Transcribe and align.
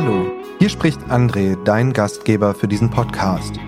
Hallo, 0.00 0.30
hier 0.60 0.68
spricht 0.68 1.00
André, 1.10 1.56
dein 1.64 1.92
Gastgeber 1.92 2.54
für 2.54 2.68
diesen 2.68 2.88
Podcast. 2.88 3.58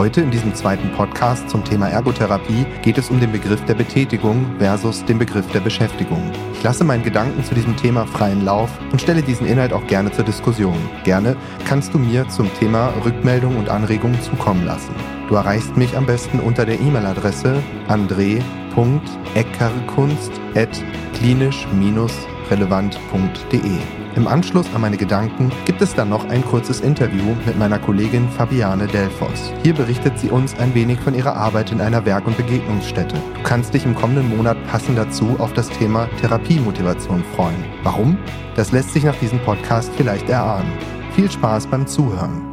Heute 0.00 0.22
in 0.22 0.30
diesem 0.30 0.54
zweiten 0.54 0.90
Podcast 0.92 1.50
zum 1.50 1.62
Thema 1.62 1.90
Ergotherapie 1.90 2.64
geht 2.80 2.96
es 2.96 3.10
um 3.10 3.20
den 3.20 3.32
Begriff 3.32 3.62
der 3.66 3.74
Betätigung 3.74 4.46
versus 4.58 5.04
den 5.04 5.18
Begriff 5.18 5.46
der 5.52 5.60
Beschäftigung. 5.60 6.22
Ich 6.54 6.62
lasse 6.62 6.84
meinen 6.84 7.02
Gedanken 7.02 7.44
zu 7.44 7.54
diesem 7.54 7.76
Thema 7.76 8.06
freien 8.06 8.42
Lauf 8.42 8.70
und 8.92 9.02
stelle 9.02 9.20
diesen 9.20 9.46
Inhalt 9.46 9.74
auch 9.74 9.86
gerne 9.88 10.10
zur 10.10 10.24
Diskussion. 10.24 10.78
Gerne 11.04 11.36
kannst 11.68 11.92
du 11.92 11.98
mir 11.98 12.26
zum 12.30 12.50
Thema 12.54 12.94
Rückmeldungen 13.04 13.58
und 13.58 13.68
Anregungen 13.68 14.22
zukommen 14.22 14.64
lassen. 14.64 14.94
Du 15.28 15.34
erreichst 15.34 15.76
mich 15.76 15.94
am 15.94 16.06
besten 16.06 16.40
unter 16.40 16.64
der 16.64 16.80
E-Mail-Adresse 16.80 17.62
andre.eckerkunst.klinisch-relevant.de. 22.50 23.78
Im 24.16 24.26
Anschluss 24.26 24.66
an 24.74 24.80
meine 24.80 24.96
Gedanken 24.96 25.52
gibt 25.66 25.80
es 25.80 25.94
dann 25.94 26.08
noch 26.08 26.28
ein 26.28 26.44
kurzes 26.44 26.80
Interview 26.80 27.36
mit 27.46 27.58
meiner 27.58 27.78
Kollegin 27.78 28.28
Fabiane 28.28 28.86
Delfos. 28.86 29.52
Hier 29.62 29.74
berichtet 29.74 30.18
sie 30.18 30.30
uns 30.30 30.58
ein 30.58 30.74
wenig 30.74 30.98
von 31.00 31.14
ihrer 31.14 31.36
Arbeit 31.36 31.70
in 31.70 31.80
einer 31.80 32.04
Werk- 32.04 32.26
und 32.26 32.36
Begegnungsstätte. 32.36 33.14
Du 33.14 33.42
kannst 33.42 33.72
dich 33.72 33.84
im 33.84 33.94
kommenden 33.94 34.36
Monat 34.36 34.56
passend 34.66 34.98
dazu 34.98 35.36
auf 35.38 35.52
das 35.52 35.68
Thema 35.70 36.08
Therapiemotivation 36.20 37.22
freuen. 37.36 37.64
Warum? 37.82 38.18
Das 38.56 38.72
lässt 38.72 38.92
sich 38.92 39.04
nach 39.04 39.16
diesem 39.16 39.38
Podcast 39.40 39.92
vielleicht 39.96 40.28
erahnen. 40.28 40.72
Viel 41.14 41.30
Spaß 41.30 41.68
beim 41.68 41.86
Zuhören. 41.86 42.49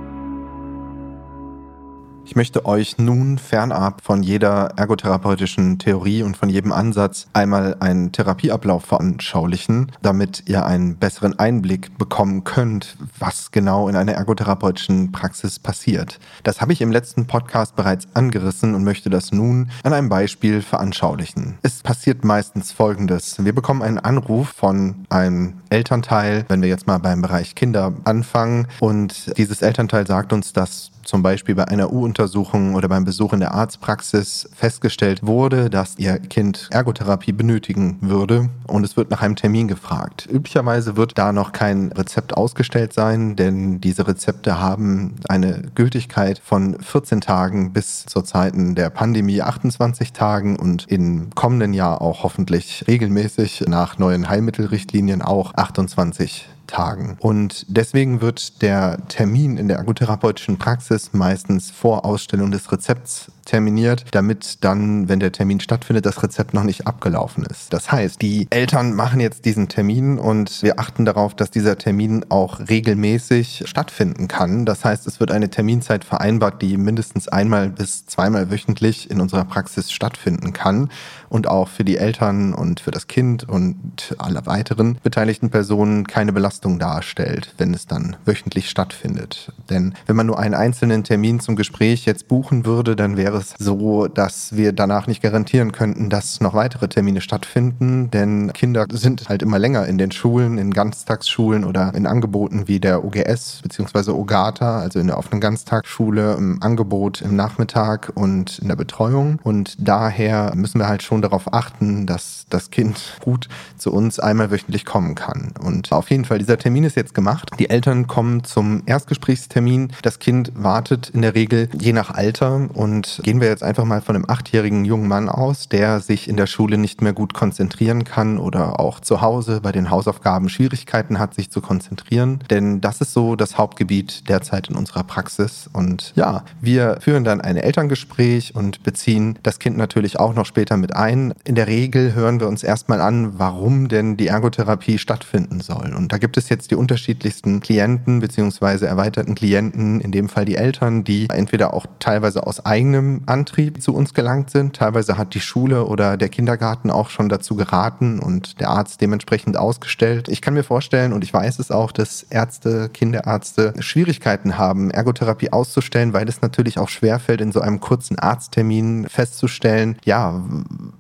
Ich 2.28 2.36
möchte 2.36 2.66
euch 2.66 2.98
nun 2.98 3.38
fernab 3.38 4.02
von 4.04 4.22
jeder 4.22 4.74
ergotherapeutischen 4.76 5.80
Theorie 5.80 6.24
und 6.24 6.36
von 6.36 6.50
jedem 6.50 6.74
Ansatz 6.74 7.28
einmal 7.32 7.78
einen 7.80 8.12
Therapieablauf 8.12 8.84
veranschaulichen, 8.84 9.94
damit 10.02 10.44
ihr 10.46 10.66
einen 10.66 10.98
besseren 10.98 11.40
Einblick 11.40 11.98
bekommen 11.98 12.44
könnt, 12.44 12.98
was 13.18 13.52
genau 13.52 13.88
in 13.88 13.96
einer 13.96 14.12
ergotherapeutischen 14.12 15.14
Praxis 15.14 15.58
passiert. 15.58 16.20
Das 16.44 16.60
habe 16.60 16.74
ich 16.74 16.82
im 16.82 16.92
letzten 16.92 17.28
Podcast 17.28 17.78
bereits 17.78 18.10
angerissen 18.14 18.76
und 18.76 18.84
möchte 18.84 19.10
das 19.10 19.32
nun 19.32 19.72
an 19.84 19.94
einem 19.94 20.10
Beispiel 20.10 20.62
veranschaulichen. 20.62 21.58
Es 21.62 21.82
passiert 21.82 22.26
meistens 22.26 22.74
Folgendes. 22.74 23.38
Wir 23.44 23.56
bekommen 23.56 23.82
einen 23.82 24.00
Anruf 24.00 24.50
von 24.50 25.06
einem 25.08 25.54
Elternteil, 25.70 26.44
wenn 26.50 26.62
wir 26.62 26.68
jetzt 26.68 26.88
mal 26.88 26.98
beim 26.98 27.22
Bereich 27.22 27.56
Kinder 27.56 27.94
anfangen 28.04 28.68
und 28.82 29.32
dieses 29.38 29.62
Elternteil 29.62 30.06
sagt 30.06 30.34
uns, 30.34 30.52
dass 30.52 30.92
zum 31.08 31.24
Beispiel 31.24 31.56
bei 31.56 31.68
einer 31.68 31.92
U-Untersuchung 31.92 32.76
oder 32.76 32.90
beim 32.90 33.06
Besuch 33.06 33.34
in 33.34 33.40
der 33.40 33.54
Arztpraxis 33.54 34.50
festgestellt 34.54 35.26
wurde, 35.26 35.70
dass 35.70 35.98
ihr 35.98 36.20
Kind 36.20 36.68
Ergotherapie 36.72 37.32
benötigen 37.32 37.98
würde 38.02 38.50
und 38.68 38.84
es 38.84 38.98
wird 38.98 39.10
nach 39.10 39.22
einem 39.22 39.38
Termin 39.38 39.68
gefragt. 39.70 40.28
Üblicherweise 40.30 40.98
wird 40.98 41.18
da 41.18 41.32
noch 41.32 41.54
kein 41.54 41.92
Rezept 41.94 42.36
ausgestellt 42.36 42.92
sein, 42.92 43.38
denn 43.38 43.80
diese 43.80 44.08
Rezepte 44.08 44.60
haben 44.60 45.16
eine 45.30 45.64
Gültigkeit 45.76 46.40
von 46.40 46.78
14 46.82 47.22
Tagen 47.22 47.72
bis 47.72 48.06
zur 48.06 48.26
Zeiten 48.26 48.76
der 48.76 48.90
Pandemie 48.90 49.42
28 49.42 50.12
Tagen 50.12 50.58
und 50.58 50.86
im 50.90 51.30
kommenden 51.34 51.74
Jahr 51.74 52.02
auch 52.02 52.24
hoffentlich 52.24 52.84
regelmäßig 52.88 53.64
nach 53.68 53.98
neuen 53.98 54.28
Heilmittelrichtlinien 54.28 55.22
auch 55.22 55.54
28 55.56 56.50
Tagen. 56.68 57.18
Und 57.20 57.66
deswegen 57.68 58.22
wird 58.22 58.62
der 58.62 59.00
Termin 59.08 59.58
in 59.58 59.68
der 59.68 59.78
ergotherapeutischen 59.78 60.58
Praxis 60.58 61.14
meistens 61.14 61.72
vor 61.72 62.06
Ausstellung 62.06 62.52
des 62.52 62.72
Rezepts 62.72 63.32
terminiert, 63.48 64.06
damit 64.12 64.64
dann, 64.64 65.10
wenn 65.10 65.20
der 65.20 65.32
Termin 65.32 65.60
stattfindet, 65.60 66.06
das 66.06 66.22
Rezept 66.22 66.54
noch 66.54 66.64
nicht 66.64 66.86
abgelaufen 66.86 67.46
ist. 67.46 67.74
Das 67.74 67.92
heißt, 67.92 68.22
die 68.22 68.48
Eltern 68.50 68.94
machen 68.94 69.20
jetzt 69.20 69.46
diesen 69.46 69.68
Termin 69.70 70.20
und 70.20 70.62
wir 70.62 70.80
achten 70.80 71.06
darauf, 71.06 71.36
dass 71.36 71.50
dieser 71.50 71.78
Termin 71.78 72.26
auch 72.30 72.60
regelmäßig 72.60 73.64
stattfinden 73.66 74.28
kann. 74.28 74.66
Das 74.66 74.86
heißt, 74.86 75.08
es 75.08 75.20
wird 75.20 75.32
eine 75.32 75.50
Terminzeit 75.50 76.04
vereinbart, 76.04 76.62
die 76.62 76.78
mindestens 76.78 77.28
einmal 77.28 77.70
bis 77.70 78.06
zweimal 78.06 78.52
wöchentlich 78.52 79.10
in 79.10 79.22
unserer 79.22 79.46
Praxis 79.46 79.92
stattfinden 79.92 80.54
kann 80.54 80.90
und 81.30 81.48
auch 81.48 81.70
für 81.70 81.84
die 81.84 81.98
Eltern 81.98 82.54
und 82.54 82.80
für 82.80 82.92
das 82.92 83.08
Kind 83.08 83.48
und 83.48 84.16
alle 84.18 84.46
weiteren 84.46 84.98
beteiligten 85.04 85.50
Personen 85.50 86.08
keine 86.08 86.34
Belastung 86.34 86.80
darstellt, 86.80 87.54
wenn 87.58 87.74
es 87.74 87.86
dann 87.86 88.16
wöchentlich 88.26 88.70
stattfindet. 88.70 89.52
Denn 89.70 89.94
wenn 90.06 90.16
man 90.16 90.28
nur 90.28 90.40
einen 90.40 90.54
einzelnen 90.54 91.04
Termin 91.04 91.40
zum 91.40 91.56
Gespräch 91.56 92.06
jetzt 92.06 92.28
buchen 92.28 92.66
würde, 92.66 92.96
dann 92.96 93.18
wäre 93.18 93.37
es 93.38 93.54
so, 93.58 94.08
dass 94.08 94.56
wir 94.56 94.74
danach 94.74 95.08
nicht 95.08 95.22
garantieren 95.22 95.72
könnten, 95.72 96.10
dass 96.10 96.42
noch 96.42 96.54
weitere 96.54 96.88
Termine 96.88 97.22
stattfinden, 97.22 98.12
denn 98.12 98.52
Kinder 98.54 98.86
sind 98.92 99.30
halt 99.30 99.42
immer 99.42 99.60
länger 99.60 99.86
in 99.86 99.98
den 99.98 100.12
Schulen, 100.12 100.58
in 100.58 100.74
Ganztagsschulen 100.74 101.64
oder 101.64 101.94
in 101.94 102.06
Angeboten 102.06 102.68
wie 102.68 102.80
der 102.80 103.04
OGS 103.06 103.62
bzw. 103.64 104.12
OGATA, 104.12 104.80
also 104.80 105.00
in 105.00 105.08
der 105.08 105.18
offenen 105.18 105.42
Ganztagsschule, 105.42 106.34
im 106.34 106.62
Angebot 106.62 107.22
im 107.22 107.36
Nachmittag 107.36 108.12
und 108.16 108.60
in 108.60 108.68
der 108.68 108.76
Betreuung. 108.76 109.40
Und 109.44 109.76
daher 109.80 110.54
müssen 110.56 110.80
wir 110.80 110.88
halt 110.88 111.04
schon 111.04 111.22
darauf 111.22 111.54
achten, 111.54 112.06
dass 112.06 112.46
das 112.50 112.72
Kind 112.72 113.18
gut 113.24 113.48
zu 113.78 113.92
uns 113.92 114.20
einmal 114.20 114.52
wöchentlich 114.52 114.86
kommen 114.86 115.16
kann. 115.16 115.54
Und 115.62 115.92
auf 115.92 116.10
jeden 116.10 116.26
Fall, 116.26 116.40
dieser 116.40 116.58
Termin 116.58 116.84
ist 116.84 116.96
jetzt 116.96 117.14
gemacht. 117.14 117.52
Die 117.60 117.70
Eltern 117.70 118.08
kommen 118.08 118.44
zum 118.44 118.84
Erstgesprächstermin. 118.86 119.94
Das 120.02 120.20
Kind 120.20 120.52
wartet 120.56 121.10
in 121.10 121.22
der 121.22 121.36
Regel 121.36 121.70
je 121.80 121.94
nach 121.94 122.12
Alter 122.12 122.70
und 122.74 123.22
Gehen 123.28 123.42
wir 123.42 123.50
jetzt 123.50 123.62
einfach 123.62 123.84
mal 123.84 124.00
von 124.00 124.16
einem 124.16 124.24
achtjährigen 124.26 124.86
jungen 124.86 125.10
Mann 125.10 125.28
aus, 125.28 125.68
der 125.68 126.00
sich 126.00 126.30
in 126.30 126.38
der 126.38 126.48
Schule 126.48 126.78
nicht 126.78 127.02
mehr 127.02 127.12
gut 127.12 127.34
konzentrieren 127.34 128.06
kann 128.06 128.38
oder 128.38 128.80
auch 128.80 129.02
zu 129.02 129.20
Hause 129.20 129.60
bei 129.62 129.74
den 129.74 129.90
Hausaufgaben 129.90 130.48
Schwierigkeiten 130.48 131.20
hat, 131.20 131.34
sich 131.34 131.52
zu 131.52 131.60
konzentrieren. 131.60 132.40
Denn 132.50 132.80
das 132.80 133.02
ist 133.02 133.12
so 133.12 133.36
das 133.36 133.58
Hauptgebiet 133.58 134.30
derzeit 134.30 134.70
in 134.70 134.78
unserer 134.78 135.04
Praxis. 135.04 135.70
Und 135.74 136.14
ja, 136.16 136.46
wir 136.62 137.00
führen 137.02 137.26
dann 137.26 137.42
ein 137.42 137.58
Elterngespräch 137.58 138.56
und 138.56 138.84
beziehen 138.84 139.38
das 139.44 139.60
Kind 139.60 139.76
natürlich 139.76 140.18
auch 140.18 140.34
noch 140.34 140.46
später 140.46 140.78
mit 140.78 140.96
ein. 140.96 141.34
In 141.44 141.56
der 141.56 141.68
Regel 141.68 142.16
hören 142.16 142.40
wir 142.40 142.48
uns 142.48 142.64
erstmal 142.64 143.02
an, 143.02 143.38
warum 143.38 143.90
denn 143.90 144.16
die 144.16 144.28
Ergotherapie 144.28 145.00
stattfinden 145.00 145.60
soll. 145.60 145.94
Und 145.94 146.14
da 146.14 146.18
gibt 146.18 146.38
es 146.38 146.48
jetzt 146.48 146.72
die 146.72 146.76
unterschiedlichsten 146.76 147.60
Klienten 147.60 148.22
bzw. 148.22 148.86
erweiterten 148.86 149.36
Klienten, 149.36 150.00
in 150.00 150.14
dem 150.14 150.30
Fall 150.30 150.46
die 150.46 150.56
Eltern, 150.56 151.04
die 151.04 151.28
entweder 151.30 151.74
auch 151.74 151.88
teilweise 152.00 152.48
aus 152.48 152.66
eigenem 152.66 153.17
Antrieb 153.26 153.82
zu 153.82 153.94
uns 153.94 154.14
gelangt 154.14 154.50
sind. 154.50 154.76
Teilweise 154.76 155.18
hat 155.18 155.34
die 155.34 155.40
Schule 155.40 155.86
oder 155.86 156.18
der 156.18 156.30
Kindergarten 156.30 156.92
auch 156.92 157.10
schon 157.10 157.30
dazu 157.30 157.56
geraten 157.56 158.20
und 158.20 158.60
der 158.60 158.70
Arzt 158.70 159.02
dementsprechend 159.02 159.58
ausgestellt. 159.58 160.28
Ich 160.28 160.42
kann 160.42 160.54
mir 160.54 160.64
vorstellen 160.64 161.14
und 161.14 161.24
ich 161.24 161.34
weiß 161.34 161.60
es 161.60 161.72
auch, 161.72 161.92
dass 161.92 162.24
Ärzte, 162.24 162.90
Kinderärzte 162.90 163.74
Schwierigkeiten 163.80 164.58
haben, 164.58 164.92
Ergotherapie 164.92 165.52
auszustellen, 165.52 166.14
weil 166.14 166.28
es 166.28 166.42
natürlich 166.42 166.80
auch 166.80 166.90
schwerfällt, 166.90 167.42
in 167.42 167.52
so 167.52 167.62
einem 167.62 167.80
kurzen 167.80 168.20
Arzttermin 168.20 169.08
festzustellen, 169.10 169.98
ja, 170.06 170.44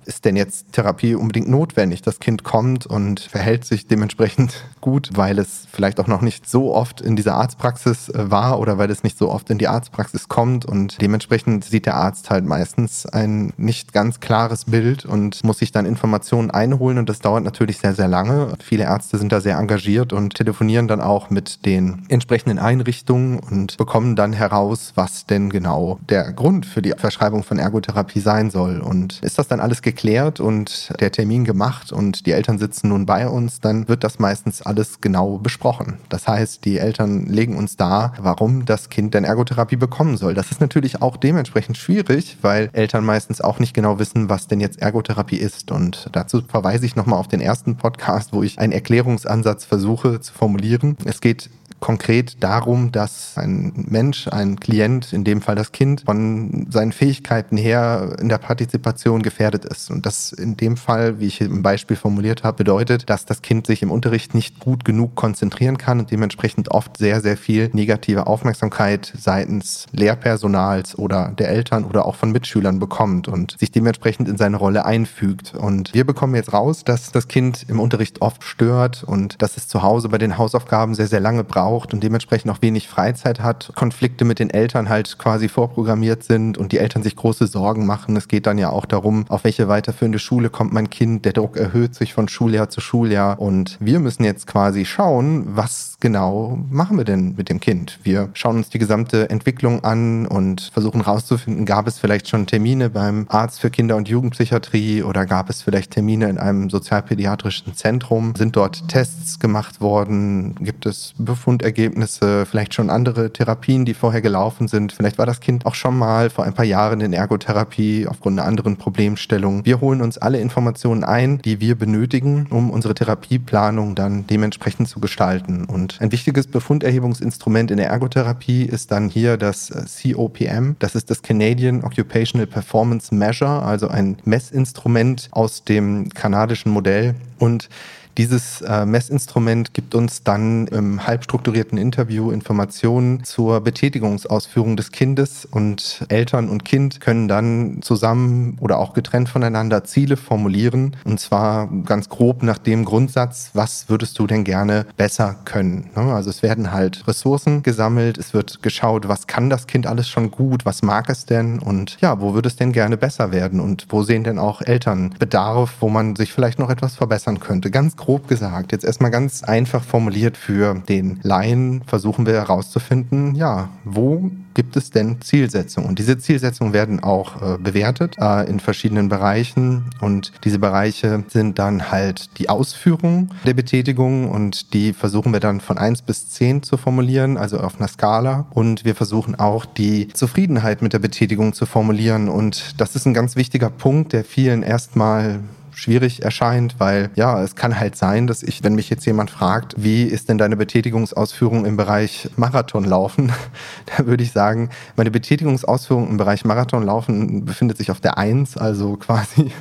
ist 0.05 0.25
denn 0.25 0.35
jetzt 0.35 0.72
Therapie 0.72 1.16
unbedingt 1.16 1.49
notwendig? 1.49 2.02
Das 2.02 2.20
Kind 2.20 2.43
kommt 2.43 2.85
und 2.85 3.20
verhält 3.20 3.66
sich 3.66 3.87
dementsprechend 3.87 4.63
gut, 4.81 5.11
weil 5.13 5.37
es 5.40 5.67
vielleicht 5.72 5.99
auch 5.99 6.08
noch 6.08 6.22
nicht 6.22 6.49
so 6.49 6.73
oft 6.73 7.02
in 7.02 7.16
dieser 7.16 7.35
Arztpraxis 7.35 8.09
äh, 8.09 8.31
war 8.31 8.59
oder 8.59 8.78
weil 8.78 8.90
es 8.90 9.03
nicht 9.03 9.17
so 9.17 9.29
oft 9.29 9.49
in 9.49 9.58
die 9.58 9.67
Arztpraxis 9.67 10.28
kommt 10.28 10.66
und 10.66 11.02
dementsprechend 11.02 11.66
sieht 11.66 11.85
der 11.85 11.97
Arzt 11.97 12.29
halt 12.29 12.46
meistens 12.46 13.05
ein 13.05 13.53
nicht 13.58 13.94
ganz 13.94 14.20
klares 14.20 14.66
Bild 14.66 15.05
und 15.05 15.44
muss 15.44 15.59
sich 15.59 15.72
dann 15.72 15.85
Informationen 15.85 16.52
einholen 16.52 16.97
und 16.97 17.09
das 17.09 17.20
dauert 17.20 17.44
natürlich 17.44 17.79
sehr, 17.79 17.94
sehr 17.94 18.08
lange. 18.08 18.53
Viele 18.64 18.84
Ärzte 18.84 19.17
sind 19.17 19.32
da 19.32 19.41
sehr 19.41 19.58
engagiert 19.58 20.14
und 20.14 20.35
telefonieren 20.35 20.88
dann 20.88 21.02
auch 21.02 21.29
mit 21.29 21.66
den 21.66 22.03
entsprechenden 22.09 22.59
Einrichtungen 22.59 23.40
und 23.40 23.78
bekommen 23.78 24.16
dann 24.16 24.34
heraus, 24.34 24.94
was 24.96 25.26
denn 25.26 25.49
genau 25.49 25.99
der 26.09 26.32
Grund 26.34 26.66
für 26.66 26.82
die 26.82 26.94
Verschreibung 26.97 27.44
von 27.44 27.59
Ergotherapie 27.59 28.20
sein 28.20 28.49
soll. 28.49 28.79
Und 28.79 29.20
ist 29.22 29.38
das 29.38 29.47
dann 29.47 29.59
alles 29.59 29.82
geklärt? 29.82 30.40
und 30.40 30.94
der 30.99 31.11
Termin 31.11 31.44
gemacht 31.46 31.91
und 31.91 32.26
die 32.26 32.32
Eltern 32.32 32.58
sitzen 32.58 32.90
nun 32.90 33.05
bei 33.05 33.28
uns, 33.28 33.59
dann 33.59 33.88
wird 33.88 34.03
das 34.03 34.17
meistens 34.17 34.61
alles 34.61 35.02
genau 35.02 35.38
besprochen. 35.38 35.97
Das 36.09 36.28
heißt, 36.28 36.66
die 36.66 36.78
Eltern 36.78 37.26
legen 37.26 37.58
uns 37.58 37.76
da, 37.76 38.14
warum 38.20 38.66
das 38.66 38.90
Kind 38.90 39.14
denn 39.14 39.23
Ergotherapie 39.23 39.76
bekommen 39.76 40.17
soll. 40.17 40.34
Das 40.34 40.52
ist 40.52 40.61
natürlich 40.61 41.02
auch 41.02 41.17
dementsprechend 41.17 41.78
schwierig, 41.87 42.35
weil 42.41 42.69
Eltern 42.73 43.05
meistens 43.05 43.39
auch 43.39 43.59
nicht 43.59 43.73
genau 43.73 43.97
wissen, 43.97 44.28
was 44.28 44.47
denn 44.47 44.59
jetzt 44.59 44.81
Ergotherapie 44.81 45.37
ist. 45.37 45.72
Und 45.72 46.09
dazu 46.11 46.41
verweise 46.41 46.85
ich 46.85 46.97
nochmal 46.97 47.17
auf 47.17 47.29
den 47.29 47.39
ersten 47.39 47.78
Podcast, 47.78 48.34
wo 48.34 48.43
ich 48.43 48.59
einen 48.59 48.73
Erklärungsansatz 48.73 49.63
versuche 49.63 50.19
zu 50.19 50.34
formulieren. 50.34 50.97
Es 51.05 51.22
geht 51.22 51.49
konkret 51.79 52.44
darum, 52.44 52.91
dass 52.91 53.38
ein 53.38 53.85
Mensch, 53.88 54.28
ein 54.28 54.59
Klient, 54.59 55.14
in 55.14 55.24
dem 55.24 55.41
Fall 55.41 55.56
das 55.56 55.72
Kind, 55.72 56.02
von 56.06 56.68
seinen 56.70 56.91
Fähigkeiten 56.91 57.58
her 57.58 58.16
in 58.20 58.29
der 58.29 58.40
Partizipation 58.40 59.22
gefährdet 59.22 59.66
ist. 59.66 59.91
Und 59.91 60.06
das 60.06 60.32
in 60.32 60.58
dem 60.58 60.78
Fall, 60.78 61.20
wie 61.20 61.28
ich 61.28 61.41
im 61.41 61.62
Beispiel 61.62 61.96
formuliert 61.96 62.44
habe, 62.44 62.58
bedeutet, 62.58 63.09
dass 63.09 63.26
das 63.26 63.41
Kind 63.41 63.68
sich 63.68 63.84
im 63.84 63.91
Unterricht 63.91 64.34
nicht 64.34 64.59
gut 64.59 64.85
genug 64.85 65.16
konzentrieren 65.16 65.78
kann 65.78 66.00
und 66.00 66.12
dementsprechend 66.12 66.72
oft 66.72 66.97
sehr, 66.97 67.22
sehr 67.22 67.38
viel 67.38 67.70
negative 67.74 68.28
Aufmerksamkeit 68.28 69.14
seitens 69.18 69.85
Lehrpersonals 69.91 70.97
oder 70.97 71.32
der 71.38 71.50
Eltern 71.50 71.85
oder 71.85 72.06
auch 72.06 72.16
von 72.16 72.32
Mitschülern 72.32 72.80
bekommt 72.80 73.28
und 73.28 73.58
sich 73.59 73.72
dementsprechend 73.72 74.28
in 74.28 74.38
seine 74.38 74.58
Rolle 74.58 74.85
einfügt. 74.85 75.53
Und 75.53 75.94
wir 75.94 76.06
bekommen 76.06 76.35
jetzt 76.35 76.53
raus, 76.53 76.84
dass 76.84 77.12
das 77.12 77.28
Kind 77.28 77.66
im 77.68 77.80
Unterricht 77.80 78.22
oft 78.22 78.44
stört 78.44 79.03
und 79.03 79.41
dass 79.41 79.58
es 79.58 79.68
zu 79.68 79.84
Hause 79.84 80.09
bei 80.09 80.18
den 80.18 80.38
Hausaufgaben 80.38 80.96
sehr, 80.96 81.08
sehr 81.08 81.20
lange 81.20 81.44
braucht 81.44 81.66
braucht 81.67 81.93
und 81.93 82.02
dementsprechend 82.02 82.49
auch 82.49 82.61
wenig 82.61 82.87
Freizeit 82.87 83.41
hat, 83.41 83.73
Konflikte 83.75 84.23
mit 84.23 84.40
den 84.40 84.49
Eltern 84.49 84.87
halt 84.87 85.17
quasi 85.17 85.49
vorprogrammiert 85.49 86.23
sind 86.23 86.58
und 86.58 86.72
die 86.72 86.78
Eltern 86.78 87.03
sich 87.03 87.17
große 87.17 87.46
Sorgen 87.47 87.85
machen. 87.85 88.16
Es 88.16 88.29
geht 88.29 88.46
dann 88.46 88.58
ja 88.58 88.69
auch 88.69 88.85
darum, 88.85 89.25
auf 89.28 89.43
welche 89.43 89.67
weiterführende 89.67 90.17
Schule 90.17 90.49
kommt 90.49 90.72
mein 90.72 90.90
Kind. 90.90 91.25
Der 91.25 91.34
Druck 91.34 91.58
erhöht 91.58 91.93
sich 91.93 92.14
von 92.14 92.29
Schuljahr 92.29 92.69
zu 92.69 92.79
Schuljahr 92.79 93.40
und 93.41 93.78
wir 93.81 93.99
müssen 93.99 94.23
jetzt 94.23 94.47
quasi 94.47 94.85
schauen, 94.85 95.43
was 95.58 95.97
genau 95.99 96.58
machen 96.69 96.97
wir 96.97 97.03
denn 97.03 97.35
mit 97.35 97.49
dem 97.49 97.59
Kind? 97.59 97.99
Wir 98.03 98.29
schauen 98.34 98.58
uns 98.58 98.70
die 98.70 98.79
gesamte 98.79 99.29
Entwicklung 99.29 99.84
an 99.84 100.25
und 100.25 100.72
versuchen 100.73 101.03
herauszufinden, 101.03 101.66
gab 101.66 101.87
es 101.87 101.99
vielleicht 101.99 102.29
schon 102.29 102.47
Termine 102.47 102.90
beim 102.90 103.25
Arzt 103.28 103.59
für 103.59 103.70
Kinder- 103.70 103.97
und 103.97 104.08
Jugendpsychiatrie 104.08 105.03
oder 105.03 105.25
gab 105.25 105.49
es 105.49 105.63
vielleicht 105.63 105.91
Termine 105.91 106.29
in 106.29 106.37
einem 106.37 106.70
sozialpädiatrischen 106.70 107.75
Zentrum? 107.75 108.35
Sind 108.37 108.55
dort 108.55 108.87
Tests 108.87 109.40
gemacht 109.40 109.81
worden? 109.81 110.55
Gibt 110.61 110.85
es 110.85 111.13
Befunde? 111.17 111.57
Untersuchungsergebnisse, 111.58 112.46
vielleicht 112.46 112.74
schon 112.74 112.90
andere 112.90 113.32
Therapien, 113.32 113.86
die 113.86 113.94
vorher 113.94 114.22
gelaufen 114.22 114.68
sind. 114.68 114.92
Vielleicht 114.92 115.18
war 115.18 115.26
das 115.26 115.40
Kind 115.40 115.66
auch 115.66 115.76
schon 115.76 115.98
mal 115.98 116.30
vor 116.30 116.46
ein 116.46 116.54
paar 116.54 116.66
Jahren 116.66 117.02
in 117.02 117.14
Ergotherapie 117.14 118.08
aufgrund 118.08 118.40
einer 118.40 118.48
anderen 118.48 118.78
Problemstellung. 118.78 119.66
Wir 119.66 119.82
holen 119.82 120.02
uns 120.02 120.18
alle 120.18 120.40
Informationen 120.40 121.04
ein, 121.04 121.40
die 121.40 121.59
wir 121.59 121.76
benötigen, 121.76 122.48
um 122.50 122.70
unsere 122.70 122.94
Therapieplanung 122.94 123.96
dann 123.96 124.28
dementsprechend 124.28 124.88
zu 124.88 125.00
gestalten. 125.00 125.66
Und 125.66 125.98
ein 126.02 126.12
wichtiges 126.12 126.48
Befunderhebungsinstrument 126.48 127.72
in 127.72 127.78
der 127.78 127.90
Ergotherapie 127.90 128.64
ist 128.64 128.92
dann 128.92 129.09
hier 129.09 129.38
das 129.38 129.72
COPM. 129.72 130.76
Das 130.80 130.96
ist 130.96 131.09
das 131.09 131.22
Canadian 131.22 131.84
Occupational 131.84 132.48
Performance 132.48 133.14
Measure, 133.14 133.64
also 133.64 133.88
ein 133.88 134.18
Messinstrument 134.26 135.30
aus 135.32 135.64
dem 135.64 136.09
kanadischen 136.09 136.72
Modell. 136.72 137.16
Und 137.40 137.70
dieses 138.17 138.61
äh, 138.61 138.85
Messinstrument 138.85 139.73
gibt 139.73 139.93
uns 139.93 140.23
dann 140.23 140.67
im 140.67 141.05
halbstrukturierten 141.05 141.78
Interview 141.78 142.31
Informationen 142.31 143.23
zur 143.23 143.61
Betätigungsausführung 143.61 144.75
des 144.75 144.91
Kindes 144.91 145.46
und 145.46 146.03
Eltern 146.09 146.49
und 146.49 146.66
Kind 146.66 146.99
können 146.99 147.28
dann 147.28 147.79
zusammen 147.81 148.58
oder 148.59 148.79
auch 148.79 148.93
getrennt 148.93 149.29
voneinander 149.29 149.84
Ziele 149.84 150.17
formulieren 150.17 150.96
und 151.05 151.19
zwar 151.19 151.67
ganz 151.85 152.09
grob 152.09 152.41
nach 152.41 152.58
dem 152.58 152.85
Grundsatz, 152.85 153.52
was 153.53 153.87
würdest 153.87 154.17
du 154.17 154.25
denn 154.25 154.43
gerne 154.43 154.87
besser 154.97 155.35
können? 155.46 155.91
Ne? 155.96 156.13
Also 156.13 156.31
es 156.31 156.41
werden 156.41 156.72
halt 156.72 157.08
Ressourcen 157.08 157.61
gesammelt, 157.61 158.17
es 158.17 158.34
wird 158.34 158.63
geschaut, 158.63 159.08
was 159.08 159.28
kann 159.28 159.52
das 159.52 159.67
Kind 159.67 159.85
alles 159.85 160.09
schon 160.09 160.31
gut, 160.31 160.66
was 160.66 160.81
mag 160.81 161.09
es 161.09 161.25
denn 161.25 161.59
und 161.59 161.97
ja, 162.02 162.20
wo 162.20 162.34
würde 162.34 162.47
es 162.47 162.55
denn 162.55 162.72
gerne 162.72 162.97
besser 162.97 163.31
werden 163.31 163.59
und 163.59 163.85
wo 163.90 164.02
sehen 164.02 164.23
denn 164.23 164.40
auch 164.40 164.61
Eltern 164.61 165.13
Bedarf, 165.20 165.75
wo 165.81 165.90
man 165.90 166.16
sich 166.16 166.34
vielleicht 166.34 166.58
noch 166.58 166.72
etwas 166.72 166.96
verbessern 166.96 167.40
könnte. 167.40 167.70
Ganz 167.70 167.96
grob 167.96 168.07
grob 168.08 168.30
gesagt, 168.30 168.72
jetzt 168.72 168.86
erstmal 168.86 169.12
ganz 169.12 169.44
einfach 169.44 169.84
formuliert 169.84 170.38
für 170.38 170.76
den 170.88 171.20
Laien, 171.24 171.82
versuchen 171.86 172.26
wir 172.26 172.36
herauszufinden, 172.36 173.36
ja, 173.36 173.68
wo 173.84 174.32
gibt 174.54 174.78
es 174.78 174.92
denn 174.92 175.20
Zielsetzungen? 175.20 175.90
Und 175.90 176.00
diese 176.00 176.18
Zielsetzungen 176.18 176.72
werden 176.72 177.04
auch 177.04 177.42
äh, 177.42 177.58
bewertet 177.58 178.16
äh, 178.18 178.50
in 178.50 178.62
verschiedenen 178.62 179.09
Bereichen. 179.09 179.90
Und 180.00 180.32
diese 180.46 180.58
Bereiche 180.58 181.22
sind 181.28 181.59
dann 181.59 181.92
halt 181.92 182.40
die 182.40 182.48
Ausführung 182.48 183.30
der 183.46 183.54
Betätigung 183.54 184.32
und 184.32 184.74
die 184.74 184.94
versuchen 184.94 185.34
wir 185.34 185.42
dann 185.42 185.59
von 185.59 185.78
1 185.78 186.04
bis 186.04 186.30
10 186.30 186.64
zu 186.64 186.78
formulieren, 186.78 187.38
also 187.38 187.59
auf 187.59 187.78
einer 187.78 187.90
Skala. 187.90 188.48
Und 188.52 188.86
wir 188.86 188.96
versuchen 188.96 189.36
auch 189.36 189.66
die 189.66 190.08
Zufriedenheit 190.14 190.82
mit 190.82 190.94
der 190.94 191.00
Betätigung 191.00 191.52
zu 191.52 191.66
formulieren. 191.66 192.30
Und 192.30 192.80
das 192.80 192.96
ist 192.96 193.06
ein 193.06 193.14
ganz 193.14 193.36
wichtiger 193.36 193.70
Punkt, 193.70 194.14
der 194.14 194.24
vielen 194.24 194.64
erstmal 194.64 195.42
schwierig 195.78 196.24
erscheint, 196.24 196.76
weil 196.79 197.12
ja, 197.16 197.41
es 197.44 197.56
kann 197.56 197.79
halt 197.79 197.96
sein, 197.96 198.26
dass 198.26 198.41
ich, 198.41 198.64
wenn 198.64 198.74
mich 198.74 198.90
jetzt 198.90 199.06
jemand 199.06 199.29
fragt, 199.29 199.76
wie 199.78 200.03
ist 200.03 200.28
denn 200.28 200.40
deine 200.40 200.58
Betätigungsausführung 200.58 201.66
im 201.66 201.78
Bereich 201.78 202.29
Marathonlaufen, 202.35 203.32
da 203.97 204.08
würde 204.08 204.24
ich 204.24 204.32
sagen, 204.32 204.72
meine 204.96 205.12
Betätigungsausführung 205.12 206.09
im 206.09 206.18
Bereich 206.18 206.46
Marathonlaufen 206.46 207.46
befindet 207.46 207.78
sich 207.78 207.91
auf 207.91 208.02
der 208.02 208.18
Eins, 208.18 208.58
also 208.58 208.96
quasi 208.97 209.52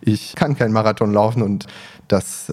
ich 0.00 0.34
kann 0.34 0.56
kein 0.56 0.72
Marathon 0.72 1.12
laufen 1.12 1.42
und 1.42 1.66
das 2.08 2.52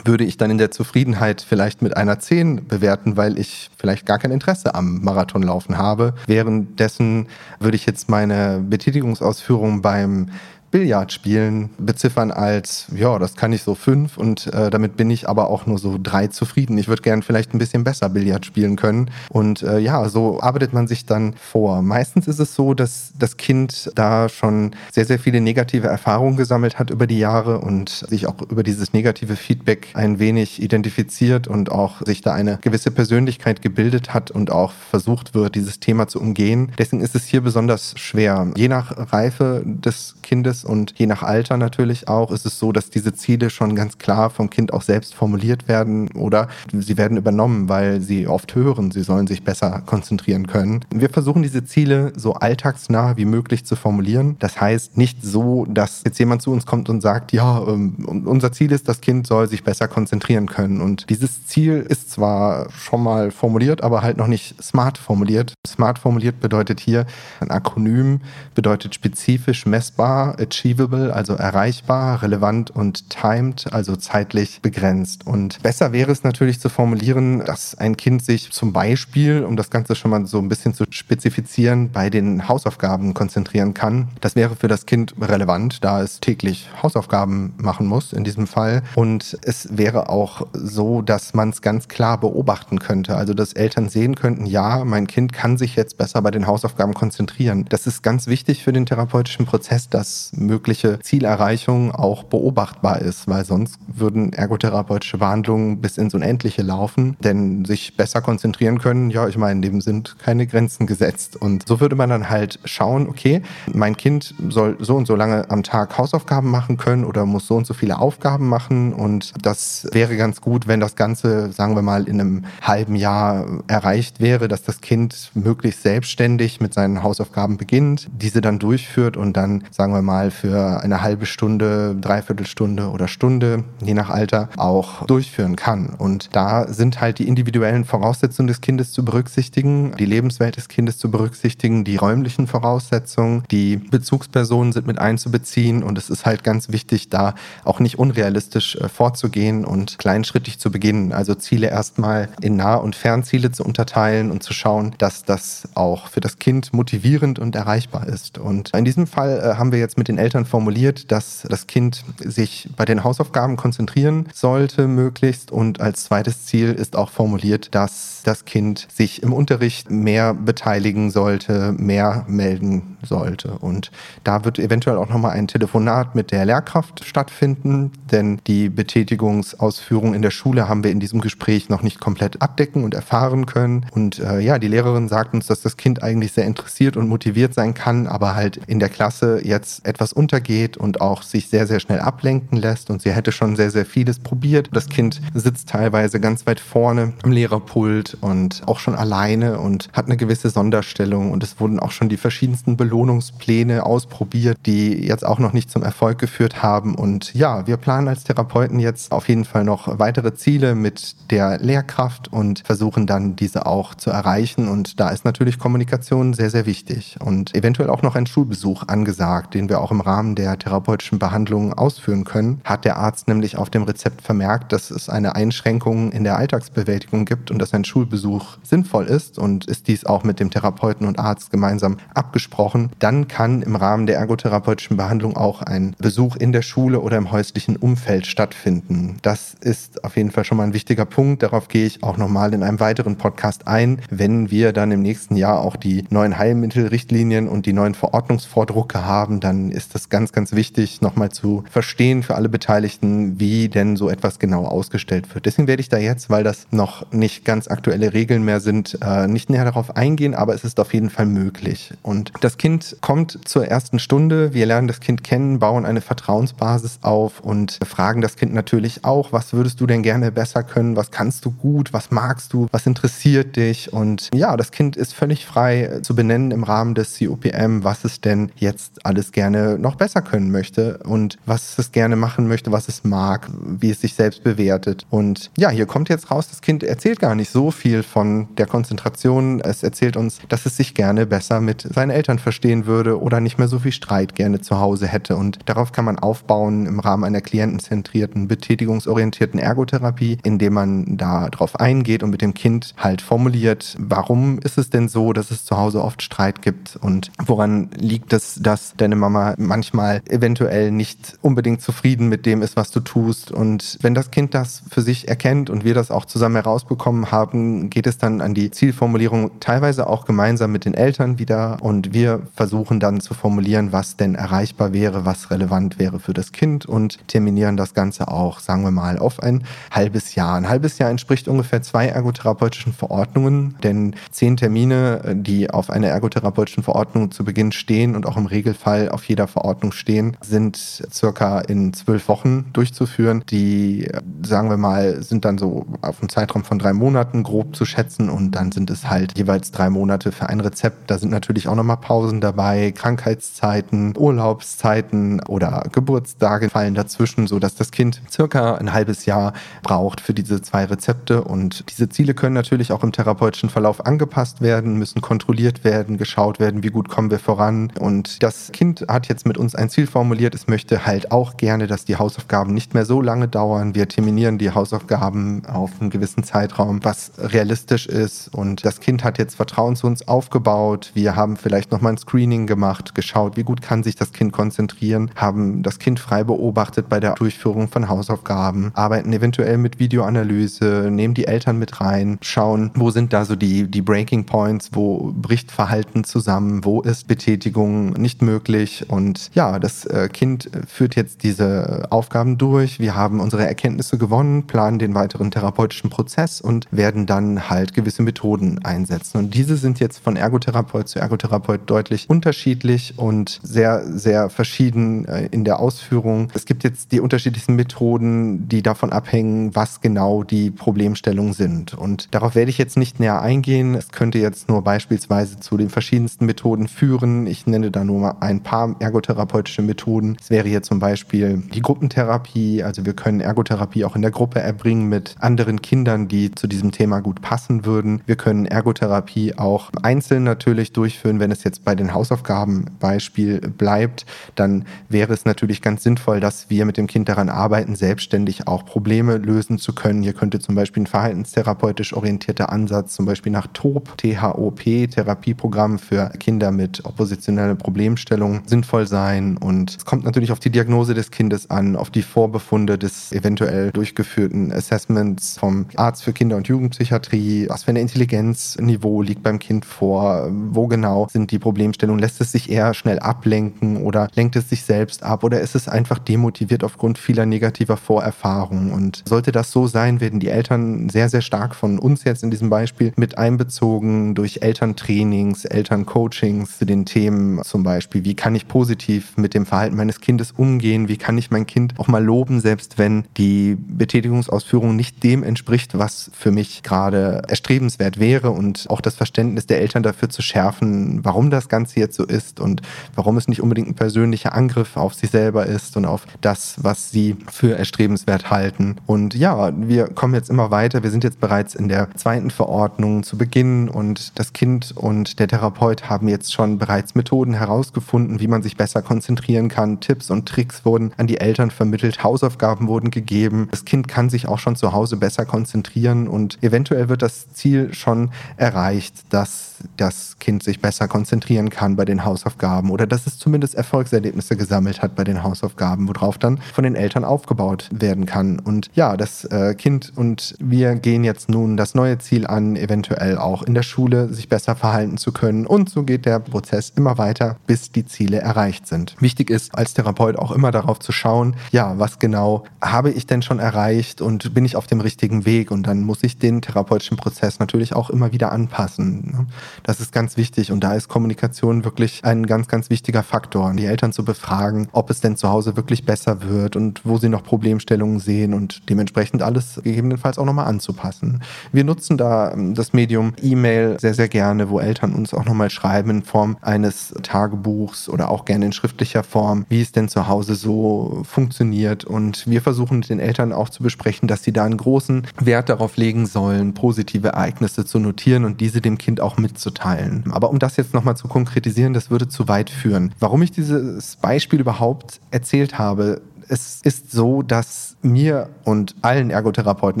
würde 0.04 0.24
ich 0.24 0.36
dann 0.36 0.50
in 0.50 0.58
der 0.58 0.70
Zufriedenheit 0.70 1.40
vielleicht 1.40 1.82
mit 1.82 1.96
einer 1.96 2.20
10 2.20 2.68
bewerten, 2.68 3.16
weil 3.16 3.38
ich 3.38 3.70
vielleicht 3.76 4.06
gar 4.06 4.18
kein 4.18 4.30
Interesse 4.30 4.74
am 4.74 5.02
Marathonlaufen 5.02 5.76
habe. 5.76 6.14
Währenddessen 6.26 7.26
würde 7.58 7.76
ich 7.76 7.86
jetzt 7.86 8.08
meine 8.08 8.60
Betätigungsausführung 8.60 9.82
beim 9.82 10.28
Billardspielen 10.70 11.70
beziffern 11.78 12.30
als, 12.30 12.86
ja, 12.94 13.18
das 13.18 13.36
kann 13.36 13.52
ich 13.52 13.62
so 13.62 13.74
fünf 13.74 14.18
und 14.18 14.48
äh, 14.48 14.70
damit 14.70 14.96
bin 14.96 15.10
ich 15.10 15.28
aber 15.28 15.48
auch 15.48 15.66
nur 15.66 15.78
so 15.78 15.98
drei 16.02 16.26
zufrieden. 16.26 16.76
Ich 16.76 16.88
würde 16.88 17.02
gern 17.02 17.22
vielleicht 17.22 17.54
ein 17.54 17.58
bisschen 17.58 17.84
besser 17.84 18.08
Billard 18.08 18.44
spielen 18.44 18.76
können. 18.76 19.10
Und 19.30 19.62
äh, 19.62 19.78
ja, 19.78 20.08
so 20.08 20.40
arbeitet 20.40 20.72
man 20.72 20.86
sich 20.86 21.06
dann 21.06 21.34
vor. 21.34 21.82
Meistens 21.82 22.28
ist 22.28 22.38
es 22.38 22.54
so, 22.54 22.74
dass 22.74 23.12
das 23.18 23.36
Kind 23.36 23.90
da 23.94 24.28
schon 24.28 24.72
sehr, 24.92 25.06
sehr 25.06 25.18
viele 25.18 25.40
negative 25.40 25.86
Erfahrungen 25.86 26.36
gesammelt 26.36 26.78
hat 26.78 26.90
über 26.90 27.06
die 27.06 27.18
Jahre 27.18 27.60
und 27.60 27.88
sich 27.88 28.26
auch 28.26 28.40
über 28.50 28.62
dieses 28.62 28.92
negative 28.92 29.36
Feedback 29.36 29.88
ein 29.94 30.18
wenig 30.18 30.62
identifiziert 30.62 31.48
und 31.48 31.70
auch 31.70 32.02
sich 32.04 32.20
da 32.20 32.34
eine 32.34 32.58
gewisse 32.60 32.90
Persönlichkeit 32.90 33.62
gebildet 33.62 34.12
hat 34.12 34.30
und 34.30 34.50
auch 34.50 34.72
versucht 34.72 35.34
wird, 35.34 35.54
dieses 35.54 35.80
Thema 35.80 36.08
zu 36.08 36.20
umgehen. 36.20 36.72
Deswegen 36.78 37.02
ist 37.02 37.14
es 37.14 37.24
hier 37.24 37.40
besonders 37.40 37.94
schwer. 37.96 38.48
Je 38.56 38.68
nach 38.68 39.12
Reife 39.12 39.62
des 39.64 40.16
Kindes 40.22 40.57
ist 40.58 40.64
und 40.64 40.94
je 40.96 41.06
nach 41.06 41.22
Alter 41.22 41.56
natürlich 41.56 42.08
auch 42.08 42.30
ist 42.30 42.46
es 42.46 42.58
so, 42.58 42.72
dass 42.72 42.90
diese 42.90 43.12
Ziele 43.12 43.50
schon 43.50 43.74
ganz 43.74 43.98
klar 43.98 44.30
vom 44.30 44.50
Kind 44.50 44.72
auch 44.72 44.82
selbst 44.82 45.14
formuliert 45.14 45.68
werden 45.68 46.10
oder 46.12 46.48
sie 46.72 46.96
werden 46.96 47.16
übernommen, 47.16 47.68
weil 47.68 48.00
sie 48.00 48.26
oft 48.26 48.54
hören, 48.54 48.90
sie 48.90 49.02
sollen 49.02 49.26
sich 49.26 49.42
besser 49.42 49.82
konzentrieren 49.86 50.46
können. 50.46 50.84
Wir 50.92 51.10
versuchen 51.10 51.42
diese 51.42 51.64
Ziele 51.64 52.12
so 52.16 52.34
alltagsnah 52.34 53.16
wie 53.16 53.24
möglich 53.24 53.64
zu 53.64 53.76
formulieren. 53.76 54.36
Das 54.38 54.60
heißt 54.60 54.96
nicht 54.96 55.22
so, 55.22 55.66
dass 55.68 56.02
jetzt 56.04 56.18
jemand 56.18 56.42
zu 56.42 56.50
uns 56.52 56.66
kommt 56.66 56.88
und 56.88 57.00
sagt, 57.00 57.32
ja, 57.32 57.66
ähm, 57.66 58.24
unser 58.26 58.52
Ziel 58.52 58.72
ist, 58.72 58.88
das 58.88 59.00
Kind 59.00 59.26
soll 59.26 59.48
sich 59.48 59.64
besser 59.64 59.88
konzentrieren 59.88 60.46
können. 60.46 60.80
Und 60.80 61.10
dieses 61.10 61.46
Ziel 61.46 61.84
ist 61.88 62.10
zwar 62.10 62.70
schon 62.70 63.02
mal 63.02 63.30
formuliert, 63.30 63.82
aber 63.82 64.02
halt 64.02 64.16
noch 64.16 64.26
nicht 64.26 64.62
smart 64.62 64.98
formuliert. 64.98 65.54
Smart 65.66 65.98
formuliert 65.98 66.40
bedeutet 66.40 66.80
hier 66.80 67.06
ein 67.40 67.50
Akronym, 67.50 68.20
bedeutet 68.54 68.94
spezifisch 68.94 69.66
messbar, 69.66 70.38
achievable, 70.52 71.12
also 71.14 71.34
erreichbar, 71.34 72.22
relevant 72.22 72.70
und 72.70 73.10
timed, 73.10 73.72
also 73.72 73.96
zeitlich 73.96 74.60
begrenzt. 74.62 75.26
Und 75.26 75.62
besser 75.62 75.92
wäre 75.92 76.12
es 76.12 76.24
natürlich 76.24 76.60
zu 76.60 76.68
formulieren, 76.68 77.44
dass 77.44 77.76
ein 77.76 77.96
Kind 77.96 78.24
sich 78.24 78.50
zum 78.50 78.72
Beispiel, 78.72 79.44
um 79.44 79.56
das 79.56 79.70
Ganze 79.70 79.94
schon 79.94 80.10
mal 80.10 80.26
so 80.26 80.38
ein 80.38 80.48
bisschen 80.48 80.74
zu 80.74 80.84
spezifizieren, 80.90 81.90
bei 81.90 82.10
den 82.10 82.48
Hausaufgaben 82.48 83.14
konzentrieren 83.14 83.74
kann. 83.74 84.08
Das 84.20 84.36
wäre 84.36 84.56
für 84.56 84.68
das 84.68 84.86
Kind 84.86 85.14
relevant, 85.20 85.84
da 85.84 86.02
es 86.02 86.20
täglich 86.20 86.68
Hausaufgaben 86.82 87.54
machen 87.58 87.86
muss 87.86 88.12
in 88.12 88.24
diesem 88.24 88.46
Fall. 88.46 88.82
Und 88.94 89.38
es 89.42 89.76
wäre 89.76 90.08
auch 90.08 90.46
so, 90.52 91.02
dass 91.02 91.34
man 91.34 91.50
es 91.50 91.62
ganz 91.62 91.88
klar 91.88 92.18
beobachten 92.18 92.78
könnte. 92.78 93.16
Also 93.16 93.34
dass 93.34 93.52
Eltern 93.52 93.88
sehen 93.88 94.14
könnten, 94.14 94.46
ja, 94.46 94.84
mein 94.84 95.06
Kind 95.06 95.32
kann 95.32 95.56
sich 95.56 95.76
jetzt 95.76 95.98
besser 95.98 96.22
bei 96.22 96.30
den 96.30 96.46
Hausaufgaben 96.46 96.94
konzentrieren. 96.94 97.64
Das 97.68 97.86
ist 97.86 98.02
ganz 98.02 98.26
wichtig 98.26 98.64
für 98.64 98.72
den 98.72 98.86
therapeutischen 98.86 99.46
Prozess, 99.46 99.88
dass 99.88 100.30
mögliche 100.38 100.98
Zielerreichung 101.00 101.92
auch 101.92 102.24
beobachtbar 102.24 103.00
ist, 103.00 103.28
weil 103.28 103.44
sonst 103.44 103.78
würden 103.86 104.32
ergotherapeutische 104.32 105.18
Behandlungen 105.18 105.80
bis 105.80 105.98
ins 105.98 106.14
Unendliche 106.14 106.62
laufen, 106.62 107.16
denn 107.22 107.64
sich 107.64 107.96
besser 107.96 108.20
konzentrieren 108.20 108.78
können, 108.78 109.10
ja, 109.10 109.28
ich 109.28 109.36
meine, 109.36 109.60
dem 109.60 109.80
sind 109.80 110.18
keine 110.18 110.46
Grenzen 110.46 110.86
gesetzt. 110.86 111.36
Und 111.36 111.66
so 111.66 111.80
würde 111.80 111.96
man 111.96 112.10
dann 112.10 112.30
halt 112.30 112.58
schauen, 112.64 113.08
okay, 113.08 113.42
mein 113.72 113.96
Kind 113.96 114.34
soll 114.48 114.76
so 114.80 114.96
und 114.96 115.06
so 115.06 115.16
lange 115.16 115.50
am 115.50 115.62
Tag 115.62 115.98
Hausaufgaben 115.98 116.50
machen 116.50 116.76
können 116.76 117.04
oder 117.04 117.26
muss 117.26 117.46
so 117.46 117.56
und 117.56 117.66
so 117.66 117.74
viele 117.74 117.98
Aufgaben 117.98 118.48
machen 118.48 118.92
und 118.92 119.32
das 119.42 119.86
wäre 119.92 120.16
ganz 120.16 120.40
gut, 120.40 120.66
wenn 120.66 120.80
das 120.80 120.96
Ganze, 120.96 121.52
sagen 121.52 121.74
wir 121.74 121.82
mal, 121.82 122.08
in 122.08 122.20
einem 122.20 122.44
halben 122.62 122.96
Jahr 122.96 123.46
erreicht 123.66 124.20
wäre, 124.20 124.48
dass 124.48 124.62
das 124.62 124.80
Kind 124.80 125.30
möglichst 125.34 125.82
selbstständig 125.82 126.60
mit 126.60 126.74
seinen 126.74 127.02
Hausaufgaben 127.02 127.56
beginnt, 127.56 128.08
diese 128.12 128.40
dann 128.40 128.58
durchführt 128.58 129.16
und 129.16 129.36
dann, 129.36 129.64
sagen 129.70 129.92
wir 129.92 130.02
mal, 130.02 130.27
für 130.30 130.80
eine 130.82 131.02
halbe 131.02 131.26
Stunde, 131.26 131.96
Dreiviertelstunde 132.00 132.90
oder 132.90 133.08
Stunde, 133.08 133.64
je 133.82 133.94
nach 133.94 134.10
Alter, 134.10 134.48
auch 134.56 135.06
durchführen 135.06 135.56
kann. 135.56 135.94
Und 135.96 136.30
da 136.32 136.66
sind 136.72 137.00
halt 137.00 137.18
die 137.18 137.28
individuellen 137.28 137.84
Voraussetzungen 137.84 138.48
des 138.48 138.60
Kindes 138.60 138.92
zu 138.92 139.04
berücksichtigen, 139.04 139.94
die 139.98 140.04
Lebenswelt 140.04 140.56
des 140.56 140.68
Kindes 140.68 140.98
zu 140.98 141.10
berücksichtigen, 141.10 141.84
die 141.84 141.96
räumlichen 141.96 142.46
Voraussetzungen, 142.46 143.44
die 143.50 143.76
Bezugspersonen 143.76 144.72
sind 144.72 144.86
mit 144.86 144.98
einzubeziehen 144.98 145.82
und 145.82 145.98
es 145.98 146.10
ist 146.10 146.26
halt 146.26 146.44
ganz 146.44 146.70
wichtig, 146.70 147.08
da 147.08 147.34
auch 147.64 147.80
nicht 147.80 147.98
unrealistisch 147.98 148.76
äh, 148.76 148.88
vorzugehen 148.88 149.64
und 149.64 149.98
kleinschrittig 149.98 150.58
zu 150.58 150.70
beginnen. 150.70 151.12
Also 151.12 151.34
Ziele 151.34 151.68
erstmal 151.68 152.28
in 152.40 152.56
Nah- 152.56 152.76
und 152.76 152.96
Fernziele 152.96 153.52
zu 153.52 153.64
unterteilen 153.64 154.30
und 154.30 154.42
zu 154.42 154.52
schauen, 154.52 154.94
dass 154.98 155.24
das 155.24 155.68
auch 155.74 156.08
für 156.08 156.20
das 156.20 156.38
Kind 156.38 156.72
motivierend 156.72 157.38
und 157.38 157.54
erreichbar 157.54 158.06
ist. 158.06 158.38
Und 158.38 158.70
in 158.74 158.84
diesem 158.84 159.06
Fall 159.06 159.38
äh, 159.38 159.56
haben 159.56 159.72
wir 159.72 159.78
jetzt 159.78 159.98
mit 159.98 160.08
den 160.08 160.17
Eltern 160.18 160.44
formuliert, 160.44 161.10
dass 161.10 161.46
das 161.48 161.66
Kind 161.66 162.04
sich 162.18 162.68
bei 162.76 162.84
den 162.84 163.04
Hausaufgaben 163.04 163.56
konzentrieren 163.56 164.28
sollte, 164.34 164.86
möglichst. 164.86 165.50
Und 165.50 165.80
als 165.80 166.04
zweites 166.04 166.46
Ziel 166.46 166.72
ist 166.72 166.96
auch 166.96 167.10
formuliert, 167.10 167.74
dass 167.74 168.22
das 168.24 168.44
Kind 168.44 168.86
sich 168.92 169.22
im 169.22 169.32
Unterricht 169.32 169.90
mehr 169.90 170.34
beteiligen 170.34 171.10
sollte, 171.10 171.72
mehr 171.72 172.24
melden 172.28 172.98
sollte. 173.02 173.52
Und 173.58 173.90
da 174.24 174.44
wird 174.44 174.58
eventuell 174.58 174.98
auch 174.98 175.08
nochmal 175.08 175.32
ein 175.32 175.48
Telefonat 175.48 176.14
mit 176.14 176.30
der 176.30 176.44
Lehrkraft 176.44 177.04
stattfinden, 177.04 177.92
denn 178.10 178.40
die 178.46 178.68
Betätigungsausführung 178.68 180.14
in 180.14 180.22
der 180.22 180.30
Schule 180.30 180.68
haben 180.68 180.84
wir 180.84 180.90
in 180.90 181.00
diesem 181.00 181.20
Gespräch 181.20 181.68
noch 181.68 181.82
nicht 181.82 182.00
komplett 182.00 182.42
abdecken 182.42 182.84
und 182.84 182.94
erfahren 182.94 183.46
können. 183.46 183.86
Und 183.92 184.18
äh, 184.18 184.40
ja, 184.40 184.58
die 184.58 184.68
Lehrerin 184.68 185.08
sagt 185.08 185.34
uns, 185.34 185.46
dass 185.46 185.62
das 185.62 185.76
Kind 185.76 186.02
eigentlich 186.02 186.32
sehr 186.32 186.44
interessiert 186.44 186.96
und 186.96 187.08
motiviert 187.08 187.54
sein 187.54 187.74
kann, 187.74 188.06
aber 188.06 188.34
halt 188.34 188.60
in 188.66 188.78
der 188.78 188.88
Klasse 188.88 189.40
jetzt 189.44 189.86
etwas 189.86 190.07
untergeht 190.12 190.76
und 190.76 191.00
auch 191.00 191.22
sich 191.22 191.48
sehr, 191.48 191.66
sehr 191.66 191.80
schnell 191.80 192.00
ablenken 192.00 192.58
lässt. 192.58 192.90
Und 192.90 193.02
sie 193.02 193.12
hätte 193.12 193.32
schon 193.32 193.56
sehr, 193.56 193.70
sehr 193.70 193.86
vieles 193.86 194.18
probiert. 194.18 194.68
Das 194.72 194.88
Kind 194.88 195.20
sitzt 195.34 195.68
teilweise 195.68 196.20
ganz 196.20 196.46
weit 196.46 196.60
vorne 196.60 197.12
am 197.22 197.32
Lehrerpult 197.32 198.16
und 198.20 198.62
auch 198.66 198.78
schon 198.78 198.94
alleine 198.94 199.58
und 199.58 199.88
hat 199.92 200.06
eine 200.06 200.16
gewisse 200.16 200.50
Sonderstellung. 200.50 201.32
Und 201.32 201.42
es 201.42 201.60
wurden 201.60 201.78
auch 201.80 201.90
schon 201.90 202.08
die 202.08 202.16
verschiedensten 202.16 202.76
Belohnungspläne 202.76 203.84
ausprobiert, 203.84 204.58
die 204.66 205.06
jetzt 205.06 205.24
auch 205.24 205.38
noch 205.38 205.52
nicht 205.52 205.70
zum 205.70 205.82
Erfolg 205.82 206.18
geführt 206.18 206.62
haben. 206.62 206.94
Und 206.94 207.34
ja, 207.34 207.66
wir 207.66 207.76
planen 207.76 208.08
als 208.08 208.24
Therapeuten 208.24 208.78
jetzt 208.78 209.12
auf 209.12 209.28
jeden 209.28 209.44
Fall 209.44 209.64
noch 209.64 209.98
weitere 209.98 210.34
Ziele 210.34 210.74
mit 210.74 211.16
der 211.30 211.58
Lehrkraft 211.58 212.32
und 212.32 212.62
versuchen 212.64 213.06
dann 213.06 213.36
diese 213.36 213.66
auch 213.66 213.94
zu 213.94 214.10
erreichen. 214.10 214.68
Und 214.68 215.00
da 215.00 215.10
ist 215.10 215.24
natürlich 215.24 215.58
Kommunikation 215.58 216.34
sehr, 216.34 216.50
sehr 216.50 216.66
wichtig. 216.66 217.16
Und 217.20 217.54
eventuell 217.54 217.90
auch 217.90 218.02
noch 218.02 218.14
ein 218.14 218.26
Schulbesuch 218.26 218.84
angesagt, 218.86 219.54
den 219.54 219.68
wir 219.68 219.80
auch 219.80 219.90
im 219.90 219.97
Rahmen 220.00 220.34
der 220.34 220.58
therapeutischen 220.58 221.18
Behandlung 221.18 221.72
ausführen 221.72 222.24
können. 222.24 222.60
Hat 222.64 222.84
der 222.84 222.96
Arzt 222.96 223.28
nämlich 223.28 223.56
auf 223.56 223.70
dem 223.70 223.82
Rezept 223.82 224.22
vermerkt, 224.22 224.72
dass 224.72 224.90
es 224.90 225.08
eine 225.08 225.34
Einschränkung 225.36 226.12
in 226.12 226.24
der 226.24 226.36
Alltagsbewältigung 226.36 227.24
gibt 227.24 227.50
und 227.50 227.58
dass 227.58 227.74
ein 227.74 227.84
Schulbesuch 227.84 228.58
sinnvoll 228.62 229.06
ist 229.06 229.38
und 229.38 229.66
ist 229.66 229.88
dies 229.88 230.04
auch 230.04 230.24
mit 230.24 230.40
dem 230.40 230.50
Therapeuten 230.50 231.06
und 231.06 231.18
Arzt 231.18 231.50
gemeinsam 231.50 231.98
abgesprochen, 232.14 232.90
dann 232.98 233.28
kann 233.28 233.62
im 233.62 233.76
Rahmen 233.76 234.06
der 234.06 234.18
ergotherapeutischen 234.18 234.96
Behandlung 234.96 235.36
auch 235.36 235.62
ein 235.62 235.94
Besuch 235.98 236.36
in 236.36 236.52
der 236.52 236.62
Schule 236.62 237.00
oder 237.00 237.16
im 237.16 237.30
häuslichen 237.30 237.76
Umfeld 237.76 238.26
stattfinden. 238.26 239.18
Das 239.22 239.54
ist 239.54 240.04
auf 240.04 240.16
jeden 240.16 240.30
Fall 240.30 240.44
schon 240.44 240.58
mal 240.58 240.64
ein 240.64 240.74
wichtiger 240.74 241.04
Punkt. 241.04 241.42
Darauf 241.42 241.68
gehe 241.68 241.86
ich 241.86 242.02
auch 242.02 242.16
nochmal 242.16 242.54
in 242.54 242.62
einem 242.62 242.80
weiteren 242.80 243.16
Podcast 243.16 243.66
ein, 243.66 244.00
wenn 244.10 244.50
wir 244.50 244.72
dann 244.72 244.90
im 244.90 245.02
nächsten 245.02 245.36
Jahr 245.36 245.60
auch 245.60 245.76
die 245.76 246.04
neuen 246.10 246.38
Heilmittelrichtlinien 246.38 247.48
und 247.48 247.66
die 247.66 247.72
neuen 247.72 247.94
Verordnungsvordrucke 247.94 249.04
haben, 249.04 249.40
dann 249.40 249.70
ist 249.70 249.87
das 249.94 250.08
ganz, 250.08 250.32
ganz 250.32 250.52
wichtig, 250.52 251.00
nochmal 251.00 251.30
zu 251.30 251.64
verstehen 251.70 252.22
für 252.22 252.34
alle 252.34 252.48
Beteiligten, 252.48 253.38
wie 253.40 253.68
denn 253.68 253.96
so 253.96 254.08
etwas 254.08 254.38
genau 254.38 254.64
ausgestellt 254.64 255.34
wird. 255.34 255.46
Deswegen 255.46 255.68
werde 255.68 255.80
ich 255.80 255.88
da 255.88 255.98
jetzt, 255.98 256.30
weil 256.30 256.44
das 256.44 256.66
noch 256.70 257.10
nicht 257.12 257.44
ganz 257.44 257.68
aktuelle 257.68 258.12
Regeln 258.12 258.44
mehr 258.44 258.60
sind, 258.60 258.98
äh, 259.02 259.26
nicht 259.26 259.50
näher 259.50 259.64
darauf 259.64 259.96
eingehen, 259.96 260.34
aber 260.34 260.54
es 260.54 260.64
ist 260.64 260.80
auf 260.80 260.94
jeden 260.94 261.10
Fall 261.10 261.26
möglich. 261.26 261.92
Und 262.02 262.32
das 262.40 262.56
Kind 262.58 262.96
kommt 263.00 263.38
zur 263.44 263.66
ersten 263.66 263.98
Stunde, 263.98 264.54
wir 264.54 264.66
lernen 264.66 264.88
das 264.88 265.00
Kind 265.00 265.24
kennen, 265.24 265.58
bauen 265.58 265.86
eine 265.86 266.00
Vertrauensbasis 266.00 267.00
auf 267.02 267.40
und 267.40 267.78
fragen 267.86 268.20
das 268.20 268.36
Kind 268.36 268.54
natürlich 268.54 269.04
auch, 269.04 269.32
was 269.32 269.52
würdest 269.52 269.80
du 269.80 269.86
denn 269.86 270.02
gerne 270.02 270.32
besser 270.32 270.62
können, 270.62 270.96
was 270.96 271.10
kannst 271.10 271.44
du 271.44 271.50
gut, 271.50 271.92
was 271.92 272.10
magst 272.10 272.52
du, 272.52 272.66
was 272.72 272.86
interessiert 272.86 273.56
dich? 273.56 273.92
Und 273.92 274.30
ja, 274.34 274.56
das 274.56 274.70
Kind 274.70 274.96
ist 274.96 275.14
völlig 275.14 275.46
frei 275.46 276.00
zu 276.02 276.14
benennen 276.14 276.50
im 276.50 276.64
Rahmen 276.64 276.94
des 276.94 277.18
COPM, 277.18 277.84
was 277.84 278.04
es 278.04 278.20
denn 278.20 278.50
jetzt 278.56 279.04
alles 279.04 279.32
gerne 279.32 279.67
noch 279.76 279.96
besser 279.96 280.22
können 280.22 280.50
möchte 280.50 280.98
und 281.04 281.36
was 281.44 281.78
es 281.78 281.92
gerne 281.92 282.16
machen 282.16 282.48
möchte, 282.48 282.72
was 282.72 282.88
es 282.88 283.04
mag, 283.04 283.50
wie 283.62 283.90
es 283.90 284.00
sich 284.00 284.14
selbst 284.14 284.42
bewertet. 284.42 285.04
Und 285.10 285.50
ja, 285.58 285.70
hier 285.70 285.86
kommt 285.86 286.08
jetzt 286.08 286.30
raus, 286.30 286.48
das 286.48 286.62
Kind 286.62 286.82
erzählt 286.82 287.18
gar 287.18 287.34
nicht 287.34 287.50
so 287.50 287.70
viel 287.70 288.02
von 288.02 288.48
der 288.56 288.66
Konzentration. 288.66 289.60
Es 289.60 289.82
erzählt 289.82 290.16
uns, 290.16 290.40
dass 290.48 290.66
es 290.66 290.76
sich 290.76 290.94
gerne 290.94 291.26
besser 291.26 291.60
mit 291.60 291.82
seinen 291.82 292.10
Eltern 292.10 292.38
verstehen 292.38 292.86
würde 292.86 293.20
oder 293.20 293.40
nicht 293.40 293.58
mehr 293.58 293.68
so 293.68 293.78
viel 293.78 293.92
Streit 293.92 294.34
gerne 294.34 294.60
zu 294.60 294.78
Hause 294.78 295.06
hätte. 295.06 295.36
Und 295.36 295.58
darauf 295.66 295.92
kann 295.92 296.04
man 296.04 296.18
aufbauen 296.18 296.86
im 296.86 297.00
Rahmen 297.00 297.24
einer 297.24 297.40
klientenzentrierten, 297.40 298.48
betätigungsorientierten 298.48 299.58
Ergotherapie, 299.58 300.38
indem 300.44 300.74
man 300.74 301.16
da 301.16 301.48
drauf 301.48 301.78
eingeht 301.78 302.22
und 302.22 302.30
mit 302.30 302.42
dem 302.42 302.54
Kind 302.54 302.94
halt 302.96 303.20
formuliert, 303.22 303.96
warum 303.98 304.58
ist 304.60 304.78
es 304.78 304.90
denn 304.90 305.08
so, 305.08 305.32
dass 305.32 305.50
es 305.50 305.64
zu 305.64 305.76
Hause 305.76 306.02
oft 306.02 306.22
Streit 306.22 306.62
gibt 306.62 306.96
und 306.96 307.30
woran 307.44 307.90
liegt 307.96 308.32
es, 308.32 308.58
dass 308.60 308.94
deine 308.96 309.16
Mama 309.16 309.54
manchmal 309.58 310.22
eventuell 310.28 310.90
nicht 310.90 311.38
unbedingt 311.42 311.82
zufrieden 311.82 312.28
mit 312.28 312.46
dem 312.46 312.62
ist, 312.62 312.76
was 312.76 312.90
du 312.90 313.00
tust. 313.00 313.50
Und 313.50 313.98
wenn 314.00 314.14
das 314.14 314.30
Kind 314.30 314.54
das 314.54 314.82
für 314.90 315.02
sich 315.02 315.28
erkennt 315.28 315.70
und 315.70 315.84
wir 315.84 315.94
das 315.94 316.10
auch 316.10 316.24
zusammen 316.24 316.56
herausbekommen 316.56 317.30
haben, 317.30 317.90
geht 317.90 318.06
es 318.06 318.18
dann 318.18 318.40
an 318.40 318.54
die 318.54 318.70
Zielformulierung 318.70 319.60
teilweise 319.60 320.06
auch 320.06 320.24
gemeinsam 320.24 320.72
mit 320.72 320.84
den 320.84 320.94
Eltern 320.94 321.38
wieder 321.38 321.78
und 321.80 322.12
wir 322.12 322.42
versuchen 322.54 323.00
dann 323.00 323.20
zu 323.20 323.34
formulieren, 323.34 323.92
was 323.92 324.16
denn 324.16 324.34
erreichbar 324.34 324.92
wäre, 324.92 325.24
was 325.24 325.50
relevant 325.50 325.98
wäre 325.98 326.20
für 326.20 326.34
das 326.34 326.52
Kind 326.52 326.86
und 326.86 327.26
terminieren 327.28 327.76
das 327.76 327.94
Ganze 327.94 328.28
auch, 328.28 328.60
sagen 328.60 328.82
wir 328.82 328.90
mal, 328.90 329.18
auf 329.18 329.42
ein 329.42 329.64
halbes 329.90 330.34
Jahr. 330.34 330.54
Ein 330.54 330.68
halbes 330.68 330.98
Jahr 330.98 331.10
entspricht 331.10 331.48
ungefähr 331.48 331.82
zwei 331.82 332.06
ergotherapeutischen 332.06 332.92
Verordnungen, 332.92 333.76
denn 333.82 334.14
zehn 334.30 334.56
Termine, 334.56 335.34
die 335.36 335.70
auf 335.70 335.90
einer 335.90 336.08
ergotherapeutischen 336.08 336.82
Verordnung 336.82 337.30
zu 337.30 337.44
Beginn 337.44 337.72
stehen 337.72 338.14
und 338.14 338.26
auch 338.26 338.36
im 338.36 338.46
Regelfall 338.46 339.08
auf 339.08 339.24
jeder 339.24 339.47
Verordnung 339.48 339.92
stehen, 339.92 340.36
sind 340.40 340.76
circa 340.76 341.60
in 341.60 341.92
zwölf 341.92 342.28
Wochen 342.28 342.66
durchzuführen. 342.72 343.42
Die, 343.50 344.08
sagen 344.42 344.70
wir 344.70 344.76
mal, 344.76 345.22
sind 345.22 345.44
dann 345.44 345.58
so 345.58 345.86
auf 346.02 346.20
einem 346.20 346.28
Zeitraum 346.28 346.64
von 346.64 346.78
drei 346.78 346.92
Monaten 346.92 347.42
grob 347.42 347.74
zu 347.74 347.84
schätzen 347.84 348.30
und 348.30 348.52
dann 348.52 348.72
sind 348.72 348.90
es 348.90 349.10
halt 349.10 349.36
jeweils 349.36 349.72
drei 349.72 349.90
Monate 349.90 350.32
für 350.32 350.48
ein 350.48 350.60
Rezept. 350.60 351.10
Da 351.10 351.18
sind 351.18 351.30
natürlich 351.30 351.68
auch 351.68 351.74
nochmal 351.74 351.96
Pausen 351.96 352.40
dabei, 352.40 352.92
Krankheitszeiten, 352.92 354.14
Urlaubszeiten 354.16 355.40
oder 355.44 355.84
Geburtstage 355.92 356.70
fallen 356.70 356.94
dazwischen, 356.94 357.46
sodass 357.46 357.74
das 357.74 357.90
Kind 357.90 358.20
circa 358.30 358.74
ein 358.74 358.92
halbes 358.92 359.26
Jahr 359.26 359.52
braucht 359.82 360.20
für 360.20 360.34
diese 360.34 360.60
zwei 360.62 360.84
Rezepte 360.84 361.42
und 361.42 361.84
diese 361.90 362.08
Ziele 362.08 362.34
können 362.34 362.54
natürlich 362.54 362.92
auch 362.92 363.02
im 363.02 363.12
therapeutischen 363.12 363.70
Verlauf 363.70 364.04
angepasst 364.04 364.60
werden, 364.60 364.96
müssen 364.96 365.20
kontrolliert 365.20 365.84
werden, 365.84 366.18
geschaut 366.18 366.60
werden, 366.60 366.82
wie 366.82 366.88
gut 366.88 367.08
kommen 367.08 367.30
wir 367.30 367.38
voran 367.38 367.92
und 367.98 368.42
das 368.42 368.70
Kind 368.72 369.06
hat 369.08 369.28
jetzt 369.28 369.37
mit 369.44 369.58
uns 369.58 369.74
ein 369.74 369.90
Ziel 369.90 370.06
formuliert, 370.06 370.54
es 370.54 370.66
möchte 370.66 371.06
halt 371.06 371.30
auch 371.30 371.56
gerne, 371.56 371.86
dass 371.86 372.04
die 372.04 372.16
Hausaufgaben 372.16 372.74
nicht 372.74 372.94
mehr 372.94 373.04
so 373.04 373.20
lange 373.20 373.48
dauern. 373.48 373.94
Wir 373.94 374.08
terminieren 374.08 374.58
die 374.58 374.70
Hausaufgaben 374.70 375.64
auf 375.66 375.90
einen 376.00 376.10
gewissen 376.10 376.44
Zeitraum, 376.44 377.04
was 377.04 377.32
realistisch 377.38 378.06
ist 378.06 378.48
und 378.54 378.84
das 378.84 379.00
Kind 379.00 379.24
hat 379.24 379.38
jetzt 379.38 379.56
Vertrauen 379.56 379.96
zu 379.96 380.06
uns 380.06 380.26
aufgebaut. 380.26 381.10
Wir 381.14 381.36
haben 381.36 381.56
vielleicht 381.56 381.92
noch 381.92 382.00
mal 382.00 382.10
ein 382.10 382.18
Screening 382.18 382.66
gemacht, 382.66 383.14
geschaut, 383.14 383.56
wie 383.56 383.64
gut 383.64 383.82
kann 383.82 384.02
sich 384.02 384.16
das 384.16 384.32
Kind 384.32 384.52
konzentrieren, 384.52 385.30
haben 385.36 385.82
das 385.82 385.98
Kind 385.98 386.20
frei 386.20 386.44
beobachtet 386.44 387.08
bei 387.08 387.20
der 387.20 387.34
Durchführung 387.34 387.88
von 387.88 388.08
Hausaufgaben, 388.08 388.92
arbeiten 388.94 389.32
eventuell 389.32 389.78
mit 389.78 389.98
Videoanalyse, 389.98 391.08
nehmen 391.10 391.34
die 391.34 391.46
Eltern 391.46 391.78
mit 391.78 392.00
rein, 392.00 392.38
schauen, 392.42 392.90
wo 392.94 393.10
sind 393.10 393.32
da 393.32 393.44
so 393.44 393.56
die, 393.56 393.88
die 393.88 394.02
Breaking 394.02 394.46
Points, 394.46 394.90
wo 394.92 395.32
bricht 395.34 395.70
Verhalten 395.70 396.24
zusammen, 396.24 396.84
wo 396.84 397.00
ist 397.02 397.28
Betätigung 397.28 398.12
nicht 398.12 398.42
möglich 398.42 399.06
und 399.08 399.27
Und 399.28 399.50
ja, 399.52 399.78
das 399.78 400.06
äh, 400.06 400.30
Kind 400.32 400.70
führt 400.86 401.14
jetzt 401.14 401.42
diese 401.42 402.06
Aufgaben 402.08 402.56
durch. 402.56 402.98
Wir 402.98 403.14
haben 403.14 403.40
unsere 403.40 403.66
Erkenntnisse 403.66 404.16
gewonnen, 404.16 404.66
planen 404.66 404.98
den 404.98 405.14
weiteren 405.14 405.50
therapeutischen 405.50 406.08
Prozess 406.08 406.62
und 406.62 406.86
werden 406.90 407.26
dann 407.26 407.68
halt 407.68 407.92
gewisse 407.92 408.22
Methoden 408.22 408.82
einsetzen. 408.84 409.36
Und 409.36 409.54
diese 409.54 409.76
sind 409.76 410.00
jetzt 410.00 410.18
von 410.18 410.36
Ergotherapeut 410.36 411.08
zu 411.08 411.18
Ergotherapeut 411.18 411.82
deutlich 411.84 412.30
unterschiedlich 412.30 413.18
und 413.18 413.60
sehr, 413.62 414.02
sehr 414.06 414.48
verschieden 414.48 415.26
äh, 415.26 415.48
in 415.50 415.64
der 415.64 415.78
Ausführung. 415.78 416.50
Es 416.54 416.64
gibt 416.64 416.82
jetzt 416.82 417.12
die 417.12 417.20
unterschiedlichsten 417.20 417.76
Methoden, 417.76 418.66
die 418.66 418.82
davon 418.82 419.12
abhängen, 419.12 419.76
was 419.76 420.00
genau 420.00 420.42
die 420.42 420.70
Problemstellungen 420.70 421.52
sind. 421.52 421.92
Und 421.92 422.34
darauf 422.34 422.54
werde 422.54 422.70
ich 422.70 422.78
jetzt 422.78 422.96
nicht 422.96 423.20
näher 423.20 423.42
eingehen. 423.42 423.94
Es 423.94 424.08
könnte 424.08 424.38
jetzt 424.38 424.70
nur 424.70 424.80
beispielsweise 424.80 425.60
zu 425.60 425.76
den 425.76 425.90
verschiedensten 425.90 426.46
Methoden 426.46 426.88
führen. 426.88 427.46
Ich 427.46 427.66
nenne 427.66 427.90
da 427.90 428.04
nur 428.04 428.20
mal 428.20 428.34
ein 428.40 428.62
paar 428.62 428.96
ergotherapeutische 429.18 429.82
Methoden. 429.82 430.36
Es 430.40 430.48
wäre 430.48 430.68
hier 430.68 430.82
zum 430.84 431.00
Beispiel 431.00 431.64
die 431.74 431.82
Gruppentherapie. 431.82 432.84
Also 432.84 433.04
wir 433.04 433.14
können 433.14 433.40
Ergotherapie 433.40 434.04
auch 434.04 434.14
in 434.14 434.22
der 434.22 434.30
Gruppe 434.30 434.60
erbringen 434.60 435.08
mit 435.08 435.34
anderen 435.40 435.82
Kindern, 435.82 436.28
die 436.28 436.52
zu 436.52 436.68
diesem 436.68 436.92
Thema 436.92 437.20
gut 437.20 437.42
passen 437.42 437.84
würden. 437.84 438.22
Wir 438.26 438.36
können 438.36 438.64
Ergotherapie 438.64 439.58
auch 439.58 439.90
einzeln 440.02 440.44
natürlich 440.44 440.92
durchführen. 440.92 441.40
Wenn 441.40 441.50
es 441.50 441.64
jetzt 441.64 441.84
bei 441.84 441.96
den 441.96 442.14
Hausaufgaben 442.14 442.86
Beispiel 443.00 443.60
bleibt, 443.60 444.24
dann 444.54 444.84
wäre 445.08 445.32
es 445.32 445.44
natürlich 445.44 445.82
ganz 445.82 446.04
sinnvoll, 446.04 446.38
dass 446.38 446.70
wir 446.70 446.84
mit 446.84 446.96
dem 446.96 447.08
Kind 447.08 447.28
daran 447.28 447.48
arbeiten, 447.48 447.96
selbstständig 447.96 448.68
auch 448.68 448.84
Probleme 448.84 449.38
lösen 449.38 449.78
zu 449.78 449.94
können. 449.94 450.22
Hier 450.22 450.32
könnte 450.32 450.60
zum 450.60 450.76
Beispiel 450.76 451.02
ein 451.02 451.06
verhaltenstherapeutisch 451.08 452.12
orientierter 452.12 452.70
Ansatz, 452.70 453.14
zum 453.14 453.26
Beispiel 453.26 453.50
nach 453.50 453.66
TOP, 453.72 454.16
THOP, 454.16 454.84
Therapieprogramm 454.84 455.98
für 455.98 456.28
Kinder 456.38 456.70
mit 456.70 457.04
oppositioneller 457.04 457.74
Problemstellung, 457.74 458.62
sinnvoll 458.66 459.07
sein. 459.08 459.56
Und 459.56 459.96
es 459.96 460.04
kommt 460.04 460.24
natürlich 460.24 460.52
auf 460.52 460.60
die 460.60 460.70
Diagnose 460.70 461.14
des 461.14 461.30
Kindes 461.30 461.70
an, 461.70 461.96
auf 461.96 462.10
die 462.10 462.22
Vorbefunde 462.22 462.98
des 462.98 463.32
eventuell 463.32 463.90
durchgeführten 463.90 464.72
Assessments 464.72 465.58
vom 465.58 465.86
Arzt 465.96 466.22
für 466.22 466.32
Kinder- 466.32 466.56
und 466.56 466.68
Jugendpsychiatrie. 466.68 467.66
Was 467.68 467.84
für 467.84 467.90
ein 467.90 467.96
Intelligenzniveau 467.96 469.22
liegt 469.22 469.42
beim 469.42 469.58
Kind 469.58 469.84
vor? 469.84 470.48
Wo 470.50 470.86
genau 470.86 471.26
sind 471.30 471.50
die 471.50 471.58
Problemstellungen? 471.58 472.20
Lässt 472.20 472.40
es 472.40 472.52
sich 472.52 472.70
eher 472.70 472.94
schnell 472.94 473.18
ablenken 473.18 473.96
oder 473.98 474.28
lenkt 474.34 474.56
es 474.56 474.68
sich 474.68 474.84
selbst 474.84 475.22
ab 475.22 475.42
oder 475.42 475.60
ist 475.60 475.74
es 475.74 475.88
einfach 475.88 476.18
demotiviert 476.18 476.84
aufgrund 476.84 477.18
vieler 477.18 477.46
negativer 477.46 477.96
Vorerfahrungen? 477.96 478.92
Und 478.92 479.22
sollte 479.26 479.52
das 479.52 479.72
so 479.72 479.86
sein, 479.86 480.20
werden 480.20 480.40
die 480.40 480.48
Eltern 480.48 481.08
sehr, 481.08 481.28
sehr 481.28 481.42
stark 481.42 481.74
von 481.74 481.98
uns 481.98 482.24
jetzt 482.24 482.42
in 482.42 482.50
diesem 482.50 482.70
Beispiel 482.70 483.12
mit 483.16 483.38
einbezogen 483.38 484.34
durch 484.34 484.60
Elterntrainings, 484.62 485.64
Elterncoachings 485.64 486.78
zu 486.78 486.84
den 486.84 487.04
Themen 487.04 487.62
zum 487.64 487.82
Beispiel, 487.82 488.24
wie 488.24 488.34
kann 488.34 488.54
ich 488.54 488.68
positiv 488.68 488.97
mit 489.36 489.54
dem 489.54 489.66
Verhalten 489.66 489.96
meines 489.96 490.20
Kindes 490.20 490.52
umgehen, 490.52 491.08
wie 491.08 491.16
kann 491.16 491.38
ich 491.38 491.50
mein 491.50 491.66
Kind 491.66 491.98
auch 491.98 492.08
mal 492.08 492.22
loben, 492.22 492.60
selbst 492.60 492.98
wenn 492.98 493.24
die 493.36 493.76
Betätigungsausführung 493.76 494.96
nicht 494.96 495.22
dem 495.22 495.42
entspricht, 495.42 495.98
was 495.98 496.30
für 496.34 496.50
mich 496.50 496.82
gerade 496.82 497.42
erstrebenswert 497.48 498.18
wäre 498.18 498.50
und 498.50 498.86
auch 498.88 499.00
das 499.00 499.16
Verständnis 499.16 499.66
der 499.66 499.80
Eltern 499.80 500.02
dafür 500.02 500.28
zu 500.28 500.42
schärfen, 500.42 501.24
warum 501.24 501.50
das 501.50 501.68
Ganze 501.68 502.00
jetzt 502.00 502.16
so 502.16 502.24
ist 502.24 502.60
und 502.60 502.82
warum 503.14 503.36
es 503.36 503.48
nicht 503.48 503.62
unbedingt 503.62 503.88
ein 503.88 503.94
persönlicher 503.94 504.54
Angriff 504.54 504.96
auf 504.96 505.14
sich 505.14 505.30
selber 505.30 505.66
ist 505.66 505.96
und 505.96 506.04
auf 506.04 506.26
das, 506.40 506.76
was 506.82 507.10
sie 507.10 507.36
für 507.50 507.76
erstrebenswert 507.76 508.50
halten. 508.50 508.96
Und 509.06 509.34
ja, 509.34 509.72
wir 509.76 510.06
kommen 510.08 510.34
jetzt 510.34 510.50
immer 510.50 510.70
weiter. 510.70 511.02
Wir 511.02 511.10
sind 511.10 511.24
jetzt 511.24 511.40
bereits 511.40 511.74
in 511.74 511.88
der 511.88 512.08
zweiten 512.14 512.50
Verordnung 512.50 513.22
zu 513.22 513.36
Beginn 513.36 513.88
und 513.88 514.38
das 514.38 514.52
Kind 514.52 514.92
und 514.96 515.38
der 515.38 515.48
Therapeut 515.48 516.08
haben 516.08 516.28
jetzt 516.28 516.52
schon 516.52 516.78
bereits 516.78 517.14
Methoden 517.14 517.54
herausgefunden, 517.54 518.40
wie 518.40 518.48
man 518.48 518.62
sich 518.62 518.76
besser 518.78 519.02
konzentrieren 519.02 519.68
kann. 519.68 520.00
Tipps 520.00 520.30
und 520.30 520.48
Tricks 520.48 520.86
wurden 520.86 521.12
an 521.18 521.26
die 521.26 521.38
Eltern 521.38 521.70
vermittelt, 521.70 522.24
Hausaufgaben 522.24 522.88
wurden 522.88 523.10
gegeben. 523.10 523.68
Das 523.70 523.84
Kind 523.84 524.08
kann 524.08 524.30
sich 524.30 524.48
auch 524.48 524.58
schon 524.58 524.76
zu 524.76 524.92
Hause 524.92 525.18
besser 525.18 525.44
konzentrieren 525.44 526.28
und 526.28 526.62
eventuell 526.62 527.10
wird 527.10 527.20
das 527.20 527.52
Ziel 527.52 527.92
schon 527.92 528.30
erreicht, 528.56 529.14
dass 529.30 529.77
das 529.96 530.38
Kind 530.38 530.62
sich 530.62 530.80
besser 530.80 531.08
konzentrieren 531.08 531.70
kann 531.70 531.96
bei 531.96 532.04
den 532.04 532.24
Hausaufgaben 532.24 532.90
oder 532.90 533.06
dass 533.06 533.26
es 533.26 533.38
zumindest 533.38 533.74
Erfolgserlebnisse 533.74 534.56
gesammelt 534.56 535.02
hat 535.02 535.14
bei 535.14 535.24
den 535.24 535.42
Hausaufgaben, 535.42 536.08
worauf 536.08 536.38
dann 536.38 536.58
von 536.58 536.84
den 536.84 536.94
Eltern 536.94 537.24
aufgebaut 537.24 537.88
werden 537.92 538.26
kann. 538.26 538.58
Und 538.58 538.90
ja, 538.94 539.16
das 539.16 539.44
äh, 539.44 539.74
Kind 539.74 540.12
und 540.16 540.54
wir 540.58 540.94
gehen 540.94 541.24
jetzt 541.24 541.48
nun 541.48 541.76
das 541.76 541.94
neue 541.94 542.18
Ziel 542.18 542.46
an, 542.46 542.76
eventuell 542.76 543.38
auch 543.38 543.62
in 543.62 543.74
der 543.74 543.82
Schule 543.82 544.32
sich 544.32 544.48
besser 544.48 544.76
verhalten 544.76 545.18
zu 545.18 545.32
können. 545.32 545.66
Und 545.66 545.90
so 545.90 546.02
geht 546.02 546.26
der 546.26 546.38
Prozess 546.40 546.92
immer 546.96 547.18
weiter, 547.18 547.56
bis 547.66 547.92
die 547.92 548.04
Ziele 548.04 548.40
erreicht 548.40 548.86
sind. 548.86 549.16
Wichtig 549.20 549.50
ist 549.50 549.74
als 549.74 549.94
Therapeut 549.94 550.36
auch 550.36 550.52
immer 550.52 550.70
darauf 550.70 550.98
zu 550.98 551.12
schauen, 551.12 551.56
ja, 551.70 551.98
was 551.98 552.18
genau 552.18 552.64
habe 552.80 553.10
ich 553.10 553.26
denn 553.26 553.42
schon 553.42 553.58
erreicht 553.58 554.20
und 554.20 554.54
bin 554.54 554.64
ich 554.64 554.76
auf 554.76 554.86
dem 554.86 555.00
richtigen 555.00 555.44
Weg? 555.44 555.70
Und 555.70 555.86
dann 555.86 556.02
muss 556.02 556.22
ich 556.22 556.38
den 556.38 556.62
therapeutischen 556.62 557.16
Prozess 557.16 557.58
natürlich 557.58 557.94
auch 557.94 558.10
immer 558.10 558.32
wieder 558.32 558.52
anpassen. 558.52 559.48
Das 559.82 560.00
ist 560.00 560.12
ganz 560.12 560.36
wichtig 560.36 560.72
und 560.72 560.80
da 560.80 560.94
ist 560.94 561.08
Kommunikation 561.08 561.84
wirklich 561.84 562.20
ein 562.24 562.46
ganz, 562.46 562.68
ganz 562.68 562.90
wichtiger 562.90 563.22
Faktor. 563.22 563.72
Die 563.74 563.86
Eltern 563.86 564.12
zu 564.12 564.24
befragen, 564.24 564.88
ob 564.92 565.10
es 565.10 565.20
denn 565.20 565.36
zu 565.36 565.48
Hause 565.48 565.76
wirklich 565.76 566.04
besser 566.04 566.42
wird 566.42 566.76
und 566.76 567.00
wo 567.04 567.18
sie 567.18 567.28
noch 567.28 567.42
Problemstellungen 567.42 568.20
sehen 568.20 568.54
und 568.54 568.88
dementsprechend 568.88 569.42
alles 569.42 569.80
gegebenenfalls 569.82 570.38
auch 570.38 570.44
nochmal 570.44 570.66
anzupassen. 570.66 571.42
Wir 571.72 571.84
nutzen 571.84 572.16
da 572.16 572.52
ähm, 572.52 572.74
das 572.74 572.92
Medium 572.92 573.32
E-Mail 573.42 573.98
sehr, 574.00 574.14
sehr 574.14 574.28
gerne, 574.28 574.70
wo 574.70 574.80
Eltern 574.80 575.14
uns 575.14 575.34
auch 575.34 575.44
nochmal 575.44 575.70
schreiben 575.70 576.10
in 576.10 576.22
Form 576.22 576.56
eines 576.60 577.14
Tagebuchs 577.22 578.08
oder 578.08 578.30
auch 578.30 578.44
gerne 578.44 578.66
in 578.66 578.72
schriftlicher 578.72 579.22
Form, 579.22 579.66
wie 579.68 579.80
es 579.80 579.92
denn 579.92 580.08
zu 580.08 580.28
Hause 580.28 580.54
so 580.54 581.22
funktioniert. 581.24 582.04
Und 582.04 582.46
wir 582.46 582.62
versuchen 582.62 582.98
mit 582.98 583.08
den 583.08 583.20
Eltern 583.20 583.52
auch 583.52 583.68
zu 583.68 583.82
besprechen, 583.82 584.28
dass 584.28 584.42
sie 584.42 584.52
da 584.52 584.64
einen 584.64 584.76
großen 584.76 585.26
Wert 585.40 585.68
darauf 585.68 585.96
legen 585.96 586.26
sollen, 586.26 586.74
positive 586.74 587.28
Ereignisse 587.28 587.84
zu 587.84 587.98
notieren 587.98 588.44
und 588.44 588.60
diese 588.60 588.80
dem 588.80 588.98
Kind 588.98 589.20
auch 589.20 589.36
mitzuteilen. 589.58 590.24
Aber 590.30 590.50
um 590.50 590.58
das 590.58 590.76
jetzt 590.76 590.94
nochmal 590.94 591.16
zu 591.16 591.26
konkretisieren, 591.26 591.92
das 591.92 592.10
würde 592.10 592.28
zu 592.28 592.46
weit 592.46 592.70
führen. 592.70 593.12
Warum 593.18 593.42
ich 593.42 593.50
dieses 593.50 594.16
Beispiel 594.16 594.60
überhaupt 594.60 595.20
erzählt 595.32 595.78
habe, 595.78 596.22
es 596.50 596.80
ist 596.82 597.10
so, 597.10 597.42
dass 597.42 597.96
mir 598.00 598.48
und 598.64 598.94
allen 599.02 599.28
Ergotherapeuten 599.30 600.00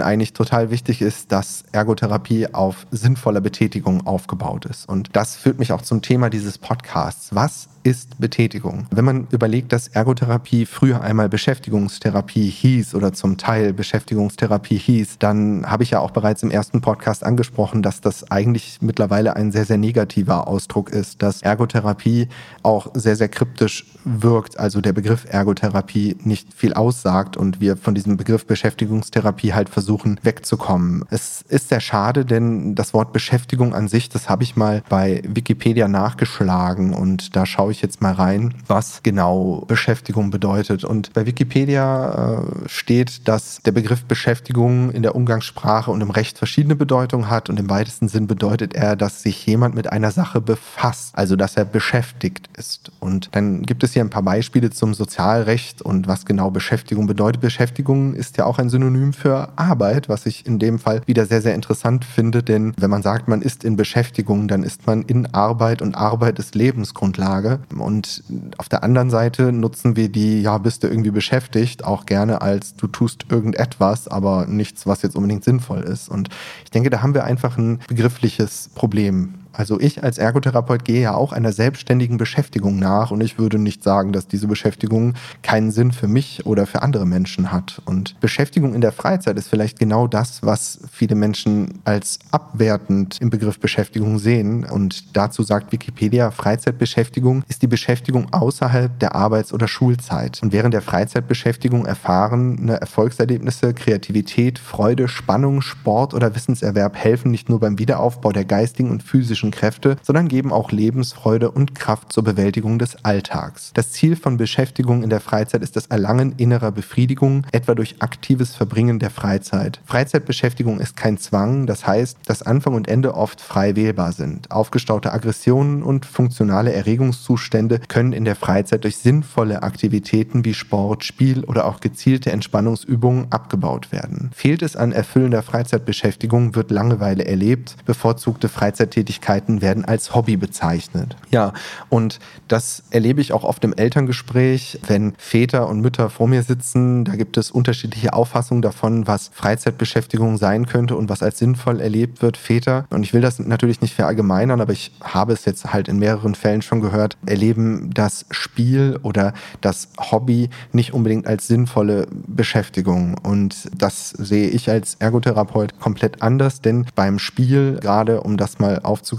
eigentlich 0.00 0.32
total 0.32 0.70
wichtig 0.70 1.02
ist, 1.02 1.30
dass 1.30 1.64
Ergotherapie 1.72 2.54
auf 2.54 2.86
sinnvoller 2.90 3.42
Betätigung 3.42 4.06
aufgebaut 4.06 4.64
ist. 4.64 4.88
Und 4.88 5.10
das 5.12 5.36
führt 5.36 5.58
mich 5.58 5.72
auch 5.72 5.82
zum 5.82 6.00
Thema 6.00 6.30
dieses 6.30 6.56
Podcasts. 6.56 7.34
Was 7.34 7.68
ist 7.88 8.20
Betätigung. 8.20 8.86
Wenn 8.90 9.06
man 9.06 9.28
überlegt, 9.30 9.72
dass 9.72 9.88
Ergotherapie 9.88 10.66
früher 10.66 11.00
einmal 11.00 11.30
Beschäftigungstherapie 11.30 12.50
hieß 12.50 12.94
oder 12.94 13.14
zum 13.14 13.38
Teil 13.38 13.72
Beschäftigungstherapie 13.72 14.76
hieß, 14.76 15.16
dann 15.18 15.64
habe 15.64 15.84
ich 15.84 15.92
ja 15.92 16.00
auch 16.00 16.10
bereits 16.10 16.42
im 16.42 16.50
ersten 16.50 16.82
Podcast 16.82 17.24
angesprochen, 17.24 17.82
dass 17.82 18.02
das 18.02 18.30
eigentlich 18.30 18.80
mittlerweile 18.82 19.36
ein 19.36 19.52
sehr, 19.52 19.64
sehr 19.64 19.78
negativer 19.78 20.48
Ausdruck 20.48 20.90
ist, 20.90 21.22
dass 21.22 21.40
Ergotherapie 21.40 22.28
auch 22.62 22.88
sehr, 22.92 23.16
sehr 23.16 23.30
kryptisch 23.30 23.86
wirkt, 24.04 24.58
also 24.58 24.82
der 24.82 24.92
Begriff 24.92 25.24
Ergotherapie 25.26 26.16
nicht 26.22 26.52
viel 26.52 26.74
aussagt 26.74 27.38
und 27.38 27.58
wir 27.58 27.78
von 27.78 27.94
diesem 27.94 28.18
Begriff 28.18 28.46
Beschäftigungstherapie 28.46 29.54
halt 29.54 29.70
versuchen 29.70 30.20
wegzukommen. 30.22 31.06
Es 31.08 31.42
ist 31.48 31.70
sehr 31.70 31.80
schade, 31.80 32.26
denn 32.26 32.74
das 32.74 32.92
Wort 32.92 33.14
Beschäftigung 33.14 33.74
an 33.74 33.88
sich, 33.88 34.10
das 34.10 34.28
habe 34.28 34.42
ich 34.42 34.56
mal 34.56 34.82
bei 34.90 35.22
Wikipedia 35.26 35.88
nachgeschlagen 35.88 36.92
und 36.92 37.34
da 37.34 37.46
schaue 37.46 37.72
ich 37.72 37.77
jetzt 37.82 38.02
mal 38.02 38.12
rein, 38.12 38.54
was 38.66 39.02
genau 39.02 39.64
Beschäftigung 39.66 40.30
bedeutet. 40.30 40.84
Und 40.84 41.12
bei 41.12 41.26
Wikipedia 41.26 42.42
äh, 42.42 42.68
steht, 42.68 43.28
dass 43.28 43.60
der 43.62 43.72
Begriff 43.72 44.04
Beschäftigung 44.04 44.90
in 44.90 45.02
der 45.02 45.14
Umgangssprache 45.14 45.90
und 45.90 46.00
im 46.00 46.10
Recht 46.10 46.38
verschiedene 46.38 46.76
Bedeutungen 46.76 47.30
hat 47.30 47.50
und 47.50 47.58
im 47.58 47.70
weitesten 47.70 48.08
Sinn 48.08 48.26
bedeutet 48.26 48.74
er, 48.74 48.96
dass 48.96 49.22
sich 49.22 49.44
jemand 49.46 49.74
mit 49.74 49.90
einer 49.92 50.10
Sache 50.10 50.40
befasst, 50.40 51.16
also 51.16 51.36
dass 51.36 51.56
er 51.56 51.64
beschäftigt 51.64 52.48
ist. 52.56 52.90
Und 53.00 53.30
dann 53.32 53.62
gibt 53.62 53.82
es 53.84 53.92
hier 53.92 54.02
ein 54.02 54.10
paar 54.10 54.22
Beispiele 54.22 54.70
zum 54.70 54.94
Sozialrecht 54.94 55.82
und 55.82 56.06
was 56.08 56.26
genau 56.26 56.50
Beschäftigung 56.50 57.06
bedeutet. 57.06 57.40
Beschäftigung 57.40 58.14
ist 58.14 58.36
ja 58.36 58.44
auch 58.44 58.58
ein 58.58 58.70
Synonym 58.70 59.12
für 59.12 59.48
Arbeit, 59.56 60.08
was 60.08 60.26
ich 60.26 60.46
in 60.46 60.58
dem 60.58 60.78
Fall 60.78 61.02
wieder 61.06 61.26
sehr, 61.26 61.42
sehr 61.42 61.54
interessant 61.54 62.04
finde, 62.04 62.42
denn 62.42 62.74
wenn 62.76 62.90
man 62.90 63.02
sagt, 63.02 63.28
man 63.28 63.42
ist 63.42 63.64
in 63.64 63.76
Beschäftigung, 63.76 64.48
dann 64.48 64.62
ist 64.62 64.86
man 64.86 65.02
in 65.02 65.26
Arbeit 65.34 65.82
und 65.82 65.94
Arbeit 65.94 66.38
ist 66.38 66.54
Lebensgrundlage. 66.54 67.57
Und 67.76 68.22
auf 68.56 68.68
der 68.68 68.82
anderen 68.82 69.10
Seite 69.10 69.52
nutzen 69.52 69.96
wir 69.96 70.08
die, 70.08 70.42
ja, 70.42 70.58
bist 70.58 70.82
du 70.82 70.88
irgendwie 70.88 71.10
beschäftigt, 71.10 71.84
auch 71.84 72.06
gerne 72.06 72.40
als 72.40 72.74
du 72.76 72.86
tust 72.86 73.26
irgendetwas, 73.30 74.08
aber 74.08 74.46
nichts, 74.46 74.86
was 74.86 75.02
jetzt 75.02 75.16
unbedingt 75.16 75.44
sinnvoll 75.44 75.80
ist. 75.80 76.08
Und 76.08 76.28
ich 76.64 76.70
denke, 76.70 76.90
da 76.90 77.02
haben 77.02 77.14
wir 77.14 77.24
einfach 77.24 77.58
ein 77.58 77.80
begriffliches 77.88 78.70
Problem 78.74 79.34
Also 79.58 79.80
ich 79.80 80.04
als 80.04 80.18
Ergotherapeut 80.18 80.84
gehe 80.84 81.02
ja 81.02 81.14
auch 81.14 81.32
einer 81.32 81.52
selbstständigen 81.52 82.16
Beschäftigung 82.16 82.78
nach 82.78 83.10
und 83.10 83.20
ich 83.20 83.38
würde 83.38 83.58
nicht 83.58 83.82
sagen, 83.82 84.12
dass 84.12 84.28
diese 84.28 84.46
Beschäftigung 84.46 85.14
keinen 85.42 85.72
Sinn 85.72 85.90
für 85.90 86.06
mich 86.06 86.46
oder 86.46 86.64
für 86.64 86.82
andere 86.82 87.06
Menschen 87.06 87.50
hat. 87.50 87.82
Und 87.84 88.18
Beschäftigung 88.20 88.72
in 88.72 88.80
der 88.80 88.92
Freizeit 88.92 89.36
ist 89.36 89.48
vielleicht 89.48 89.80
genau 89.80 90.06
das, 90.06 90.44
was 90.44 90.78
viele 90.92 91.16
Menschen 91.16 91.80
als 91.84 92.20
abwertend 92.30 93.20
im 93.20 93.30
Begriff 93.30 93.58
Beschäftigung 93.58 94.20
sehen. 94.20 94.64
Und 94.64 95.16
dazu 95.16 95.42
sagt 95.42 95.72
Wikipedia, 95.72 96.30
Freizeitbeschäftigung 96.30 97.42
ist 97.48 97.62
die 97.62 97.66
Beschäftigung 97.66 98.32
außerhalb 98.32 98.96
der 99.00 99.16
Arbeits- 99.16 99.52
oder 99.52 99.66
Schulzeit. 99.66 100.38
Und 100.40 100.52
während 100.52 100.72
der 100.72 100.82
Freizeitbeschäftigung 100.82 101.84
erfahrene 101.84 102.80
Erfolgserlebnisse, 102.80 103.74
Kreativität, 103.74 104.60
Freude, 104.60 105.08
Spannung, 105.08 105.62
Sport 105.62 106.14
oder 106.14 106.36
Wissenserwerb 106.36 106.94
helfen 106.94 107.32
nicht 107.32 107.48
nur 107.48 107.58
beim 107.58 107.80
Wiederaufbau 107.80 108.30
der 108.30 108.44
geistigen 108.44 108.92
und 108.92 109.02
physischen 109.02 109.47
Kräfte, 109.50 109.96
sondern 110.02 110.28
geben 110.28 110.52
auch 110.52 110.70
Lebensfreude 110.70 111.50
und 111.50 111.74
Kraft 111.74 112.12
zur 112.12 112.24
Bewältigung 112.24 112.78
des 112.78 113.04
Alltags. 113.04 113.72
Das 113.74 113.92
Ziel 113.92 114.16
von 114.16 114.36
Beschäftigung 114.36 115.02
in 115.02 115.10
der 115.10 115.20
Freizeit 115.20 115.62
ist 115.62 115.76
das 115.76 115.86
Erlangen 115.86 116.34
innerer 116.36 116.72
Befriedigung, 116.72 117.46
etwa 117.52 117.74
durch 117.74 117.96
aktives 118.00 118.54
Verbringen 118.54 118.98
der 118.98 119.10
Freizeit. 119.10 119.80
Freizeitbeschäftigung 119.84 120.80
ist 120.80 120.96
kein 120.96 121.18
Zwang, 121.18 121.66
das 121.66 121.86
heißt, 121.86 122.18
dass 122.26 122.42
Anfang 122.42 122.74
und 122.74 122.88
Ende 122.88 123.14
oft 123.14 123.40
frei 123.40 123.76
wählbar 123.76 124.12
sind. 124.12 124.50
Aufgestaute 124.50 125.12
Aggressionen 125.12 125.82
und 125.82 126.06
funktionale 126.06 126.72
Erregungszustände 126.72 127.80
können 127.88 128.12
in 128.12 128.24
der 128.24 128.36
Freizeit 128.36 128.84
durch 128.84 128.96
sinnvolle 128.96 129.62
Aktivitäten 129.62 130.44
wie 130.44 130.54
Sport, 130.54 131.04
Spiel 131.04 131.44
oder 131.44 131.66
auch 131.66 131.80
gezielte 131.80 132.30
Entspannungsübungen 132.32 133.26
abgebaut 133.30 133.92
werden. 133.92 134.30
Fehlt 134.34 134.62
es 134.62 134.76
an 134.76 134.92
erfüllender 134.92 135.42
Freizeitbeschäftigung, 135.42 136.54
wird 136.54 136.70
Langeweile 136.70 137.24
erlebt. 137.24 137.76
Bevorzugte 137.84 138.48
Freizeittätigkeiten 138.48 139.37
werden 139.46 139.84
als 139.84 140.14
Hobby 140.14 140.36
bezeichnet. 140.36 141.16
Ja, 141.30 141.52
und 141.88 142.18
das 142.48 142.82
erlebe 142.90 143.20
ich 143.20 143.32
auch 143.32 143.44
oft 143.44 143.64
im 143.64 143.72
Elterngespräch, 143.72 144.80
wenn 144.86 145.14
Väter 145.18 145.68
und 145.68 145.80
Mütter 145.80 146.10
vor 146.10 146.28
mir 146.28 146.42
sitzen. 146.42 147.04
Da 147.04 147.16
gibt 147.16 147.36
es 147.36 147.50
unterschiedliche 147.50 148.12
Auffassungen 148.12 148.62
davon, 148.62 149.06
was 149.06 149.30
Freizeitbeschäftigung 149.32 150.38
sein 150.38 150.66
könnte 150.66 150.96
und 150.96 151.08
was 151.08 151.22
als 151.22 151.38
sinnvoll 151.38 151.80
erlebt 151.80 152.22
wird. 152.22 152.36
Väter, 152.36 152.86
und 152.90 153.02
ich 153.02 153.12
will 153.12 153.20
das 153.20 153.38
natürlich 153.38 153.80
nicht 153.80 153.94
verallgemeinern, 153.94 154.60
aber 154.60 154.72
ich 154.72 154.92
habe 155.02 155.32
es 155.32 155.44
jetzt 155.44 155.72
halt 155.72 155.88
in 155.88 155.98
mehreren 155.98 156.34
Fällen 156.34 156.62
schon 156.62 156.80
gehört, 156.80 157.16
erleben 157.26 157.90
das 157.92 158.26
Spiel 158.30 158.98
oder 159.02 159.34
das 159.60 159.88
Hobby 159.98 160.50
nicht 160.72 160.94
unbedingt 160.94 161.26
als 161.26 161.46
sinnvolle 161.46 162.06
Beschäftigung. 162.10 163.16
Und 163.22 163.68
das 163.76 164.10
sehe 164.10 164.48
ich 164.48 164.70
als 164.70 164.96
Ergotherapeut 164.98 165.78
komplett 165.80 166.22
anders, 166.22 166.60
denn 166.60 166.86
beim 166.94 167.18
Spiel, 167.18 167.78
gerade 167.80 168.22
um 168.22 168.36
das 168.36 168.58
mal 168.58 168.80
aufzugreifen, 168.82 169.17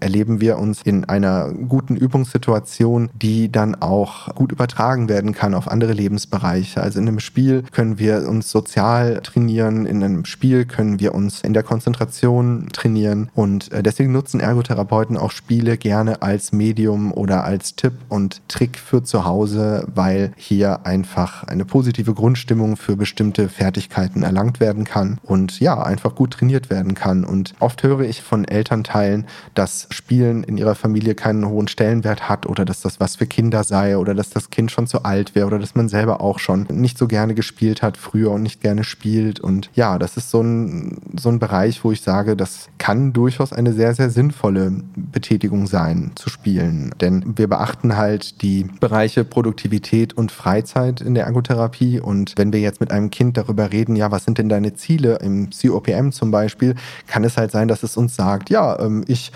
erleben 0.00 0.40
wir 0.40 0.58
uns 0.58 0.82
in 0.82 1.04
einer 1.04 1.52
guten 1.52 1.96
Übungssituation, 1.96 3.10
die 3.14 3.50
dann 3.52 3.74
auch 3.74 4.34
gut 4.34 4.52
übertragen 4.52 5.08
werden 5.08 5.32
kann 5.32 5.54
auf 5.54 5.70
andere 5.70 5.92
Lebensbereiche. 5.92 6.80
Also 6.82 6.98
in 6.98 7.08
einem 7.08 7.20
Spiel 7.20 7.64
können 7.70 7.98
wir 7.98 8.28
uns 8.28 8.50
sozial 8.50 9.20
trainieren, 9.22 9.86
in 9.86 10.02
einem 10.02 10.24
Spiel 10.24 10.64
können 10.64 11.00
wir 11.00 11.14
uns 11.14 11.42
in 11.42 11.52
der 11.52 11.62
Konzentration 11.62 12.68
trainieren 12.72 13.30
und 13.34 13.70
äh, 13.72 13.82
deswegen 13.82 14.12
nutzen 14.12 14.40
Ergotherapeuten 14.40 15.16
auch 15.16 15.30
Spiele 15.30 15.76
gerne 15.76 16.22
als 16.22 16.52
Medium 16.52 17.12
oder 17.12 17.44
als 17.44 17.76
Tipp 17.76 17.92
und 18.08 18.40
Trick 18.48 18.78
für 18.78 19.02
zu 19.02 19.24
Hause, 19.24 19.86
weil 19.94 20.32
hier 20.36 20.86
einfach 20.86 21.44
eine 21.44 21.64
positive 21.64 22.14
Grundstimmung 22.14 22.76
für 22.76 22.96
bestimmte 22.96 23.48
Fertigkeiten 23.48 24.22
erlangt 24.22 24.60
werden 24.60 24.84
kann 24.84 25.18
und 25.22 25.60
ja, 25.60 25.82
einfach 25.82 26.14
gut 26.14 26.32
trainiert 26.32 26.70
werden 26.70 26.94
kann. 26.94 27.24
Und 27.24 27.54
oft 27.60 27.82
höre 27.82 28.00
ich 28.00 28.22
von 28.22 28.44
Elternteilen, 28.44 29.09
dass 29.54 29.86
Spielen 29.90 30.44
in 30.44 30.56
ihrer 30.56 30.74
Familie 30.74 31.14
keinen 31.14 31.46
hohen 31.46 31.68
Stellenwert 31.68 32.28
hat 32.28 32.46
oder 32.46 32.64
dass 32.64 32.80
das 32.80 33.00
was 33.00 33.16
für 33.16 33.26
Kinder 33.26 33.64
sei 33.64 33.96
oder 33.96 34.14
dass 34.14 34.30
das 34.30 34.50
Kind 34.50 34.70
schon 34.70 34.86
zu 34.86 35.04
alt 35.04 35.34
wäre 35.34 35.46
oder 35.46 35.58
dass 35.58 35.74
man 35.74 35.88
selber 35.88 36.20
auch 36.20 36.38
schon 36.38 36.66
nicht 36.70 36.98
so 36.98 37.06
gerne 37.06 37.34
gespielt 37.34 37.82
hat 37.82 37.96
früher 37.96 38.30
und 38.30 38.42
nicht 38.42 38.60
gerne 38.60 38.84
spielt. 38.84 39.40
Und 39.40 39.70
ja, 39.74 39.98
das 39.98 40.16
ist 40.16 40.30
so 40.30 40.42
ein, 40.42 40.98
so 41.18 41.28
ein 41.28 41.38
Bereich, 41.38 41.84
wo 41.84 41.92
ich 41.92 42.02
sage, 42.02 42.36
das 42.36 42.68
kann 42.78 43.12
durchaus 43.12 43.52
eine 43.52 43.72
sehr, 43.72 43.94
sehr 43.94 44.10
sinnvolle 44.10 44.72
Betätigung 44.96 45.66
sein, 45.66 46.12
zu 46.14 46.30
spielen. 46.30 46.92
Denn 47.00 47.36
wir 47.36 47.48
beachten 47.48 47.96
halt 47.96 48.42
die 48.42 48.66
Bereiche 48.80 49.24
Produktivität 49.24 50.12
und 50.12 50.32
Freizeit 50.32 51.00
in 51.00 51.14
der 51.14 51.24
Ergotherapie. 51.24 52.00
Und 52.00 52.34
wenn 52.36 52.52
wir 52.52 52.60
jetzt 52.60 52.80
mit 52.80 52.90
einem 52.90 53.10
Kind 53.10 53.36
darüber 53.36 53.72
reden, 53.72 53.96
ja, 53.96 54.10
was 54.10 54.24
sind 54.24 54.38
denn 54.38 54.48
deine 54.48 54.74
Ziele 54.74 55.16
im 55.16 55.50
COPM 55.50 56.10
zum 56.10 56.30
Beispiel, 56.30 56.74
kann 57.06 57.24
es 57.24 57.36
halt 57.36 57.50
sein, 57.50 57.68
dass 57.68 57.82
es 57.82 57.96
uns 57.96 58.16
sagt, 58.16 58.50
ja, 58.50 58.78
ähm, 58.80 58.99
ich 59.08 59.32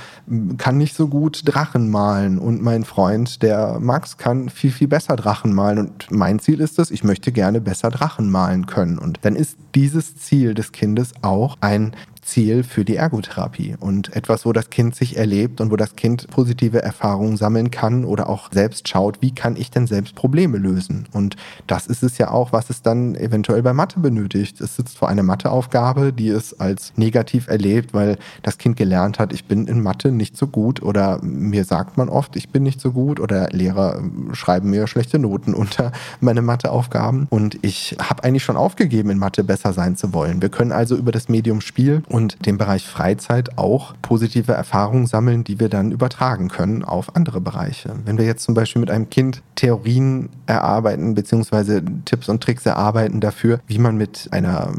kann 0.59 0.79
nicht 0.79 0.95
so 0.95 1.09
gut 1.09 1.43
Drachen 1.45 1.91
malen 1.91 2.39
und 2.39 2.63
mein 2.63 2.85
Freund, 2.85 3.43
der 3.43 3.79
Max, 3.81 4.17
kann 4.17 4.49
viel, 4.49 4.71
viel 4.71 4.89
besser 4.89 5.17
Drachen 5.17 5.53
malen. 5.53 5.79
Und 5.79 6.11
mein 6.11 6.39
Ziel 6.39 6.61
ist 6.61 6.79
es, 6.79 6.91
ich 6.91 7.05
möchte 7.05 7.33
gerne 7.33 7.61
besser 7.61 7.91
Drachen 7.91 8.31
malen 8.31 8.67
können. 8.67 8.99
Und 8.99 9.21
dann 9.23 9.37
ist 9.37 9.57
dieses 9.75 10.17
Ziel 10.17 10.55
des 10.55 10.73
Kindes 10.73 11.13
auch 11.23 11.57
ein 11.61 11.95
Ziel 12.25 12.63
für 12.63 12.85
die 12.85 12.97
Ergotherapie 12.97 13.77
und 13.79 14.15
etwas, 14.17 14.45
wo 14.47 14.53
das 14.53 14.71
Kind 14.71 14.95
sich 14.95 15.17
erlebt 15.17 15.61
und 15.61 15.71
wo 15.71 15.77
das 15.77 15.97
Kind 15.97 16.29
positive 16.29 16.83
Erfahrungen 16.83 17.37
sammeln 17.37 17.71
kann 17.71 18.05
oder 18.05 18.29
auch 18.29 18.51
selbst 18.53 18.89
schaut, 18.89 19.21
wie 19.21 19.33
kann 19.33 19.57
ich 19.57 19.71
denn 19.71 19.87
selbst 19.87 20.15
Probleme 20.15 20.59
lösen. 20.59 21.07
Und 21.13 21.37
das 21.67 21.87
ist 21.87 22.03
es 22.03 22.19
ja 22.19 22.31
auch, 22.31 22.53
was 22.53 22.71
es 22.71 22.83
dann 22.83 23.15
eventuell 23.15 23.63
bei 23.63 23.73
Mathe 23.73 24.01
benötigt. 24.01 24.61
Es 24.61 24.77
sitzt 24.77 24.99
vor 24.99 25.09
einer 25.09 25.23
Matheaufgabe, 25.23 26.13
die 26.13 26.29
es 26.29 26.59
als 26.59 26.93
negativ 26.97 27.49
erlebt, 27.49 27.95
weil 27.95 28.19
das 28.43 28.59
Kind 28.59 28.77
gelernt 28.77 29.19
hat, 29.19 29.33
ich 29.33 29.45
bin 29.45 29.67
in 29.67 29.81
Mathe 29.81 30.11
nicht 30.11 30.37
so 30.37 30.47
gut 30.47 30.83
oder 30.83 31.21
mir 31.23 31.65
sagt 31.65 31.97
man 31.97 32.09
oft, 32.09 32.37
ich 32.37 32.51
bin 32.51 32.63
nicht 32.63 32.81
so 32.81 32.93
gut 32.93 33.21
oder 33.21 33.49
Lehrer 33.51 34.03
schreiben 34.33 34.71
mir 34.71 34.87
schlechte 34.87 35.19
Noten 35.19 35.55
unter 35.65 35.93
meine 36.21 36.43
Matheaufgaben 36.43 37.27
und 37.31 37.59
ich 37.63 37.97
habe 38.01 38.25
eigentlich 38.25 38.45
schon 38.45 38.57
aufgegeben, 38.57 39.11
in 39.11 39.19
Mathe 39.19 39.45
besser 39.45 39.73
sein 39.73 39.97
zu 39.97 40.13
wollen. 40.13 40.43
Wir 40.43 40.49
können 40.49 40.73
also 40.73 40.97
über 40.97 41.13
das 41.13 41.29
Medium 41.29 41.61
Spiel 41.61 42.03
und 42.15 42.47
den 42.47 42.59
Bereich 42.59 42.87
Freizeit 42.87 43.59
auch 43.59 43.93
positive 44.01 44.53
Erfahrungen 44.53 45.07
sammeln, 45.09 45.43
die 45.43 45.59
wir 45.59 45.69
dann 45.69 45.91
übertragen 45.91 46.47
können 46.47 46.85
auf 46.85 47.17
andere 47.17 47.41
Bereiche. 47.41 47.93
Wenn 48.05 48.19
wir 48.19 48.25
jetzt 48.25 48.45
zum 48.45 48.55
Beispiel 48.55 48.79
mit 48.79 48.89
einem 48.89 49.11
Kind 49.11 49.43
Theorien 49.57 50.29
erarbeiten, 50.47 51.17
beziehungsweise 51.17 51.83
Tipps 52.05 52.29
und 52.29 52.41
Tricks 52.41 52.65
erarbeiten 52.67 53.21
dafür, 53.21 53.59
wie 53.67 53.81
man 53.81 53.97
mit 53.97 54.29
einer 54.31 54.73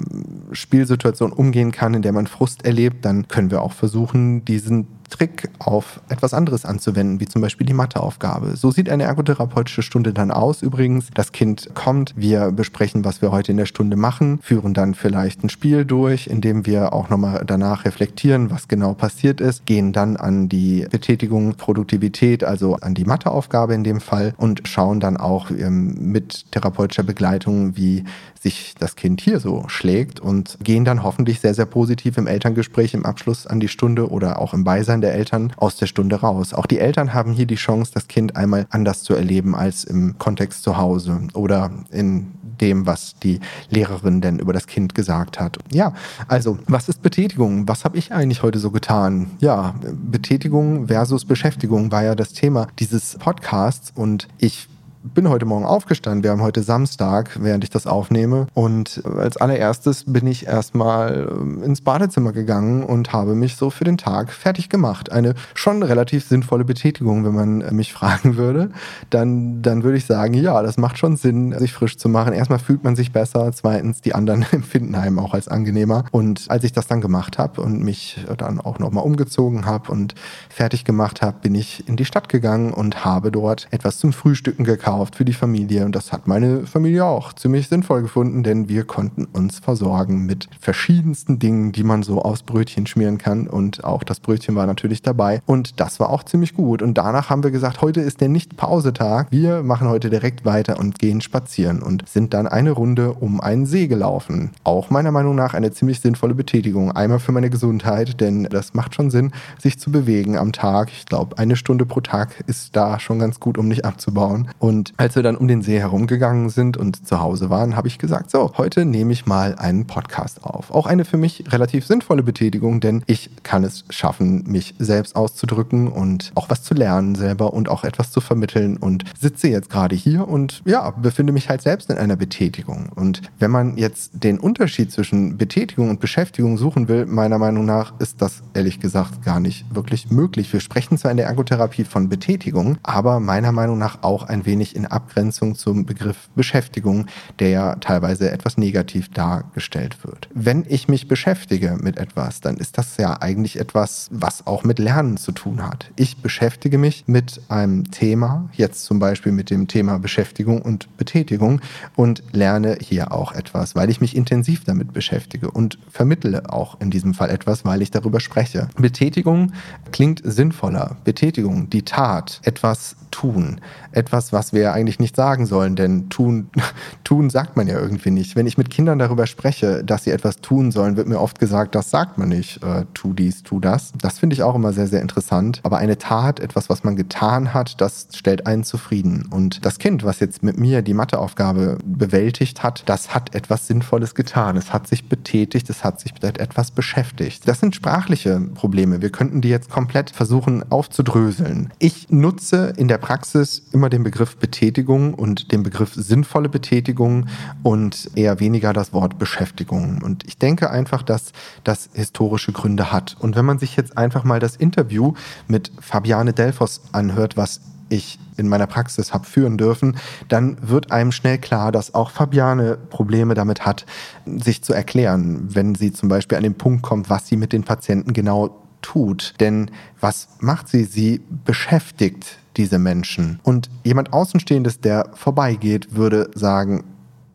Spielsituation 0.54 1.34
umgehen 1.34 1.74
kann, 1.74 1.94
in 1.94 2.04
der 2.04 2.14
man 2.14 2.28
Frust 2.28 2.64
erlebt, 2.64 3.04
dann 3.04 3.28
können 3.28 3.52
wir 3.52 3.64
auch 3.64 3.74
versuchen, 3.74 4.46
diesen 4.46 4.88
Trick 5.10 5.50
auf 5.60 6.02
etwas 6.10 6.34
anderes 6.34 6.66
anzuwenden, 6.66 7.20
wie 7.20 7.26
zum 7.26 7.42
Beispiel 7.42 7.68
die 7.68 7.74
Matheaufgabe. 7.74 8.56
So 8.56 8.72
sieht 8.72 8.90
eine 8.90 9.04
ergotherapeutische 9.04 9.82
Stunde 9.82 10.14
dann 10.14 10.32
aus. 10.32 10.62
Übrigens, 10.62 11.10
das 11.14 11.32
Kind 11.32 11.70
kommt, 11.74 12.14
wir 12.16 12.52
besprechen, 12.52 13.06
was 13.06 13.22
wir 13.22 13.32
heute 13.32 13.52
in 13.52 13.58
der 13.58 13.66
Stunde 13.66 13.96
machen, 13.96 14.40
führen 14.42 14.74
dann 14.74 14.94
vielleicht 14.94 15.44
ein 15.44 15.50
Spiel 15.50 15.86
durch, 15.86 16.28
in 16.28 16.42
dem 16.42 16.66
wir 16.66 16.94
auch 16.94 17.10
nochmal 17.10 17.44
danach 17.46 17.86
reflektieren, 17.86 18.52
was 18.52 18.68
genau 18.68 18.94
passiert 18.94 19.42
ist, 19.42 19.66
gehen 19.66 19.94
dann 19.94 20.18
an 20.18 20.50
die 20.50 20.88
Betätigung 20.90 21.56
Produktivität, 21.56 22.44
also 22.44 22.76
an 22.76 22.94
die 22.94 23.06
Matheaufgabe 23.06 23.74
in 23.74 23.84
dem 23.84 24.02
Fall 24.02 24.34
und 24.38 24.68
schauen 24.68 25.00
dann 25.00 25.18
auch 25.18 25.52
ähm, 25.52 25.96
mit 26.12 26.52
therapeutischer 26.52 27.04
Begleitung, 27.04 27.78
wie 27.78 28.04
sich 28.46 28.76
das 28.78 28.96
Kind 28.96 29.22
hier 29.22 29.40
so 29.40 29.66
schlägt 29.70 30.20
und 30.20 30.60
gehen 30.62 30.86
dann 30.86 31.02
hoffentlich 31.02 31.40
sehr, 31.40 31.56
sehr 31.56 31.66
positiv 31.66 32.18
im 32.18 32.28
Elterngespräch 32.28 32.94
im 32.94 33.04
Abschluss 33.04 33.48
an 33.48 33.60
die 33.60 33.68
Stunde 33.68 34.12
oder 34.12 34.40
auch 34.40 34.54
im 34.54 34.64
Beisein 34.64 35.02
der 35.02 35.16
Eltern 35.16 35.52
aus 35.58 35.78
der 35.78 35.88
Stunde 35.88 36.18
raus. 36.18 36.54
Auch 36.54 36.68
die 36.68 36.78
Eltern 36.78 37.14
haben 37.16 37.34
hier 37.34 37.48
die 37.48 37.56
Chance, 37.56 37.92
das 37.94 38.08
Kind 38.08 38.36
einmal 38.36 38.68
anders 38.70 39.02
zu 39.02 39.16
erleben 39.16 39.56
als 39.56 39.84
im 39.84 40.20
Kontext 40.20 40.62
zu 40.62 40.78
Hause 40.78 41.22
oder 41.34 41.72
in 41.90 42.28
dem, 42.62 42.86
was 42.86 43.16
die 43.16 43.40
Lehrerin 43.70 44.22
denn 44.22 44.38
über 44.38 44.54
das 44.54 44.68
Kind 44.68 44.94
gesagt 44.94 45.40
hat. 45.40 45.58
Ja, 45.74 45.94
also, 46.28 46.60
was 46.68 46.88
ist 46.88 47.02
Betätigung? 47.02 47.68
Was 47.68 47.84
habe 47.84 47.98
ich 47.98 48.14
eigentlich 48.14 48.44
heute 48.44 48.60
so 48.60 48.70
getan? 48.70 49.32
Ja, 49.40 49.74
Betätigung 49.82 50.88
versus 50.88 51.26
Beschäftigung 51.26 51.92
war 51.92 52.04
ja 52.04 52.14
das 52.14 52.32
Thema 52.34 52.68
dieses 52.80 53.18
Podcasts 53.18 53.92
und 53.96 54.28
ich 54.38 54.68
bin 55.14 55.30
heute 55.30 55.46
Morgen 55.46 55.66
aufgestanden. 55.66 56.24
Wir 56.24 56.32
haben 56.32 56.42
heute 56.42 56.64
Samstag, 56.64 57.38
während 57.40 57.64
ich 57.64 57.70
das 57.70 57.86
aufnehme. 57.86 58.48
Und 58.54 59.04
als 59.18 59.38
allererstes 59.38 60.06
bin 60.08 60.26
ich 60.26 60.48
erstmal 60.48 61.30
ähm, 61.32 61.62
ins 61.62 61.82
Badezimmer 61.82 62.32
gegangen 62.32 62.84
und 62.84 63.14
habe 63.14 63.36
mich 63.36 63.56
so 63.56 63.70
für 63.70 63.84
den 63.84 63.98
Tag 63.98 64.32
fertig 64.32 64.70
gemacht. 64.70 65.12
Eine 65.12 65.36
schon 65.54 65.84
relativ 65.84 66.28
sinnvolle 66.28 66.66
Betätigung, 66.66 67.24
wenn 67.24 67.36
man 67.36 67.76
mich 67.76 67.94
fragen 67.94 68.38
würde. 68.38 68.72
Dann, 69.10 69.62
dann 69.62 69.84
würde 69.84 69.98
ich 69.98 70.06
sagen, 70.06 70.34
ja, 70.34 70.64
das 70.64 70.78
macht 70.78 70.98
schon 70.98 71.18
Sinn, 71.18 71.58
sich 71.60 71.74
frisch 71.74 71.98
zu 71.98 72.10
machen. 72.10 72.34
Erstmal 72.34 72.60
fühlt 72.60 72.84
man 72.84 72.96
sich 72.96 73.12
besser. 73.12 73.52
Zweitens, 73.54 74.02
die 74.02 74.16
anderen 74.16 74.46
empfinden 74.52 74.96
einem 74.96 75.20
auch 75.20 75.34
als 75.34 75.48
angenehmer. 75.48 76.06
Und 76.12 76.46
als 76.50 76.64
ich 76.64 76.72
das 76.72 76.88
dann 76.88 77.02
gemacht 77.02 77.38
habe 77.38 77.62
und 77.62 77.84
mich 77.84 78.26
dann 78.38 78.60
auch 78.60 78.80
nochmal 78.80 79.04
umgezogen 79.04 79.66
habe 79.66 79.92
und 79.92 80.16
fertig 80.50 80.84
gemacht 80.84 81.22
habe, 81.22 81.38
bin 81.42 81.54
ich 81.54 81.88
in 81.88 81.96
die 81.96 82.06
Stadt 82.06 82.30
gegangen 82.30 82.74
und 82.74 83.06
habe 83.06 83.32
dort 83.32 83.68
etwas 83.72 84.00
zum 84.00 84.12
Frühstücken 84.12 84.64
gekauft 84.64 84.95
gekauft 84.96 85.16
für 85.16 85.26
die 85.26 85.34
Familie 85.34 85.84
und 85.86 85.94
das 85.94 86.14
hat 86.14 86.28
meine 86.28 86.66
Familie 86.66 87.04
auch 87.04 87.34
ziemlich 87.34 87.68
sinnvoll 87.68 88.02
gefunden, 88.02 88.44
denn 88.44 88.70
wir 88.70 88.86
konnten 88.86 89.26
uns 89.26 89.60
versorgen 89.60 90.26
mit 90.26 90.48
verschiedensten 90.60 91.38
Dingen, 91.38 91.74
die 91.74 91.84
man 91.84 92.02
so 92.02 92.22
aufs 92.22 92.44
Brötchen 92.44 92.88
schmieren 92.88 93.18
kann 93.18 93.48
und 93.48 93.84
auch 93.84 94.04
das 94.04 94.22
Brötchen 94.22 94.56
war 94.56 94.66
natürlich 94.66 95.02
dabei 95.02 95.42
und 95.46 95.80
das 95.82 96.00
war 96.00 96.10
auch 96.10 96.24
ziemlich 96.24 96.54
gut 96.54 96.82
und 96.82 96.98
danach 96.98 97.30
haben 97.30 97.44
wir 97.44 97.52
gesagt, 97.52 97.82
heute 97.82 98.00
ist 98.00 98.22
der 98.22 98.30
Nicht-Pause-Tag, 98.30 99.28
wir 99.32 99.64
machen 99.64 99.90
heute 99.90 100.10
direkt 100.10 100.46
weiter 100.46 100.80
und 100.80 100.98
gehen 100.98 101.20
spazieren 101.20 101.82
und 101.82 102.08
sind 102.08 102.34
dann 102.34 102.48
eine 102.48 102.72
Runde 102.72 103.14
um 103.14 103.42
einen 103.42 103.66
See 103.66 103.88
gelaufen. 103.88 104.52
Auch 104.64 104.90
meiner 104.90 105.12
Meinung 105.12 105.36
nach 105.36 105.54
eine 105.54 105.72
ziemlich 105.72 106.00
sinnvolle 106.00 106.36
Betätigung. 106.36 106.92
Einmal 106.92 107.20
für 107.20 107.32
meine 107.32 107.50
Gesundheit, 107.50 108.22
denn 108.22 108.46
das 108.46 108.74
macht 108.74 108.96
schon 108.96 109.10
Sinn, 109.10 109.32
sich 109.60 109.78
zu 109.78 109.92
bewegen 109.92 110.38
am 110.38 110.54
Tag. 110.54 110.90
Ich 110.92 111.06
glaube, 111.06 111.38
eine 111.38 111.56
Stunde 111.56 111.86
pro 111.86 112.00
Tag 112.02 112.44
ist 112.48 112.76
da 112.76 113.00
schon 113.00 113.20
ganz 113.20 113.40
gut, 113.40 113.58
um 113.58 113.68
nicht 113.68 113.86
abzubauen. 113.86 114.48
Und 114.60 114.85
als 114.98 115.16
wir 115.16 115.24
dann 115.24 115.36
um 115.36 115.48
den 115.48 115.62
See 115.62 115.80
herumgegangen 115.80 116.50
sind 116.50 116.78
und 116.78 117.08
zu 117.08 117.20
Hause 117.20 117.50
waren, 117.50 117.76
habe 117.76 117.88
ich 117.88 117.98
gesagt, 117.98 118.32
so, 118.32 118.54
heute 118.58 118.86
nehme 118.86 119.14
ich 119.14 119.26
mal 119.26 119.56
einen 119.56 119.88
Podcast 119.88 120.44
auf. 120.44 120.72
Auch 120.72 120.88
eine 120.88 121.06
für 121.06 121.18
mich 121.18 121.44
relativ 121.52 121.86
sinnvolle 121.86 122.24
Betätigung, 122.24 122.80
denn 122.80 123.04
ich 123.08 123.30
kann 123.44 123.64
es 123.64 123.86
schaffen, 123.90 124.44
mich 124.48 124.76
selbst 124.80 125.16
auszudrücken 125.16 125.88
und 125.88 126.32
auch 126.36 126.50
was 126.50 126.64
zu 126.64 126.74
lernen 126.74 127.16
selber 127.16 127.54
und 127.54 127.70
auch 127.70 127.84
etwas 127.84 128.12
zu 128.12 128.22
vermitteln 128.22 128.78
und 128.78 129.04
sitze 129.20 129.48
jetzt 129.48 129.70
gerade 129.70 129.96
hier 129.96 130.28
und 130.28 130.62
ja, 130.66 130.90
befinde 130.92 131.34
mich 131.34 131.50
halt 131.50 131.62
selbst 131.62 131.90
in 131.90 131.98
einer 131.98 132.16
Betätigung. 132.16 132.90
Und 132.96 133.22
wenn 133.40 133.52
man 133.52 133.78
jetzt 133.78 134.12
den 134.24 134.40
Unterschied 134.40 134.92
zwischen 134.92 135.38
Betätigung 135.38 135.90
und 135.90 136.00
Beschäftigung 136.00 136.58
suchen 136.58 136.88
will, 136.88 137.06
meiner 137.06 137.38
Meinung 137.38 137.66
nach 137.66 137.94
ist 138.00 138.22
das 138.22 138.44
ehrlich 138.54 138.80
gesagt 138.80 139.24
gar 139.24 139.40
nicht 139.40 139.66
wirklich 139.74 140.10
möglich. 140.12 140.52
Wir 140.52 140.60
sprechen 140.60 140.98
zwar 140.98 141.12
in 141.12 141.18
der 141.18 141.28
Ergotherapie 141.28 141.84
von 141.84 142.10
Betätigung, 142.10 142.78
aber 142.84 143.20
meiner 143.20 143.52
Meinung 143.52 143.78
nach 143.78 144.04
auch 144.04 144.24
ein 144.24 144.46
wenig 144.46 144.75
in 144.76 144.86
Abgrenzung 144.86 145.56
zum 145.56 145.86
Begriff 145.86 146.30
Beschäftigung, 146.36 147.08
der 147.40 147.50
ja 147.50 147.76
teilweise 147.76 148.32
etwas 148.32 148.58
negativ 148.58 149.10
dargestellt 149.10 150.04
wird. 150.04 150.30
Wenn 150.34 150.66
ich 150.68 150.88
mich 150.88 151.08
beschäftige 151.08 151.78
mit 151.82 151.98
etwas, 151.98 152.42
dann 152.42 152.58
ist 152.58 152.78
das 152.78 152.98
ja 152.98 153.22
eigentlich 153.22 153.60
etwas, 153.60 154.10
was 154.12 154.46
auch 154.48 154.64
mit 154.64 154.80
Lernen 154.80 155.18
zu 155.18 155.32
tun 155.32 155.66
hat. 155.66 155.92
Ich 155.96 156.18
beschäftige 156.18 156.78
mich 156.78 157.06
mit 157.08 157.42
einem 157.50 157.92
Thema, 157.92 158.50
jetzt 158.54 158.86
zum 158.86 159.00
Beispiel 159.00 159.32
mit 159.32 159.50
dem 159.50 159.68
Thema 159.68 160.00
Beschäftigung 160.00 160.62
und 160.62 160.98
Betätigung 160.98 161.62
und 161.96 162.24
lerne 162.32 162.78
hier 162.82 163.12
auch 163.12 163.32
etwas, 163.32 163.76
weil 163.76 163.90
ich 163.90 164.02
mich 164.02 164.16
intensiv 164.16 164.64
damit 164.64 164.94
beschäftige 164.94 165.52
und 165.52 165.78
vermittle 165.90 166.52
auch 166.52 166.80
in 166.82 166.92
diesem 166.92 167.14
Fall 167.14 167.30
etwas, 167.30 167.66
weil 167.66 167.82
ich 167.82 167.92
darüber 167.92 168.20
spreche. 168.20 168.68
Betätigung 168.76 169.54
klingt 169.92 170.22
sinnvoller. 170.24 170.98
Betätigung, 171.04 171.70
die 171.70 171.84
Tat, 171.84 172.42
etwas 172.44 172.96
tun. 173.12 173.62
Etwas, 173.92 174.34
was 174.34 174.52
wir 174.52 174.65
eigentlich 174.74 175.00
nicht 175.00 175.16
sagen 175.16 175.46
sollen, 175.46 175.76
denn 175.76 176.10
tun, 176.10 176.50
tun 177.04 177.30
sagt 177.30 177.58
man 177.58 177.68
ja 177.68 177.80
irgendwie 177.80 178.12
nicht. 178.12 178.36
Wenn 178.36 178.48
ich 178.48 178.58
mit 178.58 178.70
Kindern 178.70 179.00
darüber 179.00 179.28
spreche, 179.28 179.84
dass 179.84 180.04
sie 180.04 180.12
etwas 180.12 180.38
tun 180.38 180.72
sollen, 180.72 180.98
wird 180.98 181.08
mir 181.08 181.20
oft 181.20 181.40
gesagt, 181.40 181.76
das 181.76 181.90
sagt 181.90 182.18
man 182.18 182.30
nicht. 182.30 182.64
Äh, 182.64 182.86
tu 182.94 183.14
dies, 183.14 183.44
tu 183.44 183.60
das. 183.60 183.94
Das 184.02 184.20
finde 184.20 184.36
ich 184.36 184.44
auch 184.44 184.56
immer 184.56 184.74
sehr, 184.74 184.88
sehr 184.88 185.02
interessant. 185.02 185.60
Aber 185.64 185.78
eine 185.78 185.98
Tat, 185.98 186.40
etwas, 186.40 186.70
was 186.70 186.84
man 186.84 186.96
getan 186.96 187.54
hat, 187.54 187.82
das 187.82 188.08
stellt 188.14 188.48
einen 188.48 188.64
zufrieden. 188.64 189.28
Und 189.30 189.66
das 189.66 189.80
Kind, 189.80 190.04
was 190.04 190.20
jetzt 190.20 190.44
mit 190.44 190.58
mir 190.58 190.82
die 190.82 190.94
Matheaufgabe 190.94 191.78
bewältigt 191.86 192.64
hat, 192.64 192.84
das 192.88 193.14
hat 193.14 193.36
etwas 193.36 193.68
Sinnvolles 193.68 194.16
getan. 194.16 194.58
Es 194.58 194.74
hat 194.74 194.88
sich 194.88 195.10
betätigt, 195.10 195.70
es 195.70 195.84
hat 195.84 196.00
sich 196.00 196.14
mit 196.14 196.40
etwas 196.40 196.72
beschäftigt. 196.72 197.48
Das 197.48 197.60
sind 197.60 197.76
sprachliche 197.76 198.40
Probleme. 198.54 199.02
Wir 199.02 199.10
könnten 199.10 199.42
die 199.42 199.50
jetzt 199.50 199.70
komplett 199.70 200.10
versuchen 200.10 200.64
aufzudröseln. 200.72 201.72
Ich 201.80 202.10
nutze 202.10 202.74
in 202.78 202.88
der 202.88 202.98
Praxis 202.98 203.64
immer 203.72 203.90
den 203.90 204.04
Begriff 204.04 204.38
Betätigung 204.46 205.16
und 205.16 205.52
den 205.52 205.64
Begriff 205.64 205.96
sinnvolle 205.96 206.50
Betätigung 206.50 207.26
und 207.64 208.12
eher 208.14 208.40
weniger 208.40 208.74
das 208.74 208.94
Wort 208.94 209.18
Beschäftigung. 209.18 210.04
Und 210.04 210.24
ich 210.28 210.38
denke 210.38 210.70
einfach, 210.70 211.02
dass 211.02 211.32
das 211.64 211.90
historische 211.94 212.52
Gründe 212.52 212.92
hat. 212.92 213.18
Und 213.20 213.36
wenn 213.36 213.44
man 213.44 213.58
sich 213.58 213.76
jetzt 213.76 213.98
einfach 213.98 214.24
mal 214.24 214.40
das 214.40 214.56
Interview 214.56 215.14
mit 215.48 215.72
Fabiane 215.80 216.32
Delfos 216.32 216.82
anhört, 216.92 217.38
was 217.38 217.62
ich 217.90 218.20
in 218.38 218.48
meiner 218.48 218.68
Praxis 218.68 219.16
habe 219.16 219.26
führen 219.26 219.58
dürfen, 219.58 219.98
dann 220.28 220.58
wird 220.62 220.92
einem 220.92 221.12
schnell 221.12 221.40
klar, 221.40 221.72
dass 221.72 221.96
auch 221.96 222.12
Fabiane 222.12 222.78
Probleme 222.92 223.34
damit 223.34 223.66
hat, 223.66 223.88
sich 224.28 224.62
zu 224.64 224.74
erklären, 224.74 225.56
wenn 225.56 225.74
sie 225.74 225.92
zum 225.92 226.08
Beispiel 226.08 226.38
an 226.38 226.44
den 226.44 226.56
Punkt 226.56 226.84
kommt, 226.84 227.10
was 227.10 227.28
sie 227.28 227.36
mit 227.36 227.52
den 227.52 227.64
Patienten 227.64 228.14
genau 228.14 228.62
tut. 228.84 229.34
Denn 229.40 229.72
was 230.00 230.28
macht 230.40 230.68
sie? 230.68 230.84
Sie 230.84 231.22
beschäftigt 231.46 232.38
diese 232.58 232.80
Menschen. 232.80 233.40
Und 233.44 233.70
jemand 233.84 234.14
Außenstehendes, 234.14 234.80
der 234.80 235.10
vorbeigeht, 235.14 235.96
würde 235.96 236.30
sagen, 236.36 236.84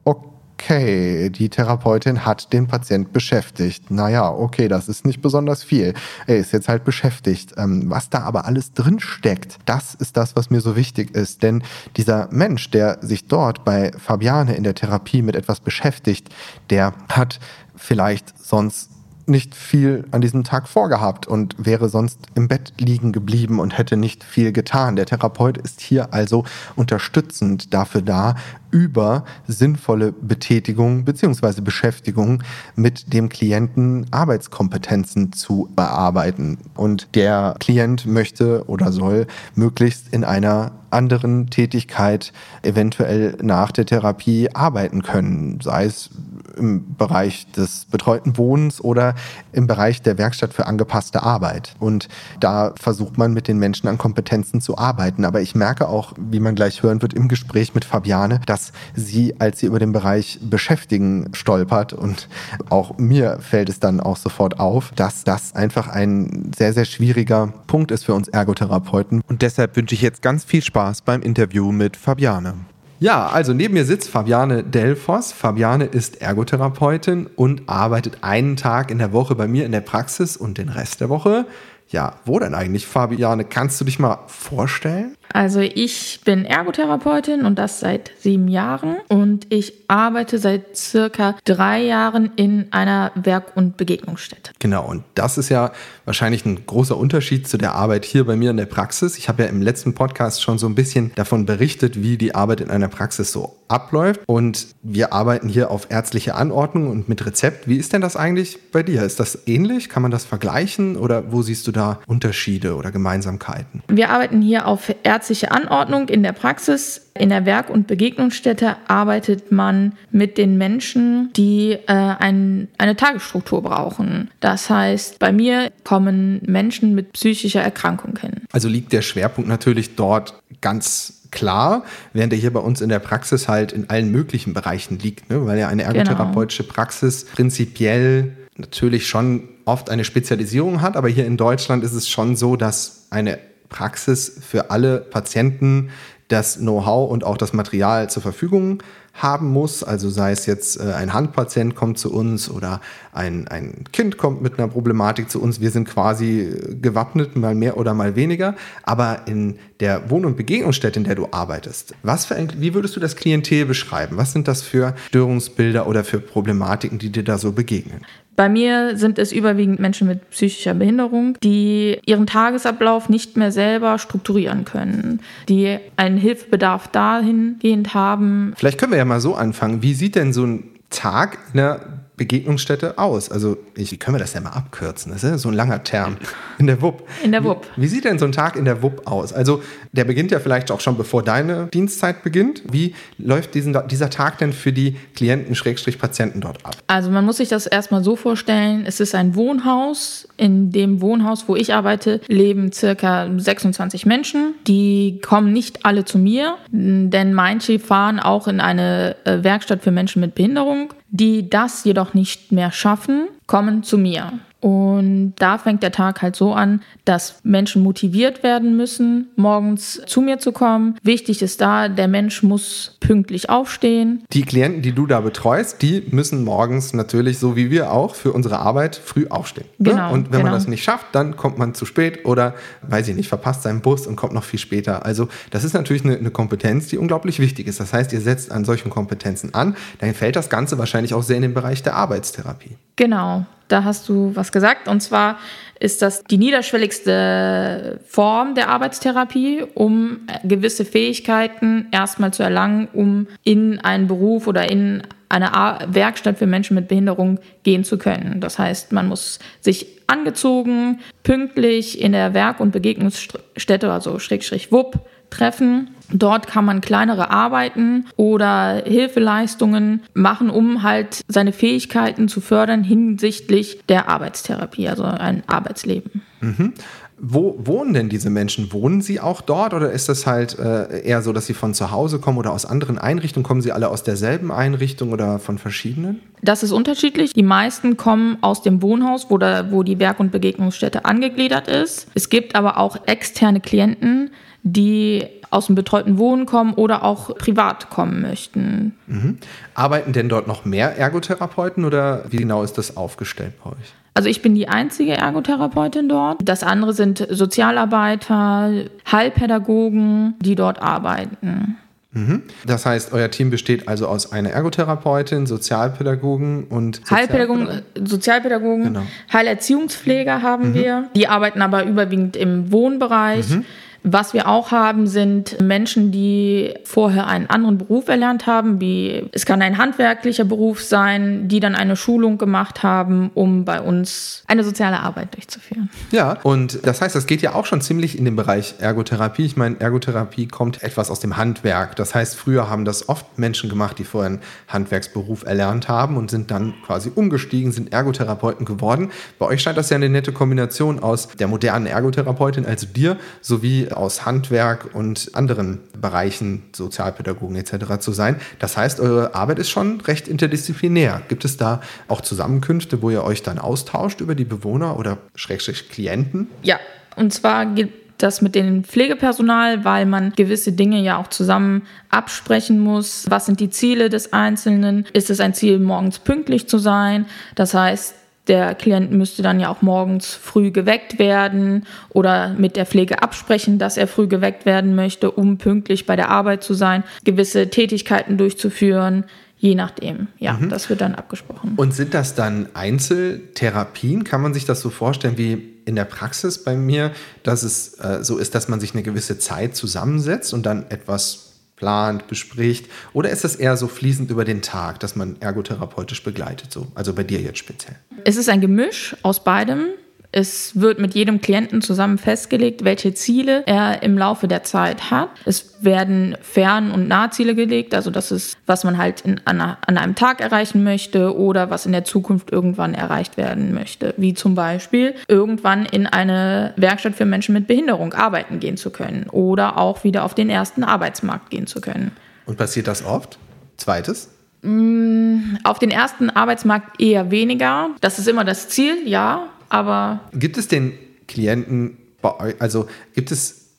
okay, 0.04 1.30
die 1.30 1.48
Therapeutin 1.48 2.24
hat 2.26 2.52
den 2.52 2.66
Patient 2.66 3.12
beschäftigt. 3.12 3.90
Naja, 3.90 4.30
okay, 4.30 4.68
das 4.68 4.88
ist 4.88 5.06
nicht 5.06 5.22
besonders 5.22 5.64
viel. 5.64 5.94
Er 6.26 6.37
ist 6.37 6.52
jetzt 6.52 6.68
halt 6.68 6.85
beschäftigt. 6.85 7.54
Ähm, 7.56 7.85
was 7.88 8.11
da 8.11 8.20
aber 8.20 8.44
alles 8.44 8.72
drin 8.72 9.00
steckt, 9.00 9.59
das 9.64 9.94
ist 9.94 10.16
das, 10.16 10.37
was 10.37 10.50
mir 10.50 10.61
so 10.61 10.76
wichtig 10.76 11.14
ist. 11.16 11.42
Denn 11.42 11.62
dieser 11.96 12.28
Mensch, 12.30 12.70
der 12.70 12.98
sich 13.00 13.26
dort 13.26 13.64
bei 13.64 13.92
Fabiane 13.98 14.54
in 14.54 14.64
der 14.64 14.74
Therapie 14.74 15.22
mit 15.22 15.35
etwas 15.35 15.61
beschäftigt, 15.61 16.28
der 16.68 16.92
hat 17.09 17.40
vielleicht 17.74 18.38
sonst 18.38 18.90
nicht 19.31 19.55
viel 19.55 20.05
an 20.11 20.21
diesem 20.21 20.45
Tag 20.45 20.69
vorgehabt 20.69 21.27
und 21.27 21.55
wäre 21.59 21.88
sonst 21.88 22.19
im 22.35 22.49
Bett 22.49 22.75
liegen 22.79 23.12
geblieben 23.12 23.61
und 23.61 23.79
hätte 23.79 23.97
nicht 23.97 24.25
viel 24.25 24.53
getan. 24.53 24.97
Der 24.97 25.07
Therapeut 25.07 25.57
ist 25.57 25.81
hier 25.81 26.12
also 26.12 26.45
unterstützend 26.77 27.73
dafür 27.73 28.03
da, 28.03 28.35
über 28.70 29.24
sinnvolle 29.46 30.12
Betätigung 30.12 31.04
bzw. 31.04 31.61
Beschäftigung 31.61 32.42
mit 32.76 33.12
dem 33.12 33.28
Klienten 33.28 34.06
Arbeitskompetenzen 34.11 35.33
zu 35.33 35.68
bearbeiten. 35.74 36.59
Und 36.74 37.14
der 37.14 37.54
Klient 37.59 38.06
möchte 38.06 38.64
oder 38.68 38.92
soll 38.92 39.26
möglichst 39.54 40.12
in 40.12 40.24
einer 40.24 40.72
anderen 40.90 41.50
Tätigkeit 41.50 42.33
eventuell 42.62 43.37
nach 43.42 43.72
der 43.72 43.87
Therapie 43.87 44.48
arbeiten 44.54 45.02
können, 45.02 45.61
sei 45.62 45.85
es 45.85 46.11
im 46.56 46.96
Bereich 46.96 47.50
des 47.52 47.87
betreuten 47.87 48.37
Wohnens 48.37 48.80
oder 48.80 49.14
im 49.52 49.66
Bereich 49.66 50.02
der 50.02 50.18
Werkstatt 50.18 50.52
für 50.52 50.66
angepasste 50.66 51.22
Arbeit. 51.22 51.74
Und 51.78 52.09
da 52.38 52.72
versucht 52.78 53.18
man 53.18 53.33
mit 53.33 53.48
den 53.48 53.59
Menschen 53.59 53.88
an 53.88 53.98
Kompetenzen 53.98 54.61
zu 54.61 54.76
arbeiten. 54.76 55.24
Aber 55.24 55.40
ich 55.40 55.54
merke 55.54 55.88
auch, 55.88 56.12
wie 56.18 56.40
man 56.40 56.54
gleich 56.54 56.83
hören 56.83 57.02
wird 57.02 57.14
im 57.14 57.28
Gespräch 57.28 57.74
mit 57.74 57.85
Fabiane, 57.85 58.40
dass 58.46 58.60
sie, 58.94 59.35
als 59.38 59.61
sie 59.61 59.66
über 59.66 59.79
den 59.79 59.92
Bereich 59.92 60.38
Beschäftigen 60.42 61.29
stolpert 61.33 61.92
und 61.92 62.29
auch 62.68 62.99
mir 62.99 63.38
fällt 63.40 63.68
es 63.68 63.81
dann 63.81 64.01
auch 64.01 64.16
sofort 64.16 64.61
auf, 64.61 64.92
dass 64.94 65.25
das 65.25 65.55
einfach 65.55 65.88
ein 65.88 66.53
sehr, 66.57 66.73
sehr 66.73 66.85
schwieriger 66.85 67.53
Punkt 67.66 67.90
ist 67.90 68.05
für 68.05 68.14
uns 68.14 68.29
Ergotherapeuten. 68.29 69.23
Und 69.29 69.42
deshalb 69.42 69.77
wünsche 69.77 69.94
ich 69.94 70.03
jetzt 70.03 70.23
ganz 70.23 70.44
viel 70.44 70.62
Spaß 70.62 71.03
beim 71.03 71.23
Interview 71.23 71.73
mit 71.73 71.96
Fabiane. 71.96 72.55
Ja, 73.03 73.29
also 73.29 73.55
neben 73.55 73.73
mir 73.73 73.87
sitzt 73.87 74.11
Fabiane 74.11 74.62
Delfos. 74.62 75.33
Fabiane 75.33 75.87
ist 75.87 76.20
Ergotherapeutin 76.20 77.29
und 77.35 77.66
arbeitet 77.66 78.18
einen 78.20 78.57
Tag 78.57 78.90
in 78.90 78.99
der 78.99 79.14
Woche 79.14 79.35
bei 79.35 79.49
mir 79.49 79.64
in 79.64 79.73
der 79.73 79.81
Praxis 79.81 80.37
und 80.37 80.59
den 80.59 80.68
Rest 80.68 81.01
der 81.01 81.09
Woche. 81.09 81.46
Ja, 81.88 82.16
wo 82.27 82.38
denn 82.38 82.55
eigentlich, 82.55 82.87
Fabiane? 82.87 83.44
Kannst 83.44 83.81
du 83.81 83.87
dich 83.87 83.99
mal 83.99 84.18
vorstellen? 84.27 85.16
Also 85.33 85.61
ich 85.61 86.21
bin 86.25 86.45
Ergotherapeutin 86.45 87.45
und 87.45 87.59
das 87.59 87.81
seit 87.81 88.11
sieben 88.19 88.49
Jahren 88.49 88.97
und 89.09 89.47
ich 89.51 89.73
arbeite 89.88 90.38
seit 90.38 90.77
circa 90.77 91.37
drei 91.45 91.83
Jahren 91.83 92.33
in 92.37 92.66
einer 92.73 93.12
Werk- 93.14 93.57
und 93.57 93.77
Begegnungsstätte. 93.77 94.53
Genau, 94.59 94.87
und 94.87 95.05
das 95.14 95.38
ist 95.38 95.49
ja 95.49 95.73
wahrscheinlich 96.05 96.45
ein 96.45 96.66
großer 96.66 96.97
Unterschied 96.97 97.49
zu 97.49 97.59
der 97.59 97.75
Arbeit 97.75 98.05
hier 98.05 98.27
bei 98.27 98.37
mir 98.37 98.51
in 98.51 98.57
der 98.57 98.66
Praxis. 98.66 99.19
Ich 99.19 99.29
habe 99.29 99.45
ja 99.45 99.49
im 99.49 99.62
letzten 99.62 99.95
Podcast 99.95 100.43
schon 100.43 100.59
so 100.59 100.66
ein 100.66 100.75
bisschen 100.75 101.12
davon 101.14 101.47
berichtet, 101.47 102.03
wie 102.03 102.16
die 102.16 102.35
Arbeit 102.35 102.61
in 102.61 102.71
einer 102.71 102.88
Praxis 102.88 103.33
so 103.33 103.57
abläuft. 103.69 104.21
Und 104.27 104.69
wir 104.83 105.12
arbeiten 105.12 105.49
hier 105.49 105.71
auf 105.71 105.87
ärztliche 105.90 106.35
Anordnung 106.35 106.88
und 106.90 107.09
mit 107.09 107.25
Rezept. 107.25 107.69
Wie 107.69 107.77
ist 107.77 107.93
denn 107.93 108.01
das 108.01 108.16
eigentlich 108.16 108.59
bei 108.73 108.83
dir? 108.83 109.03
Ist 109.03 109.21
das 109.21 109.47
ähnlich? 109.47 109.88
Kann 109.88 110.03
man 110.03 110.11
das 110.11 110.25
vergleichen 110.25 110.97
oder 110.97 111.33
wo 111.33 111.43
siehst 111.43 111.66
du 111.66 111.73
da 111.73 112.01
Unterschiede 112.07 112.75
oder 112.75 112.90
Gemeinsamkeiten? 112.90 113.83
Wir 113.88 114.11
arbeiten 114.11 114.43
hier 114.43 114.66
auf 114.66 114.93
ärztliche 115.03 115.19
ärztliche 115.20 115.50
Anordnung 115.50 116.09
in 116.09 116.22
der 116.22 116.33
Praxis. 116.33 117.11
In 117.14 117.28
der 117.28 117.44
Werk- 117.44 117.68
und 117.68 117.87
Begegnungsstätte 117.87 118.76
arbeitet 118.88 119.52
man 119.52 119.92
mit 120.11 120.38
den 120.38 120.56
Menschen, 120.56 121.30
die 121.37 121.72
äh, 121.72 121.92
ein, 121.92 122.68
eine 122.78 122.96
Tagesstruktur 122.96 123.62
brauchen. 123.62 124.30
Das 124.40 124.70
heißt, 124.70 125.18
bei 125.18 125.30
mir 125.30 125.70
kommen 125.85 126.40
Menschen 126.46 126.94
mit 126.94 127.12
psychischer 127.12 127.61
Erkrankung 127.61 128.18
hin. 128.18 128.44
Also 128.50 128.68
liegt 128.68 128.94
der 128.94 129.02
Schwerpunkt 129.02 129.50
natürlich 129.50 129.94
dort 129.94 130.40
ganz 130.62 131.28
klar, 131.30 131.85
während 132.14 132.33
er 132.33 132.38
hier 132.38 132.52
bei 132.54 132.61
uns 132.61 132.80
in 132.80 132.88
der 132.88 132.98
Praxis 132.98 133.46
halt 133.46 133.72
in 133.72 133.90
allen 133.90 134.11
möglichen 134.11 134.54
Bereichen 134.54 134.98
liegt, 134.98 135.28
ne? 135.28 135.44
weil 135.44 135.59
ja 135.59 135.68
eine 135.68 135.83
genau. 135.83 135.98
ergotherapeutische 135.98 136.62
genau. 136.62 136.74
Praxis 136.74 137.26
prinzipiell 137.26 138.33
natürlich 138.56 139.06
schon 139.06 139.48
oft 139.66 139.90
eine 139.90 140.04
Spezialisierung 140.04 140.80
hat, 140.80 140.96
aber 140.96 141.09
hier 141.09 141.26
in 141.26 141.37
Deutschland 141.37 141.85
ist 141.85 141.92
es 141.92 142.09
schon 142.09 142.37
so, 142.37 142.56
dass 142.56 143.06
eine 143.11 143.38
Praxis 143.70 144.40
für 144.46 144.70
alle 144.70 144.98
Patienten 144.98 145.90
das 146.28 146.59
Know-how 146.59 147.11
und 147.11 147.24
auch 147.24 147.37
das 147.37 147.52
Material 147.52 148.11
zur 148.11 148.22
Verfügung 148.22 148.83
haben 149.14 149.51
muss. 149.51 149.83
Also 149.83 150.09
sei 150.11 150.33
es 150.33 150.46
jetzt 150.46 150.81
äh, 150.81 150.92
ein 150.92 151.12
Handpatient 151.12 151.75
kommt 151.75 151.99
zu 151.99 152.12
uns 152.12 152.51
oder 152.51 152.81
ein, 153.12 153.49
ein 153.49 153.85
Kind 153.92 154.18
kommt 154.18 154.42
mit 154.42 154.59
einer 154.59 154.68
Problematik 154.68 155.31
zu 155.31 155.42
uns. 155.42 155.61
Wir 155.61 155.70
sind 155.70 155.88
quasi 155.88 156.40
äh, 156.40 156.75
gewappnet, 156.77 157.37
mal 157.37 157.55
mehr 157.55 157.77
oder 157.77 157.94
mal 157.94 158.16
weniger. 158.16 158.55
Aber 158.83 159.23
in 159.27 159.59
der 159.81 160.11
Wohn- 160.11 160.25
und 160.25 160.37
Begegnungsstätte, 160.37 160.99
in 160.99 161.05
der 161.05 161.14
du 161.14 161.29
arbeitest, 161.31 161.94
was 162.03 162.27
für 162.27 162.37
ein, 162.37 162.51
wie 162.59 162.75
würdest 162.75 162.96
du 162.96 163.01
das 163.01 163.16
Klientel 163.16 163.66
beschreiben? 163.66 164.16
Was 164.16 164.33
sind 164.33 164.49
das 164.49 164.62
für 164.62 164.94
Störungsbilder 165.09 165.87
oder 165.87 166.05
für 166.05 166.20
Problematiken, 166.20 166.99
die 166.99 167.11
dir 167.11 167.25
da 167.25 167.38
so 167.38 167.53
begegnen? 167.53 168.05
Bei 168.40 168.49
mir 168.49 168.96
sind 168.96 169.18
es 169.18 169.33
überwiegend 169.33 169.81
Menschen 169.81 170.07
mit 170.09 170.31
psychischer 170.31 170.73
Behinderung, 170.73 171.37
die 171.42 171.99
ihren 172.07 172.27
Tagesablauf 172.27 173.11
nicht 173.11 173.37
mehr 173.37 173.53
selber 173.53 173.99
strukturieren 173.99 174.64
können, 174.64 175.20
die 175.51 175.79
einen 175.96 176.16
Hilfebedarf 176.16 176.88
dahingehend 176.88 177.92
haben. 177.92 178.55
Vielleicht 178.57 178.79
können 178.79 178.92
wir 178.92 178.99
ja 179.00 179.04
mal 179.04 179.20
so 179.20 179.34
anfangen. 179.34 179.82
Wie 179.82 179.94
sieht 179.94 180.14
denn 180.14 180.32
so 180.32 180.44
ein 180.44 180.78
Tag 180.90 181.38
in 181.52 181.58
der 181.58 181.99
Begegnungsstätte 182.20 182.98
aus? 182.98 183.30
Also, 183.30 183.56
ich, 183.74 183.92
wie 183.92 183.96
können 183.96 184.16
wir 184.16 184.18
das 184.18 184.35
denn 184.35 184.42
mal 184.42 184.50
abkürzen? 184.50 185.11
Das 185.11 185.24
ist 185.24 185.30
ja 185.30 185.38
so 185.38 185.48
ein 185.48 185.54
langer 185.54 185.83
Term. 185.85 186.18
In 186.59 186.66
der 186.66 186.83
WUP. 186.83 187.09
In 187.24 187.33
der 187.33 187.42
WUP. 187.42 187.66
Wie, 187.76 187.83
wie, 187.83 187.88
sieht 187.88 188.04
denn 188.04 188.18
so 188.18 188.26
ein 188.26 188.33
Tag 188.33 188.56
in 188.56 188.66
der 188.66 188.83
WUP 188.83 189.06
aus? 189.06 189.33
Also, 189.33 189.62
der 189.92 190.04
beginnt 190.04 190.30
ja 190.30 190.38
vielleicht 190.38 190.70
auch 190.70 190.80
schon 190.80 190.98
bevor 190.98 191.22
deine 191.22 191.68
Dienstzeit 191.68 192.22
beginnt. 192.22 192.62
Wie 192.70 192.94
läuft 193.16 193.54
diesen, 193.54 193.74
dieser 193.88 194.11
Tag 194.11 194.37
denn 194.37 194.52
für 194.52 194.70
die 194.70 194.96
Klienten, 195.16 195.54
Schrägstrich 195.54 195.98
Patienten 195.98 196.42
dort 196.42 196.62
ab? 196.66 196.76
Also, 196.88 197.11
man 197.11 197.24
muss 197.24 197.38
sich 197.38 197.48
das 197.48 197.66
erstmal 197.66 198.04
so 198.04 198.16
vorstellen: 198.16 198.85
Es 198.85 199.00
ist 199.00 199.14
ein 199.14 199.35
Wohnhaus. 199.35 200.28
In 200.37 200.72
dem 200.72 201.00
Wohnhaus, 201.00 201.44
wo 201.48 201.56
ich 201.56 201.72
arbeite, 201.72 202.20
leben 202.28 202.70
circa 202.70 203.30
26 203.35 204.04
Menschen. 204.04 204.56
Die 204.66 205.20
kommen 205.22 205.54
nicht 205.54 205.87
alle 205.87 206.04
zu 206.04 206.18
mir, 206.18 206.59
denn 206.70 207.33
manche 207.33 207.78
fahren 207.78 208.20
auch 208.20 208.46
in 208.46 208.61
eine 208.61 209.16
äh, 209.24 209.42
Werkstatt 209.42 209.83
für 209.83 209.90
Menschen 209.90 210.20
mit 210.20 210.35
Behinderung 210.35 210.92
die 211.11 211.51
das 211.51 211.85
jedoch 211.85 212.14
nicht 212.14 212.53
mehr 212.53 212.73
schaffen, 212.73 213.29
kommen 213.46 213.83
zu 213.83 213.99
mir. 213.99 214.33
Und 214.61 215.35
da 215.38 215.59
fängt 215.59 215.83
der 215.83 215.92
Tag 215.92 216.23
halt 216.23 216.37
so 216.37 216.53
an, 216.53 216.83
dass 217.05 217.40
Menschen 217.42 217.83
motiviert 217.83 218.42
werden 218.42 218.77
müssen, 218.77 219.29
morgens 219.37 220.01
zu 220.07 220.20
mir 220.20 220.38
zu 220.38 220.53
kommen. 220.53 220.96
Wichtig 221.03 221.42
ist 221.42 221.61
da, 221.61 221.88
der 221.88 222.09
Mensch 222.09 222.42
muss 222.42 222.99
pünktlich 223.01 223.49
aufstehen. 223.49 224.25
Die 224.33 224.42
Klienten, 224.42 224.83
die 224.83 224.92
du 224.92 225.07
da 225.07 225.20
betreust, 225.20 225.81
die 225.81 226.03
müssen 226.11 226.44
morgens 226.44 226.92
natürlich, 226.92 227.38
so 227.38 227.57
wie 227.57 227.70
wir 227.70 227.92
auch, 227.92 228.14
für 228.14 228.33
unsere 228.33 228.59
Arbeit 228.59 228.96
früh 228.96 229.27
aufstehen. 229.29 229.66
Ne? 229.79 229.90
Genau. 229.90 230.12
Und 230.12 230.27
wenn 230.27 230.40
genau. 230.40 230.44
man 230.44 230.53
das 230.53 230.68
nicht 230.68 230.85
schafft, 230.85 231.07
dann 231.12 231.37
kommt 231.37 231.57
man 231.59 231.75
zu 231.75 231.87
spät 231.87 232.27
oder, 232.27 232.55
weiß 232.83 233.09
ich 233.09 233.16
nicht, 233.16 233.29
verpasst 233.29 233.62
seinen 233.62 233.81
Bus 233.81 234.07
und 234.07 234.16
kommt 234.16 234.35
noch 234.35 234.44
viel 234.44 234.61
später. 234.61 235.07
Also 235.07 235.29
das 235.51 235.64
ist 235.64 235.73
natürlich 235.73 236.05
eine, 236.05 236.18
eine 236.18 236.31
Kompetenz, 236.31 236.88
die 236.88 236.99
unglaublich 236.99 237.38
wichtig 237.38 237.66
ist. 237.66 237.81
Das 237.81 237.94
heißt, 237.94 238.12
ihr 238.12 238.20
setzt 238.20 238.53
an 238.53 238.64
solchen 238.64 238.90
Kompetenzen 238.90 239.55
an, 239.55 239.77
dann 239.99 240.12
fällt 240.12 240.37
das 240.37 240.51
Ganze 240.51 240.77
wahrscheinlich 240.77 241.14
auch 241.14 241.23
sehr 241.23 241.37
in 241.37 241.42
den 241.42 241.55
Bereich 241.55 241.83
der 241.83 241.94
Arbeitstherapie. 241.94 242.77
Genau 242.96 243.46
da 243.70 243.85
hast 243.85 244.09
du 244.09 244.33
was 244.35 244.52
gesagt. 244.52 244.88
Und 244.88 245.00
zwar 245.00 245.38
ist 245.78 246.02
das 246.02 246.24
die 246.24 246.37
niederschwelligste 246.37 248.00
Form 248.06 248.54
der 248.54 248.68
Arbeitstherapie, 248.68 249.64
um 249.74 250.20
gewisse 250.44 250.85
Fähigkeiten 250.85 251.88
erstmal 251.90 252.33
zu 252.33 252.42
erlangen, 252.42 252.88
um 252.92 253.26
in 253.44 253.80
einen 253.80 254.06
Beruf 254.06 254.46
oder 254.46 254.70
in 254.70 255.02
eine 255.30 255.50
Werkstatt 255.87 256.38
für 256.38 256.46
Menschen 256.46 256.74
mit 256.74 256.88
Behinderung 256.88 257.38
gehen 257.62 257.85
zu 257.85 257.98
können. 257.98 258.40
Das 258.40 258.59
heißt, 258.59 258.92
man 258.92 259.09
muss 259.09 259.38
sich 259.61 259.87
angezogen, 260.09 260.98
pünktlich 261.22 262.00
in 262.00 262.12
der 262.12 262.35
Werk- 262.35 262.61
und 262.61 262.72
Begegnungsstätte, 262.72 263.90
also 263.90 264.18
Schrägstrich 264.18 264.72
WUP, 264.72 264.98
treffen. 265.30 265.94
Dort 266.12 266.46
kann 266.46 266.64
man 266.64 266.81
kleinere 266.81 267.31
Arbeiten 267.31 268.07
oder 268.16 268.83
Hilfeleistungen 268.85 270.03
machen, 270.14 270.51
um 270.51 270.83
halt 270.83 271.23
seine 271.29 271.53
Fähigkeiten 271.53 272.29
zu 272.29 272.40
fördern 272.40 272.83
hinsichtlich 272.85 273.81
der 273.88 274.09
Arbeitstherapie, 274.09 274.88
also 274.88 275.05
ein 275.05 275.42
Arbeitsleben. 275.46 276.23
Mhm. 276.40 276.75
Wo 277.23 277.55
wohnen 277.59 277.92
denn 277.92 278.09
diese 278.09 278.31
Menschen? 278.31 278.73
Wohnen 278.73 279.03
sie 279.03 279.20
auch 279.20 279.42
dort 279.42 279.75
oder 279.75 279.92
ist 279.92 280.09
das 280.09 280.27
halt 280.27 280.59
äh, 280.59 281.03
eher 281.03 281.20
so, 281.20 281.35
dass 281.35 281.44
sie 281.44 281.53
von 281.53 281.75
zu 281.75 281.90
Hause 281.90 282.18
kommen 282.18 282.38
oder 282.38 282.51
aus 282.51 282.64
anderen 282.64 282.96
Einrichtungen? 282.96 283.44
Kommen 283.44 283.61
sie 283.61 283.73
alle 283.73 283.90
aus 283.90 284.03
derselben 284.03 284.51
Einrichtung 284.51 285.12
oder 285.12 285.38
von 285.38 285.59
verschiedenen? 285.59 286.20
Das 286.40 286.62
ist 286.62 286.73
unterschiedlich. 286.73 287.35
Die 287.35 287.42
meisten 287.42 287.99
kommen 287.99 288.38
aus 288.40 288.62
dem 288.62 288.81
Wohnhaus, 288.81 289.27
wo, 289.29 289.37
da, 289.37 289.70
wo 289.70 289.83
die 289.83 289.99
Werk- 289.99 290.18
und 290.18 290.33
Begegnungsstätte 290.33 291.05
angegliedert 291.05 291.68
ist. 291.68 292.09
Es 292.14 292.31
gibt 292.31 292.55
aber 292.55 292.79
auch 292.79 292.96
externe 293.07 293.61
Klienten, 293.61 294.31
die 294.62 295.27
aus 295.51 295.66
dem 295.66 295.75
betreuten 295.75 296.18
Wohnen 296.18 296.46
kommen 296.46 296.75
oder 296.75 297.03
auch 297.03 297.35
privat 297.37 297.90
kommen 297.90 298.23
möchten. 298.23 298.94
Mhm. 299.07 299.38
Arbeiten 299.75 300.12
denn 300.12 300.29
dort 300.29 300.46
noch 300.46 300.64
mehr 300.64 300.96
Ergotherapeuten 300.96 301.85
oder 301.85 302.25
wie 302.31 302.38
genau 302.38 302.62
ist 302.62 302.79
das 302.79 302.96
aufgestellt 302.96 303.55
bei 303.62 303.70
euch? 303.70 303.94
Also 304.14 304.29
ich 304.29 304.42
bin 304.42 304.55
die 304.55 304.68
einzige 304.68 305.12
Ergotherapeutin 305.12 306.09
dort. 306.09 306.40
Das 306.42 306.62
andere 306.62 306.92
sind 306.92 307.27
Sozialarbeiter, 307.31 308.70
Heilpädagogen, 309.11 310.35
die 310.40 310.57
dort 310.57 310.83
arbeiten. 310.83 311.77
Mhm. 312.12 312.42
Das 312.66 312.87
heißt, 312.87 313.12
euer 313.12 313.31
Team 313.31 313.51
besteht 313.51 313.87
also 313.87 314.09
aus 314.09 314.33
einer 314.33 314.51
Ergotherapeutin, 314.51 315.46
Sozialpädagogen 315.46 316.64
und 316.64 317.03
Heilpädagogen, 317.09 317.83
Sozialpädagogen, 318.05 318.85
genau. 318.85 319.03
Heilerziehungspfleger 319.33 320.42
haben 320.42 320.70
mhm. 320.70 320.75
wir. 320.75 321.09
Die 321.14 321.29
arbeiten 321.29 321.62
aber 321.62 321.85
überwiegend 321.85 322.37
im 322.37 322.73
Wohnbereich. 322.73 323.49
Mhm. 323.49 323.64
Was 324.02 324.32
wir 324.32 324.48
auch 324.48 324.70
haben, 324.70 325.06
sind 325.06 325.60
Menschen, 325.60 326.10
die 326.10 326.74
vorher 326.84 327.26
einen 327.26 327.48
anderen 327.48 327.76
Beruf 327.76 328.08
erlernt 328.08 328.46
haben, 328.46 328.80
wie 328.80 329.26
es 329.32 329.44
kann 329.44 329.60
ein 329.60 329.76
handwerklicher 329.76 330.44
Beruf 330.44 330.82
sein, 330.82 331.48
die 331.48 331.60
dann 331.60 331.74
eine 331.74 331.96
Schulung 331.96 332.38
gemacht 332.38 332.82
haben, 332.82 333.30
um 333.34 333.64
bei 333.64 333.80
uns 333.80 334.42
eine 334.46 334.64
soziale 334.64 335.00
Arbeit 335.00 335.34
durchzuführen. 335.34 335.90
Ja, 336.12 336.38
und 336.42 336.86
das 336.86 337.02
heißt, 337.02 337.14
das 337.14 337.26
geht 337.26 337.42
ja 337.42 337.54
auch 337.54 337.66
schon 337.66 337.82
ziemlich 337.82 338.18
in 338.18 338.24
den 338.24 338.36
Bereich 338.36 338.74
Ergotherapie. 338.78 339.44
Ich 339.44 339.56
meine, 339.56 339.78
Ergotherapie 339.78 340.48
kommt 340.48 340.82
etwas 340.82 341.10
aus 341.10 341.20
dem 341.20 341.36
Handwerk. 341.36 341.96
Das 341.96 342.14
heißt, 342.14 342.36
früher 342.36 342.70
haben 342.70 342.86
das 342.86 343.08
oft 343.08 343.38
Menschen 343.38 343.68
gemacht, 343.68 343.98
die 343.98 344.04
vorher 344.04 344.30
einen 344.30 344.40
Handwerksberuf 344.68 345.44
erlernt 345.44 345.88
haben 345.88 346.16
und 346.16 346.30
sind 346.30 346.50
dann 346.50 346.74
quasi 346.86 347.12
umgestiegen, 347.14 347.70
sind 347.70 347.92
Ergotherapeuten 347.92 348.64
geworden. 348.64 349.10
Bei 349.38 349.46
euch 349.46 349.60
scheint 349.60 349.76
das 349.76 349.90
ja 349.90 349.96
eine 349.96 350.08
nette 350.08 350.32
Kombination 350.32 351.00
aus 351.00 351.28
der 351.28 351.48
modernen 351.48 351.86
Ergotherapeutin, 351.86 352.64
also 352.64 352.86
dir, 352.86 353.18
sowie 353.42 353.89
aus 353.92 354.26
Handwerk 354.26 354.94
und 354.94 355.31
anderen 355.35 355.81
Bereichen, 356.00 356.64
Sozialpädagogen 356.74 357.57
etc. 357.57 357.98
zu 358.00 358.12
sein. 358.12 358.37
Das 358.59 358.76
heißt, 358.76 359.00
eure 359.00 359.35
Arbeit 359.35 359.59
ist 359.59 359.70
schon 359.70 360.00
recht 360.00 360.29
interdisziplinär. 360.29 361.22
Gibt 361.29 361.44
es 361.44 361.57
da 361.57 361.81
auch 362.09 362.20
Zusammenkünfte, 362.20 363.03
wo 363.03 363.11
ihr 363.11 363.24
euch 363.24 363.42
dann 363.42 363.59
austauscht 363.59 364.20
über 364.20 364.35
die 364.35 364.44
Bewohner 364.44 364.98
oder 364.98 365.18
Schrägstrich 365.35 365.88
Klienten? 365.88 366.48
Ja, 366.62 366.79
und 367.16 367.33
zwar 367.33 367.66
gibt 367.66 368.00
das 368.22 368.42
mit 368.42 368.55
dem 368.55 368.85
Pflegepersonal, 368.85 369.85
weil 369.85 370.07
man 370.07 370.33
gewisse 370.33 370.72
Dinge 370.72 371.00
ja 371.00 371.16
auch 371.16 371.29
zusammen 371.29 371.83
absprechen 372.11 372.79
muss. 372.79 373.26
Was 373.29 373.46
sind 373.46 373.61
die 373.61 373.70
Ziele 373.70 374.09
des 374.09 374.33
Einzelnen? 374.33 375.07
Ist 375.12 375.31
es 375.31 375.40
ein 375.40 375.55
Ziel, 375.55 375.79
morgens 375.79 376.18
pünktlich 376.18 376.68
zu 376.68 376.79
sein? 376.79 377.26
Das 377.55 377.74
heißt, 377.74 378.14
der 378.50 378.74
Klient 378.74 379.12
müsste 379.12 379.42
dann 379.42 379.60
ja 379.60 379.68
auch 379.68 379.80
morgens 379.80 380.34
früh 380.34 380.72
geweckt 380.72 381.20
werden 381.20 381.86
oder 382.08 382.48
mit 382.54 382.74
der 382.74 382.84
Pflege 382.84 383.22
absprechen, 383.22 383.78
dass 383.78 383.96
er 383.96 384.08
früh 384.08 384.26
geweckt 384.26 384.66
werden 384.66 384.96
möchte, 384.96 385.30
um 385.30 385.56
pünktlich 385.56 386.04
bei 386.04 386.16
der 386.16 386.30
Arbeit 386.30 386.64
zu 386.64 386.74
sein, 386.74 387.04
gewisse 387.24 387.70
Tätigkeiten 387.70 388.38
durchzuführen. 388.38 389.24
Je 389.56 389.76
nachdem, 389.76 390.26
ja, 390.38 390.54
mhm. 390.54 390.68
das 390.68 390.88
wird 390.88 391.00
dann 391.00 391.14
abgesprochen. 391.14 391.74
Und 391.76 391.94
sind 391.94 392.12
das 392.12 392.34
dann 392.34 392.66
Einzeltherapien? 392.74 394.24
Kann 394.24 394.40
man 394.40 394.52
sich 394.52 394.64
das 394.64 394.80
so 394.80 394.90
vorstellen 394.90 395.38
wie 395.38 395.74
in 395.84 395.94
der 395.94 396.06
Praxis 396.06 396.64
bei 396.64 396.74
mir, 396.74 397.12
dass 397.44 397.62
es 397.62 398.00
äh, 398.00 398.24
so 398.24 398.38
ist, 398.38 398.56
dass 398.56 398.68
man 398.68 398.80
sich 398.80 398.94
eine 398.94 399.02
gewisse 399.04 399.38
Zeit 399.38 399.76
zusammensetzt 399.76 400.52
und 400.54 400.66
dann 400.66 400.86
etwas 400.88 401.49
plant, 401.81 402.29
bespricht? 402.29 402.87
Oder 403.12 403.31
ist 403.31 403.43
das 403.43 403.57
eher 403.57 403.77
so 403.77 403.88
fließend 403.88 404.31
über 404.31 404.45
den 404.45 404.62
Tag, 404.62 405.01
dass 405.01 405.16
man 405.16 405.40
ergotherapeutisch 405.40 406.23
begleitet, 406.23 406.71
so? 406.71 406.87
Also 406.95 407.12
bei 407.14 407.25
dir 407.25 407.40
jetzt 407.40 407.59
speziell? 407.59 407.97
Es 408.25 408.37
ist 408.37 408.49
ein 408.49 408.61
Gemisch 408.61 409.16
aus 409.23 409.43
beidem. 409.43 409.87
Es 410.33 410.81
wird 410.81 411.01
mit 411.01 411.14
jedem 411.14 411.40
Klienten 411.40 411.83
zusammen 411.83 412.16
festgelegt, 412.16 412.85
welche 412.85 413.14
Ziele 413.14 413.64
er 413.66 414.03
im 414.03 414.16
Laufe 414.16 414.47
der 414.47 414.62
Zeit 414.62 415.11
hat. 415.11 415.31
Es 415.45 415.83
werden 415.83 416.37
Fern- 416.40 416.93
und 416.93 417.09
Nahziele 417.09 417.55
gelegt, 417.55 417.95
also 417.95 418.11
das 418.11 418.31
ist, 418.31 418.57
was 418.66 418.85
man 418.85 418.97
halt 418.97 419.23
in, 419.23 419.40
an, 419.45 419.61
an, 419.61 419.99
einem 419.99 420.14
Tag 420.14 420.40
erreichen 420.40 420.85
möchte 420.85 421.37
oder 421.37 421.71
was 421.71 421.85
in 421.85 421.93
der 421.93 422.05
Zukunft 422.05 422.53
irgendwann 422.53 422.95
erreicht 422.95 423.37
werden 423.37 423.75
möchte. 423.75 424.14
Wie 424.19 424.35
zum 424.35 424.55
Beispiel 424.55 425.14
irgendwann 425.27 425.85
in 425.85 426.07
eine 426.07 426.75
Werkstatt 426.77 427.16
für 427.16 427.25
Menschen 427.25 427.53
mit 427.53 427.66
Behinderung 427.66 428.14
arbeiten 428.14 428.61
gehen 428.61 428.77
zu 428.77 428.90
können 428.90 429.29
oder 429.31 429.79
auch 429.79 430.05
wieder 430.05 430.25
auf 430.25 430.35
den 430.35 430.49
ersten 430.49 430.85
Arbeitsmarkt 430.85 431.51
gehen 431.51 431.66
zu 431.66 431.81
können. 431.81 432.12
Und 432.47 432.57
passiert 432.57 432.87
das 432.87 433.05
oft? 433.05 433.38
Zweites? 433.77 434.31
Mm, 434.62 435.57
auf 435.64 435.79
den 435.79 435.90
ersten 435.90 436.31
Arbeitsmarkt 436.31 437.01
eher 437.01 437.31
weniger. 437.31 437.90
Das 438.01 438.19
ist 438.19 438.29
immer 438.29 438.45
das 438.45 438.69
Ziel, 438.69 439.09
ja 439.09 439.49
aber. 439.70 440.28
Gibt 440.35 440.59
es 440.59 440.68
den 440.68 440.92
Klienten 441.26 441.96
bei 442.20 442.38
euch, 442.38 442.54
also 442.61 442.87
gibt 443.14 443.30
es 443.30 443.70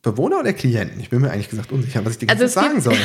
Bewohner 0.00 0.40
oder 0.40 0.54
Klienten? 0.54 0.98
Ich 1.00 1.10
bin 1.10 1.20
mir 1.20 1.30
eigentlich 1.30 1.50
gesagt 1.50 1.70
unsicher, 1.72 2.02
was 2.04 2.14
ich 2.14 2.18
dir 2.18 2.30
also 2.30 2.46
sagen 2.46 2.80
soll. 2.80 2.96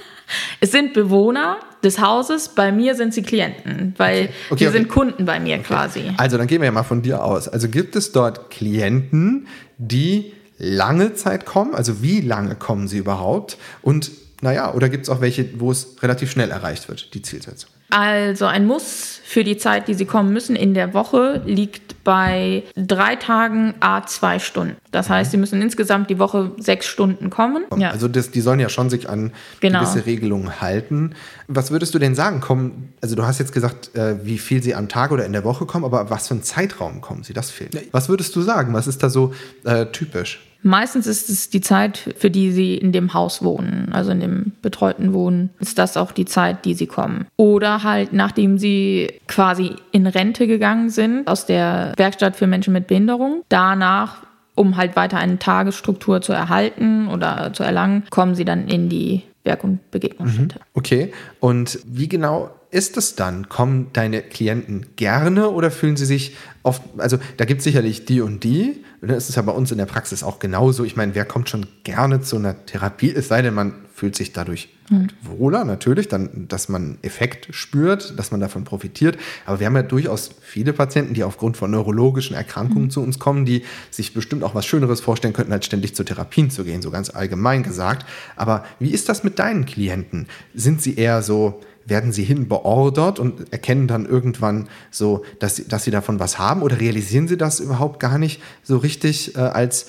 es 0.60 0.70
sind 0.72 0.92
Bewohner 0.92 1.58
des 1.82 2.00
Hauses, 2.00 2.50
bei 2.50 2.72
mir 2.72 2.94
sind 2.94 3.14
sie 3.14 3.22
Klienten, 3.22 3.94
weil 3.96 4.24
okay. 4.24 4.32
Okay, 4.50 4.56
die 4.58 4.66
okay. 4.66 4.76
sind 4.76 4.88
Kunden 4.88 5.24
bei 5.24 5.40
mir 5.40 5.58
quasi. 5.58 6.12
Also 6.18 6.36
dann 6.36 6.46
gehen 6.46 6.60
wir 6.60 6.66
ja 6.66 6.72
mal 6.72 6.82
von 6.82 7.00
dir 7.00 7.24
aus. 7.24 7.48
Also 7.48 7.68
gibt 7.68 7.96
es 7.96 8.12
dort 8.12 8.50
Klienten, 8.50 9.46
die 9.78 10.32
lange 10.58 11.14
Zeit 11.14 11.46
kommen? 11.46 11.74
Also 11.74 12.02
wie 12.02 12.20
lange 12.20 12.56
kommen 12.56 12.88
sie 12.88 12.98
überhaupt? 12.98 13.56
Und 13.82 14.10
naja, 14.40 14.74
oder 14.74 14.88
gibt 14.88 15.04
es 15.04 15.10
auch 15.10 15.20
welche, 15.20 15.58
wo 15.60 15.70
es 15.70 16.02
relativ 16.02 16.30
schnell 16.30 16.50
erreicht 16.50 16.88
wird, 16.88 17.14
die 17.14 17.22
Zielsetzung? 17.22 17.70
Also 17.94 18.46
ein 18.46 18.66
Muss 18.66 19.20
für 19.22 19.44
die 19.44 19.56
Zeit, 19.56 19.86
die 19.86 19.94
sie 19.94 20.04
kommen 20.04 20.32
müssen 20.32 20.56
in 20.56 20.74
der 20.74 20.94
Woche, 20.94 21.42
liegt 21.46 22.02
bei 22.02 22.64
drei 22.74 23.14
Tagen 23.14 23.74
a 23.78 24.04
zwei 24.04 24.40
Stunden. 24.40 24.74
Das 24.90 25.08
heißt, 25.08 25.30
sie 25.30 25.36
müssen 25.36 25.62
insgesamt 25.62 26.10
die 26.10 26.18
Woche 26.18 26.50
sechs 26.58 26.86
Stunden 26.86 27.30
kommen. 27.30 27.64
Ja. 27.76 27.90
Also 27.90 28.08
das, 28.08 28.32
die 28.32 28.40
sollen 28.40 28.58
ja 28.58 28.68
schon 28.68 28.90
sich 28.90 29.08
an 29.08 29.32
genau. 29.60 29.78
gewisse 29.78 30.06
Regelungen 30.06 30.60
halten. 30.60 31.14
Was 31.46 31.70
würdest 31.70 31.94
du 31.94 32.00
denn 32.00 32.16
sagen? 32.16 32.40
Kommen, 32.40 32.92
also 33.00 33.14
du 33.14 33.22
hast 33.22 33.38
jetzt 33.38 33.52
gesagt, 33.52 33.94
äh, 33.94 34.26
wie 34.26 34.38
viel 34.38 34.60
sie 34.60 34.74
am 34.74 34.88
Tag 34.88 35.12
oder 35.12 35.24
in 35.24 35.32
der 35.32 35.44
Woche 35.44 35.64
kommen, 35.64 35.84
aber 35.84 36.10
was 36.10 36.26
für 36.26 36.34
einen 36.34 36.42
Zeitraum 36.42 37.00
kommen 37.00 37.22
sie? 37.22 37.32
Das 37.32 37.52
fehlt. 37.52 37.80
Was 37.92 38.08
würdest 38.08 38.34
du 38.34 38.42
sagen? 38.42 38.74
Was 38.74 38.88
ist 38.88 39.04
da 39.04 39.08
so 39.08 39.32
äh, 39.62 39.86
typisch? 39.86 40.40
Meistens 40.64 41.06
ist 41.06 41.28
es 41.28 41.50
die 41.50 41.60
Zeit, 41.60 42.14
für 42.16 42.30
die 42.30 42.50
sie 42.50 42.74
in 42.74 42.90
dem 42.90 43.12
Haus 43.12 43.44
wohnen, 43.44 43.90
also 43.92 44.10
in 44.12 44.20
dem 44.20 44.52
betreuten 44.62 45.12
Wohnen, 45.12 45.50
ist 45.60 45.78
das 45.78 45.98
auch 45.98 46.10
die 46.10 46.24
Zeit, 46.24 46.64
die 46.64 46.72
sie 46.72 46.86
kommen. 46.86 47.26
Oder 47.36 47.82
halt, 47.82 48.14
nachdem 48.14 48.56
sie 48.56 49.12
quasi 49.28 49.76
in 49.92 50.06
Rente 50.06 50.46
gegangen 50.46 50.88
sind 50.88 51.28
aus 51.28 51.44
der 51.44 51.92
Werkstatt 51.98 52.36
für 52.36 52.46
Menschen 52.46 52.72
mit 52.72 52.86
Behinderung, 52.86 53.42
danach 53.50 54.24
um 54.54 54.76
halt 54.76 54.96
weiter 54.96 55.18
eine 55.18 55.38
Tagesstruktur 55.38 56.22
zu 56.22 56.32
erhalten 56.32 57.08
oder 57.08 57.52
zu 57.52 57.62
erlangen, 57.62 58.04
kommen 58.10 58.34
sie 58.34 58.44
dann 58.44 58.68
in 58.68 58.88
die 58.88 59.22
Werk- 59.44 59.62
und 59.62 59.90
Begegnungsstätte. 59.90 60.58
Mhm. 60.58 60.64
Okay, 60.74 61.12
und 61.38 61.78
wie 61.86 62.08
genau 62.08 62.50
ist 62.70 62.96
es 62.96 63.14
dann? 63.14 63.48
Kommen 63.48 63.90
deine 63.92 64.20
Klienten 64.22 64.96
gerne 64.96 65.50
oder 65.50 65.70
fühlen 65.70 65.96
sie 65.96 66.06
sich 66.06 66.36
oft, 66.64 66.82
also 66.98 67.18
da 67.36 67.44
gibt 67.44 67.58
es 67.58 67.64
sicherlich 67.64 68.04
die 68.04 68.20
und 68.20 68.42
die, 68.42 68.82
das 69.00 69.28
ist 69.28 69.36
ja 69.36 69.42
bei 69.42 69.52
uns 69.52 69.70
in 69.70 69.78
der 69.78 69.86
Praxis 69.86 70.24
auch 70.24 70.38
genauso. 70.38 70.82
Ich 70.82 70.96
meine, 70.96 71.14
wer 71.14 71.24
kommt 71.24 71.48
schon 71.48 71.66
gerne 71.84 72.20
zu 72.20 72.36
einer 72.36 72.66
Therapie, 72.66 73.12
es 73.12 73.28
sei 73.28 73.42
denn, 73.42 73.54
man 73.54 73.74
fühlt 73.94 74.16
sich 74.16 74.32
dadurch 74.32 74.70
mhm. 74.90 75.08
wohler, 75.22 75.64
natürlich, 75.64 76.08
dann, 76.08 76.48
dass 76.48 76.68
man 76.68 76.98
Effekt 77.02 77.54
spürt, 77.54 78.18
dass 78.18 78.32
man 78.32 78.40
davon 78.40 78.64
profitiert. 78.64 79.16
Aber 79.46 79.60
wir 79.60 79.68
haben 79.68 79.76
ja 79.76 79.84
durchaus 79.84 80.30
viele 80.42 80.72
Patienten, 80.72 81.14
die 81.14 81.22
aufgrund 81.22 81.56
von 81.56 81.70
neurologischen 81.70 82.34
Erkrankungen 82.34 82.86
mhm. 82.86 82.90
zu 82.90 83.00
uns 83.00 83.20
kommen, 83.20 83.44
die 83.44 83.62
sich 83.92 84.12
bestimmt 84.12 84.42
auch 84.42 84.56
was 84.56 84.66
Schöneres 84.66 85.00
vorstellen 85.00 85.32
könnten, 85.32 85.52
als 85.52 85.66
ständig 85.66 85.94
zu 85.94 86.02
Therapien 86.02 86.50
zu 86.50 86.64
gehen, 86.64 86.82
so 86.82 86.90
ganz 86.90 87.08
allgemein 87.08 87.62
gesagt. 87.62 88.04
Aber 88.34 88.64
wie 88.80 88.90
ist 88.90 89.08
das 89.08 89.22
mit 89.22 89.38
deinen 89.38 89.64
Klienten? 89.64 90.26
Sind 90.54 90.82
sie 90.82 90.96
eher 90.96 91.22
so, 91.22 91.60
werden 91.86 92.12
sie 92.12 92.24
hin 92.24 92.48
beordert 92.48 93.18
und 93.18 93.52
erkennen 93.52 93.86
dann 93.86 94.06
irgendwann 94.06 94.68
so, 94.90 95.24
dass 95.38 95.56
sie, 95.56 95.68
dass 95.68 95.84
sie 95.84 95.90
davon 95.90 96.18
was 96.18 96.38
haben 96.38 96.62
oder 96.62 96.80
realisieren 96.80 97.28
sie 97.28 97.36
das 97.36 97.60
überhaupt 97.60 98.00
gar 98.00 98.18
nicht 98.18 98.40
so 98.62 98.78
richtig 98.78 99.36
äh, 99.36 99.40
als 99.40 99.86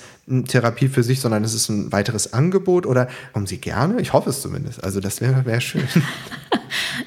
Therapie 0.48 0.88
für 0.88 1.02
sich, 1.02 1.20
sondern 1.20 1.44
es 1.44 1.54
ist 1.54 1.68
ein 1.68 1.92
weiteres 1.92 2.32
Angebot 2.32 2.84
oder 2.84 3.08
kommen 3.32 3.46
sie 3.46 3.58
gerne? 3.58 4.00
Ich 4.00 4.12
hoffe 4.12 4.30
es 4.30 4.42
zumindest. 4.42 4.82
Also 4.82 5.00
das 5.00 5.20
wäre 5.20 5.44
wär 5.44 5.60
schön. 5.60 5.84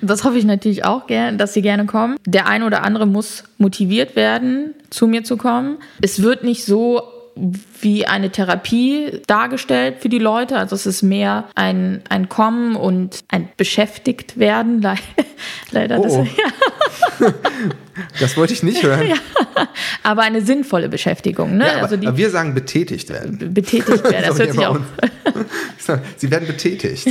Das 0.02 0.24
hoffe 0.24 0.38
ich 0.38 0.46
natürlich 0.46 0.86
auch 0.86 1.08
gern, 1.08 1.38
dass 1.38 1.54
sie 1.54 1.62
gerne 1.62 1.86
kommen. 1.86 2.16
Der 2.26 2.48
eine 2.48 2.66
oder 2.66 2.84
andere 2.84 3.06
muss 3.06 3.44
motiviert 3.58 4.16
werden, 4.16 4.74
zu 4.90 5.08
mir 5.08 5.24
zu 5.24 5.36
kommen. 5.36 5.78
Es 6.02 6.22
wird 6.22 6.44
nicht 6.44 6.64
so 6.64 7.02
wie 7.82 8.06
eine 8.06 8.30
Therapie 8.32 9.22
dargestellt 9.28 9.98
für 10.00 10.10
die 10.10 10.20
Leute. 10.20 10.58
Also 10.58 10.76
es 10.76 10.86
ist 10.86 11.02
mehr 11.02 11.46
ein, 11.56 12.02
ein 12.10 12.30
Kommen 12.30 12.76
und 12.76 13.24
ein 13.30 13.50
beschäftigt 13.58 14.38
werden. 14.38 14.86
Leider. 15.72 16.00
Oh. 16.00 16.04
Das, 16.04 16.16
ja. 16.16 16.24
das 18.20 18.38
wollte 18.38 18.54
ich 18.54 18.64
nicht 18.64 18.84
hören. 18.84 19.08
Ja. 19.08 19.16
Aber 20.04 20.22
eine 20.22 20.42
sinnvolle 20.42 20.90
Beschäftigung. 20.90 21.58
Ne? 21.58 21.66
Ja, 21.66 21.74
aber, 21.74 21.82
also 21.84 21.98
die, 21.98 22.08
aber 22.08 22.18
wir 22.18 22.30
sagen 22.30 22.54
betätigt 22.54 23.10
werden. 23.10 23.54
Betätigt 23.54 24.04
werden, 24.04 24.26
das 24.28 24.40
hört 24.40 24.52
sich 24.52 24.66
auch. 24.66 24.80
Sie 26.18 26.30
werden 26.30 26.48
betätigt. 26.48 27.08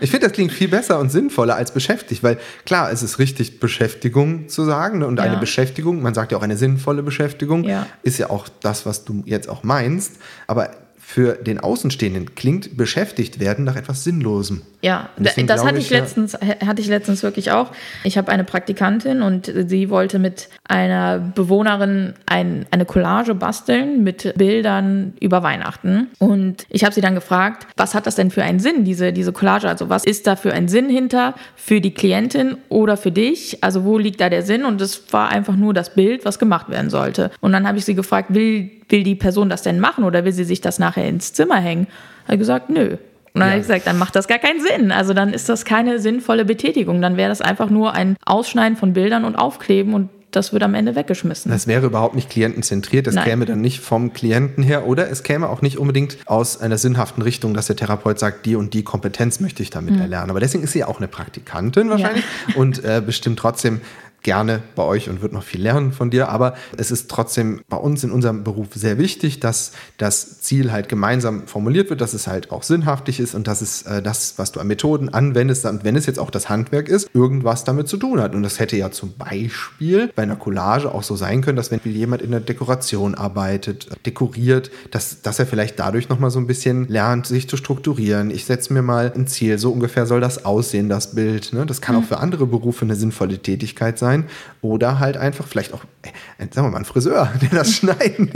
Ich 0.00 0.10
finde, 0.10 0.26
das 0.26 0.32
klingt 0.32 0.52
viel 0.52 0.68
besser 0.68 0.98
und 0.98 1.10
sinnvoller 1.10 1.54
als 1.54 1.72
beschäftigt, 1.72 2.22
weil 2.22 2.38
klar, 2.64 2.90
es 2.90 3.02
ist 3.02 3.18
richtig, 3.18 3.60
Beschäftigung 3.60 4.48
zu 4.48 4.64
sagen. 4.64 4.98
Ne? 4.98 5.06
Und 5.06 5.18
ja. 5.18 5.24
eine 5.24 5.36
Beschäftigung, 5.36 6.02
man 6.02 6.14
sagt 6.14 6.32
ja 6.32 6.38
auch 6.38 6.42
eine 6.42 6.56
sinnvolle 6.56 7.02
Beschäftigung, 7.02 7.68
ist 8.02 8.18
ja 8.18 8.30
auch 8.30 8.48
das, 8.60 8.86
was 8.86 9.04
du 9.04 9.22
jetzt 9.26 9.48
auch 9.48 9.62
meinst. 9.62 10.14
Aber 10.46 10.70
für 11.08 11.34
den 11.34 11.60
Außenstehenden 11.60 12.34
klingt 12.34 12.76
beschäftigt 12.76 13.38
werden 13.38 13.64
nach 13.64 13.76
etwas 13.76 14.02
Sinnlosem. 14.02 14.62
Ja, 14.82 15.08
das 15.16 15.64
hatte 15.64 15.78
ich, 15.78 15.88
letztens, 15.88 16.34
hatte 16.34 16.82
ich 16.82 16.88
letztens 16.88 17.22
wirklich 17.22 17.52
auch. 17.52 17.70
Ich 18.02 18.18
habe 18.18 18.30
eine 18.32 18.42
Praktikantin 18.42 19.22
und 19.22 19.50
sie 19.68 19.88
wollte 19.88 20.18
mit 20.18 20.48
einer 20.68 21.20
Bewohnerin 21.20 22.14
ein, 22.26 22.66
eine 22.72 22.84
Collage 22.84 23.36
basteln 23.36 24.02
mit 24.02 24.34
Bildern 24.36 25.14
über 25.20 25.44
Weihnachten. 25.44 26.08
Und 26.18 26.66
ich 26.70 26.84
habe 26.84 26.92
sie 26.92 27.00
dann 27.00 27.14
gefragt, 27.14 27.68
was 27.76 27.94
hat 27.94 28.06
das 28.06 28.16
denn 28.16 28.32
für 28.32 28.42
einen 28.42 28.58
Sinn, 28.58 28.84
diese, 28.84 29.12
diese 29.12 29.32
Collage? 29.32 29.68
Also 29.68 29.88
was 29.88 30.04
ist 30.04 30.26
da 30.26 30.34
für 30.34 30.52
ein 30.52 30.66
Sinn 30.66 30.90
hinter 30.90 31.34
für 31.54 31.80
die 31.80 31.94
Klientin 31.94 32.56
oder 32.68 32.96
für 32.96 33.12
dich? 33.12 33.62
Also 33.62 33.84
wo 33.84 33.96
liegt 33.96 34.20
da 34.20 34.28
der 34.28 34.42
Sinn? 34.42 34.64
Und 34.64 34.80
es 34.80 35.12
war 35.12 35.28
einfach 35.28 35.54
nur 35.54 35.72
das 35.72 35.94
Bild, 35.94 36.24
was 36.24 36.40
gemacht 36.40 36.68
werden 36.68 36.90
sollte. 36.90 37.30
Und 37.40 37.52
dann 37.52 37.66
habe 37.66 37.78
ich 37.78 37.84
sie 37.84 37.94
gefragt, 37.94 38.34
will 38.34 38.70
will 38.88 39.02
die 39.02 39.14
Person 39.14 39.48
das 39.48 39.62
denn 39.62 39.80
machen 39.80 40.04
oder 40.04 40.24
will 40.24 40.32
sie 40.32 40.44
sich 40.44 40.60
das 40.60 40.78
nachher 40.96 41.08
ins 41.08 41.32
Zimmer 41.32 41.56
hängen? 41.56 41.86
Hat 42.26 42.38
gesagt, 42.38 42.70
nö. 42.70 42.96
Und 43.34 43.40
dann 43.40 43.48
ja. 43.48 43.52
habe 43.52 43.60
ich 43.60 43.66
gesagt, 43.66 43.86
dann 43.86 43.98
macht 43.98 44.16
das 44.16 44.28
gar 44.28 44.38
keinen 44.38 44.60
Sinn. 44.60 44.90
Also 44.90 45.12
dann 45.12 45.32
ist 45.34 45.48
das 45.48 45.64
keine 45.64 46.00
sinnvolle 46.00 46.44
Betätigung. 46.44 47.02
Dann 47.02 47.16
wäre 47.16 47.28
das 47.28 47.42
einfach 47.42 47.68
nur 47.68 47.92
ein 47.92 48.16
Ausschneiden 48.24 48.78
von 48.78 48.94
Bildern 48.94 49.24
und 49.24 49.36
Aufkleben 49.36 49.92
und 49.92 50.08
das 50.30 50.52
wird 50.52 50.62
am 50.62 50.74
Ende 50.74 50.96
weggeschmissen. 50.96 51.50
Das 51.50 51.66
wäre 51.66 51.86
überhaupt 51.86 52.14
nicht 52.14 52.28
klientenzentriert. 52.28 53.06
Das 53.06 53.14
Nein. 53.14 53.24
käme 53.24 53.44
dann 53.46 53.60
nicht 53.60 53.80
vom 53.80 54.12
Klienten 54.12 54.62
her 54.62 54.86
oder 54.86 55.10
es 55.10 55.22
käme 55.22 55.48
auch 55.48 55.62
nicht 55.62 55.78
unbedingt 55.78 56.18
aus 56.26 56.60
einer 56.60 56.78
sinnhaften 56.78 57.22
Richtung, 57.22 57.54
dass 57.54 57.66
der 57.68 57.76
Therapeut 57.76 58.18
sagt, 58.18 58.44
die 58.44 58.56
und 58.56 58.74
die 58.74 58.82
Kompetenz 58.82 59.40
möchte 59.40 59.62
ich 59.62 59.70
damit 59.70 59.94
mhm. 59.94 60.00
erlernen. 60.00 60.30
Aber 60.30 60.40
deswegen 60.40 60.64
ist 60.64 60.72
sie 60.72 60.84
auch 60.84 60.98
eine 60.98 61.08
Praktikantin 61.08 61.88
wahrscheinlich 61.88 62.24
ja. 62.48 62.54
und 62.56 62.84
äh, 62.84 63.02
bestimmt 63.04 63.38
trotzdem 63.38 63.80
gerne 64.26 64.60
bei 64.74 64.82
euch 64.82 65.08
und 65.08 65.22
wird 65.22 65.32
noch 65.32 65.44
viel 65.44 65.62
lernen 65.62 65.92
von 65.92 66.10
dir. 66.10 66.28
Aber 66.30 66.54
es 66.76 66.90
ist 66.90 67.08
trotzdem 67.08 67.60
bei 67.68 67.76
uns 67.76 68.02
in 68.02 68.10
unserem 68.10 68.42
Beruf 68.42 68.70
sehr 68.74 68.98
wichtig, 68.98 69.38
dass 69.38 69.70
das 69.98 70.40
Ziel 70.40 70.72
halt 70.72 70.88
gemeinsam 70.88 71.46
formuliert 71.46 71.90
wird, 71.90 72.00
dass 72.00 72.12
es 72.12 72.26
halt 72.26 72.50
auch 72.50 72.64
sinnhaftig 72.64 73.20
ist 73.20 73.36
und 73.36 73.46
dass 73.46 73.60
es 73.60 73.82
äh, 73.82 74.02
das, 74.02 74.34
was 74.36 74.50
du 74.50 74.58
an 74.58 74.66
Methoden 74.66 75.10
anwendest, 75.10 75.64
und 75.64 75.84
wenn 75.84 75.94
es 75.94 76.06
jetzt 76.06 76.18
auch 76.18 76.30
das 76.30 76.48
Handwerk 76.48 76.88
ist, 76.88 77.08
irgendwas 77.14 77.62
damit 77.62 77.86
zu 77.86 77.98
tun 77.98 78.20
hat. 78.20 78.34
Und 78.34 78.42
das 78.42 78.58
hätte 78.58 78.76
ja 78.76 78.90
zum 78.90 79.14
Beispiel 79.16 80.10
bei 80.16 80.24
einer 80.24 80.34
Collage 80.34 80.92
auch 80.92 81.04
so 81.04 81.14
sein 81.14 81.40
können, 81.40 81.56
dass 81.56 81.70
wenn 81.70 81.78
jemand 81.84 82.20
in 82.20 82.32
der 82.32 82.40
Dekoration 82.40 83.14
arbeitet, 83.14 83.86
dekoriert, 84.04 84.72
dass, 84.90 85.22
dass 85.22 85.38
er 85.38 85.46
vielleicht 85.46 85.78
dadurch 85.78 86.08
nochmal 86.08 86.32
so 86.32 86.40
ein 86.40 86.48
bisschen 86.48 86.88
lernt, 86.88 87.28
sich 87.28 87.48
zu 87.48 87.56
strukturieren. 87.56 88.32
Ich 88.32 88.44
setze 88.44 88.72
mir 88.72 88.82
mal 88.82 89.12
ein 89.14 89.28
Ziel, 89.28 89.56
so 89.58 89.70
ungefähr 89.70 90.04
soll 90.04 90.20
das 90.20 90.44
aussehen, 90.44 90.88
das 90.88 91.14
Bild. 91.14 91.52
Ne? 91.52 91.64
Das 91.64 91.80
kann 91.80 91.94
mhm. 91.94 92.02
auch 92.02 92.06
für 92.08 92.18
andere 92.18 92.46
Berufe 92.46 92.84
eine 92.84 92.96
sinnvolle 92.96 93.38
Tätigkeit 93.38 94.00
sein 94.00 94.15
sein. 94.16 94.30
Oder 94.62 94.98
halt 94.98 95.16
einfach 95.16 95.46
vielleicht 95.46 95.72
auch, 95.72 95.84
äh, 96.02 96.46
sagen 96.52 96.66
wir 96.66 96.72
mal, 96.72 96.78
ein 96.78 96.84
Friseur, 96.84 97.30
der 97.40 97.50
das 97.50 97.74
schneiden, 97.74 98.30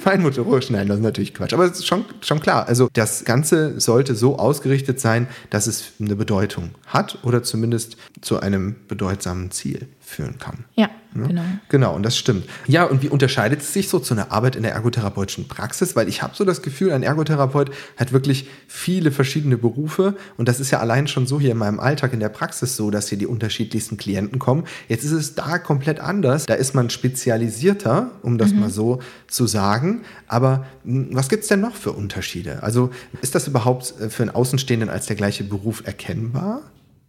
Feinmotorrohr 0.00 0.62
schneiden, 0.62 0.88
das 0.88 0.98
ist 0.98 1.04
natürlich 1.04 1.34
Quatsch. 1.34 1.52
Aber 1.52 1.64
es 1.64 1.78
ist 1.78 1.86
schon, 1.86 2.04
schon 2.20 2.40
klar. 2.40 2.66
Also 2.66 2.88
das 2.92 3.24
Ganze 3.24 3.80
sollte 3.80 4.14
so 4.14 4.38
ausgerichtet 4.38 5.00
sein, 5.00 5.28
dass 5.50 5.66
es 5.66 5.92
eine 6.00 6.16
Bedeutung 6.16 6.70
hat 6.86 7.18
oder 7.22 7.42
zumindest 7.42 7.96
zu 8.20 8.40
einem 8.40 8.76
bedeutsamen 8.88 9.50
Ziel 9.50 9.88
führen 10.08 10.38
kann. 10.38 10.64
Ja. 10.74 10.88
Ja? 11.14 11.26
Genau. 11.26 11.42
Genau, 11.68 11.94
und 11.94 12.02
das 12.02 12.16
stimmt. 12.16 12.44
Ja, 12.66 12.84
und 12.84 13.02
wie 13.02 13.08
unterscheidet 13.08 13.60
es 13.60 13.72
sich 13.72 13.88
so 13.88 13.98
zu 13.98 14.14
einer 14.14 14.32
Arbeit 14.32 14.56
in 14.56 14.62
der 14.62 14.72
ergotherapeutischen 14.72 15.48
Praxis? 15.48 15.96
Weil 15.96 16.08
ich 16.08 16.22
habe 16.22 16.34
so 16.34 16.44
das 16.44 16.62
Gefühl, 16.62 16.92
ein 16.92 17.02
Ergotherapeut 17.02 17.70
hat 17.96 18.12
wirklich 18.12 18.48
viele 18.66 19.10
verschiedene 19.10 19.58
Berufe. 19.58 20.16
Und 20.36 20.48
das 20.48 20.60
ist 20.60 20.70
ja 20.70 20.80
allein 20.80 21.06
schon 21.06 21.26
so 21.26 21.38
hier 21.38 21.52
in 21.52 21.58
meinem 21.58 21.78
Alltag 21.78 22.12
in 22.12 22.20
der 22.20 22.30
Praxis 22.30 22.76
so, 22.76 22.90
dass 22.90 23.08
hier 23.08 23.18
die 23.18 23.26
unterschiedlichsten 23.26 23.96
Klienten 23.96 24.38
kommen. 24.38 24.64
Jetzt 24.88 25.04
ist 25.04 25.12
es 25.12 25.34
da 25.34 25.58
komplett 25.58 26.00
anders. 26.00 26.46
Da 26.46 26.54
ist 26.54 26.74
man 26.74 26.88
spezialisierter, 26.90 28.10
um 28.22 28.38
das 28.38 28.52
mhm. 28.52 28.60
mal 28.60 28.70
so 28.70 29.00
zu 29.26 29.46
sagen. 29.46 30.02
Aber 30.26 30.66
hm, 30.84 31.08
was 31.12 31.28
gibt 31.28 31.42
es 31.42 31.48
denn 31.48 31.60
noch 31.60 31.74
für 31.74 31.92
Unterschiede? 31.92 32.62
Also 32.62 32.90
ist 33.20 33.34
das 33.34 33.46
überhaupt 33.46 33.94
äh, 34.00 34.08
für 34.08 34.22
einen 34.22 34.34
Außenstehenden 34.34 34.88
als 34.88 35.06
der 35.06 35.16
gleiche 35.16 35.44
Beruf 35.44 35.82
erkennbar? 35.84 36.62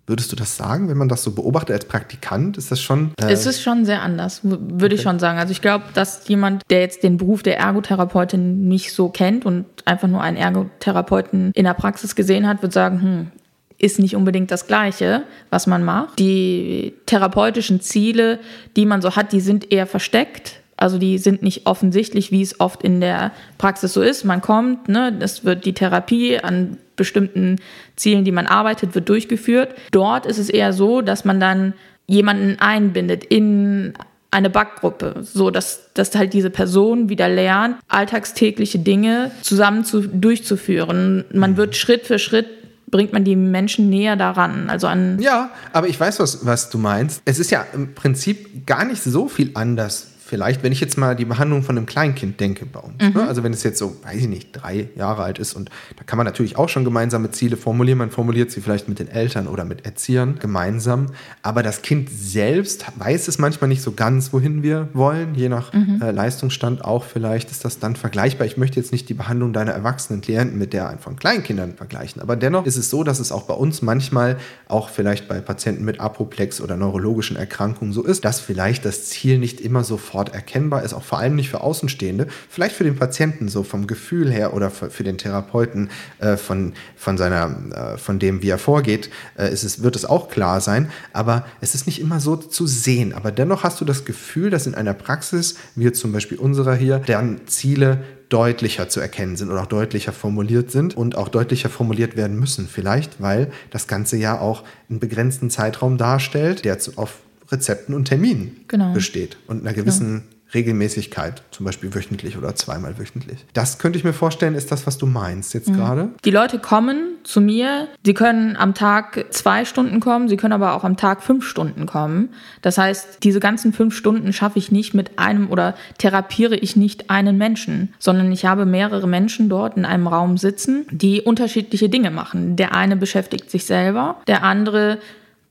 Würdest 0.09 0.31
du 0.31 0.35
das 0.35 0.57
sagen, 0.57 0.89
wenn 0.89 0.97
man 0.97 1.07
das 1.07 1.21
so 1.21 1.31
beobachtet 1.31 1.75
als 1.75 1.85
Praktikant? 1.85 2.57
Ist 2.57 2.71
das 2.71 2.81
schon. 2.81 3.11
Äh 3.21 3.31
es 3.31 3.45
ist 3.45 3.61
schon 3.61 3.85
sehr 3.85 4.01
anders, 4.01 4.39
würde 4.43 4.85
okay. 4.85 4.95
ich 4.95 5.01
schon 5.03 5.19
sagen. 5.19 5.37
Also 5.37 5.51
ich 5.51 5.61
glaube, 5.61 5.85
dass 5.93 6.27
jemand, 6.27 6.63
der 6.71 6.81
jetzt 6.81 7.03
den 7.03 7.17
Beruf 7.17 7.43
der 7.43 7.59
Ergotherapeutin 7.59 8.67
nicht 8.67 8.91
so 8.91 9.09
kennt 9.09 9.45
und 9.45 9.65
einfach 9.85 10.07
nur 10.07 10.23
einen 10.23 10.35
Ergotherapeuten 10.35 11.51
in 11.53 11.63
der 11.63 11.75
Praxis 11.75 12.15
gesehen 12.15 12.47
hat, 12.47 12.63
wird 12.63 12.73
sagen, 12.73 13.01
hm, 13.03 13.31
ist 13.77 13.99
nicht 13.99 14.15
unbedingt 14.15 14.49
das 14.49 14.65
Gleiche, 14.65 15.25
was 15.51 15.67
man 15.67 15.83
macht. 15.83 16.17
Die 16.17 16.95
therapeutischen 17.05 17.79
Ziele, 17.79 18.39
die 18.75 18.87
man 18.87 19.03
so 19.03 19.15
hat, 19.15 19.31
die 19.31 19.41
sind 19.41 19.71
eher 19.71 19.85
versteckt 19.85 20.59
Also 20.79 20.97
die 20.97 21.17
sind 21.17 21.43
nicht 21.43 21.65
offensichtlich, 21.65 22.31
wie 22.31 22.41
es 22.41 22.59
oft 22.59 22.83
in 22.83 23.01
der 23.01 23.31
Praxis 23.57 23.93
so 23.93 24.01
ist. 24.01 24.23
Man 24.23 24.41
kommt, 24.41 24.87
ne, 24.87 25.13
es 25.19 25.43
wird 25.43 25.65
die 25.65 25.73
Therapie 25.73 26.39
an 26.39 26.77
bestimmten 26.95 27.57
Zielen, 27.97 28.23
die 28.23 28.31
man 28.31 28.47
arbeitet, 28.47 28.95
wird 28.95 29.09
durchgeführt. 29.09 29.75
Dort 29.91 30.25
ist 30.25 30.37
es 30.37 30.49
eher 30.49 30.71
so, 30.71 31.01
dass 31.01 31.25
man 31.25 31.39
dann 31.41 31.73
jemanden 32.07 32.59
einbindet 32.59 33.25
in 33.25 33.93
eine 34.31 34.49
Backgruppe, 34.49 35.15
so 35.21 35.49
dass, 35.49 35.91
dass 35.95 36.15
halt 36.15 36.33
diese 36.33 36.49
Person 36.49 37.09
wieder 37.09 37.27
lernt, 37.27 37.77
alltagstägliche 37.89 38.79
Dinge 38.79 39.31
zusammen 39.41 39.83
zu, 39.83 40.01
durchzuführen. 40.01 41.25
Man 41.33 41.57
wird 41.57 41.75
Schritt 41.75 42.07
für 42.07 42.19
Schritt 42.19 42.47
bringt 42.89 43.13
man 43.13 43.23
die 43.23 43.35
Menschen 43.35 43.89
näher 43.89 44.15
daran, 44.15 44.69
also 44.69 44.87
an. 44.87 45.19
Ja, 45.19 45.51
aber 45.73 45.87
ich 45.87 45.99
weiß, 45.99 46.19
was, 46.19 46.45
was 46.45 46.69
du 46.69 46.77
meinst. 46.77 47.21
Es 47.25 47.37
ist 47.37 47.51
ja 47.51 47.65
im 47.73 47.93
Prinzip 47.93 48.65
gar 48.65 48.85
nicht 48.85 49.03
so 49.03 49.27
viel 49.27 49.51
anders 49.53 50.07
vielleicht, 50.29 50.61
wenn 50.61 50.71
ich 50.71 50.79
jetzt 50.79 50.97
mal 50.97 51.15
die 51.15 51.25
Behandlung 51.25 51.63
von 51.63 51.75
einem 51.75 51.87
Kleinkind 51.87 52.39
denke 52.39 52.65
bei 52.65 52.79
uns. 52.79 52.97
Ne? 52.99 53.09
Mhm. 53.09 53.15
Ne? 53.15 53.27
Also 53.27 53.43
wenn 53.43 53.51
es 53.51 53.63
jetzt 53.63 53.79
so, 53.79 53.95
weiß 54.03 54.15
ich 54.15 54.27
nicht, 54.27 54.51
drei 54.53 54.89
Jahre 54.95 55.23
alt 55.23 55.39
ist 55.39 55.53
und 55.53 55.69
da 55.97 56.03
kann 56.03 56.17
man 56.17 56.25
natürlich 56.25 56.55
auch 56.55 56.69
schon 56.69 56.85
gemeinsame 56.85 57.31
Ziele 57.31 57.57
formulieren. 57.57 57.97
Man 57.97 58.11
formuliert 58.11 58.51
sie 58.51 58.61
vielleicht 58.61 58.87
mit 58.87 58.99
den 58.99 59.07
Eltern 59.07 59.47
oder 59.47 59.65
mit 59.65 59.85
Erziehern 59.85 60.37
gemeinsam. 60.39 61.07
Aber 61.41 61.63
das 61.63 61.81
Kind 61.81 62.09
selbst 62.11 62.85
weiß 62.97 63.27
es 63.27 63.39
manchmal 63.39 63.69
nicht 63.69 63.81
so 63.81 63.93
ganz, 63.93 64.31
wohin 64.31 64.61
wir 64.61 64.89
wollen. 64.93 65.33
Je 65.33 65.49
nach 65.49 65.73
mhm. 65.73 65.99
äh, 66.01 66.11
Leistungsstand 66.11 66.85
auch 66.85 67.03
vielleicht 67.03 67.49
ist 67.49 67.65
das 67.65 67.79
dann 67.79 67.95
vergleichbar. 67.95 68.45
Ich 68.45 68.57
möchte 68.57 68.79
jetzt 68.79 68.91
nicht 68.91 69.09
die 69.09 69.15
Behandlung 69.15 69.51
deiner 69.51 69.71
erwachsenen 69.71 70.21
Klienten 70.21 70.57
mit 70.57 70.73
der 70.73 70.99
von 70.99 71.15
Kleinkindern 71.15 71.73
vergleichen. 71.75 72.21
Aber 72.21 72.35
dennoch 72.35 72.65
ist 72.65 72.77
es 72.77 72.89
so, 72.89 73.03
dass 73.03 73.19
es 73.19 73.31
auch 73.31 73.43
bei 73.43 73.53
uns 73.53 73.81
manchmal, 73.81 74.37
auch 74.67 74.89
vielleicht 74.89 75.27
bei 75.27 75.41
Patienten 75.41 75.85
mit 75.85 75.99
Apoplex 75.99 76.61
oder 76.61 76.77
neurologischen 76.77 77.35
Erkrankungen 77.35 77.93
so 77.93 78.03
ist, 78.03 78.25
dass 78.25 78.39
vielleicht 78.39 78.85
das 78.85 79.05
Ziel 79.05 79.39
nicht 79.39 79.61
immer 79.61 79.83
sofort 79.83 80.18
sofort 80.19 80.35
erkennbar 80.35 80.83
ist, 80.83 80.93
auch 80.93 81.03
vor 81.03 81.19
allem 81.19 81.35
nicht 81.35 81.49
für 81.49 81.61
Außenstehende, 81.61 82.27
vielleicht 82.49 82.75
für 82.75 82.83
den 82.83 82.95
Patienten 82.95 83.47
so 83.47 83.63
vom 83.63 83.87
Gefühl 83.87 84.31
her 84.31 84.53
oder 84.53 84.69
für, 84.69 84.89
für 84.89 85.03
den 85.03 85.17
Therapeuten 85.17 85.89
äh, 86.19 86.35
von, 86.35 86.73
von, 86.97 87.17
seiner, 87.17 87.95
äh, 87.95 87.97
von 87.97 88.19
dem, 88.19 88.41
wie 88.41 88.49
er 88.49 88.57
vorgeht, 88.57 89.09
äh, 89.37 89.51
ist 89.51 89.63
es, 89.63 89.81
wird 89.81 89.95
es 89.95 90.03
auch 90.03 90.29
klar 90.29 90.59
sein, 90.59 90.89
aber 91.13 91.45
es 91.61 91.73
ist 91.73 91.85
nicht 91.85 92.01
immer 92.01 92.19
so 92.19 92.35
zu 92.35 92.67
sehen. 92.67 93.13
Aber 93.13 93.31
dennoch 93.31 93.63
hast 93.63 93.79
du 93.79 93.85
das 93.85 94.03
Gefühl, 94.03 94.49
dass 94.49 94.67
in 94.67 94.75
einer 94.75 94.93
Praxis, 94.93 95.55
wie 95.75 95.91
zum 95.91 96.11
Beispiel 96.11 96.37
unserer 96.37 96.75
hier, 96.75 96.99
deren 96.99 97.47
Ziele 97.47 98.03
deutlicher 98.27 98.89
zu 98.89 98.99
erkennen 98.99 99.37
sind 99.37 99.49
oder 99.49 99.61
auch 99.63 99.67
deutlicher 99.67 100.11
formuliert 100.11 100.69
sind 100.69 100.95
und 100.95 101.15
auch 101.15 101.29
deutlicher 101.29 101.69
formuliert 101.69 102.15
werden 102.15 102.37
müssen. 102.37 102.67
Vielleicht, 102.67 103.21
weil 103.21 103.51
das 103.71 103.87
Ganze 103.87 104.17
ja 104.17 104.39
auch 104.39 104.63
einen 104.89 104.99
begrenzten 104.99 105.49
Zeitraum 105.49 105.97
darstellt, 105.97 106.63
der 106.63 106.77
auf 106.95 107.21
Rezepten 107.51 107.95
und 107.95 108.05
Terminen 108.05 108.65
genau. 108.67 108.93
besteht 108.93 109.37
und 109.47 109.61
einer 109.61 109.73
gewissen 109.73 110.23
ja. 110.29 110.35
Regelmäßigkeit, 110.53 111.43
zum 111.51 111.65
Beispiel 111.65 111.93
wöchentlich 111.93 112.37
oder 112.37 112.55
zweimal 112.55 112.97
wöchentlich. 112.97 113.45
Das 113.53 113.77
könnte 113.77 113.99
ich 113.99 114.03
mir 114.03 114.13
vorstellen, 114.13 114.55
ist 114.55 114.71
das, 114.71 114.87
was 114.87 114.97
du 114.97 115.05
meinst 115.05 115.53
jetzt 115.53 115.69
mhm. 115.69 115.75
gerade. 115.75 116.09
Die 116.25 116.31
Leute 116.31 116.57
kommen 116.57 117.17
zu 117.23 117.39
mir, 117.39 117.87
sie 118.03 118.15
können 118.15 118.55
am 118.55 118.73
Tag 118.73 119.25
zwei 119.29 119.63
Stunden 119.65 119.99
kommen, 119.99 120.27
sie 120.27 120.37
können 120.37 120.53
aber 120.53 120.73
auch 120.73 120.83
am 120.83 120.97
Tag 120.97 121.21
fünf 121.21 121.47
Stunden 121.47 121.85
kommen. 121.85 122.29
Das 122.61 122.77
heißt, 122.77 123.23
diese 123.23 123.39
ganzen 123.39 123.73
fünf 123.73 123.95
Stunden 123.95 124.33
schaffe 124.33 124.57
ich 124.57 124.71
nicht 124.71 124.93
mit 124.95 125.19
einem 125.19 125.51
oder 125.51 125.75
therapiere 125.99 126.55
ich 126.55 126.75
nicht 126.75 127.11
einen 127.11 127.37
Menschen, 127.37 127.93
sondern 127.99 128.31
ich 128.31 128.45
habe 128.45 128.65
mehrere 128.65 129.07
Menschen 129.07 129.49
dort 129.49 129.77
in 129.77 129.85
einem 129.85 130.07
Raum 130.07 130.37
sitzen, 130.37 130.87
die 130.89 131.21
unterschiedliche 131.21 131.89
Dinge 131.89 132.09
machen. 132.09 132.55
Der 132.55 132.73
eine 132.73 132.95
beschäftigt 132.95 133.51
sich 133.51 133.65
selber, 133.65 134.19
der 134.27 134.43
andere 134.43 134.97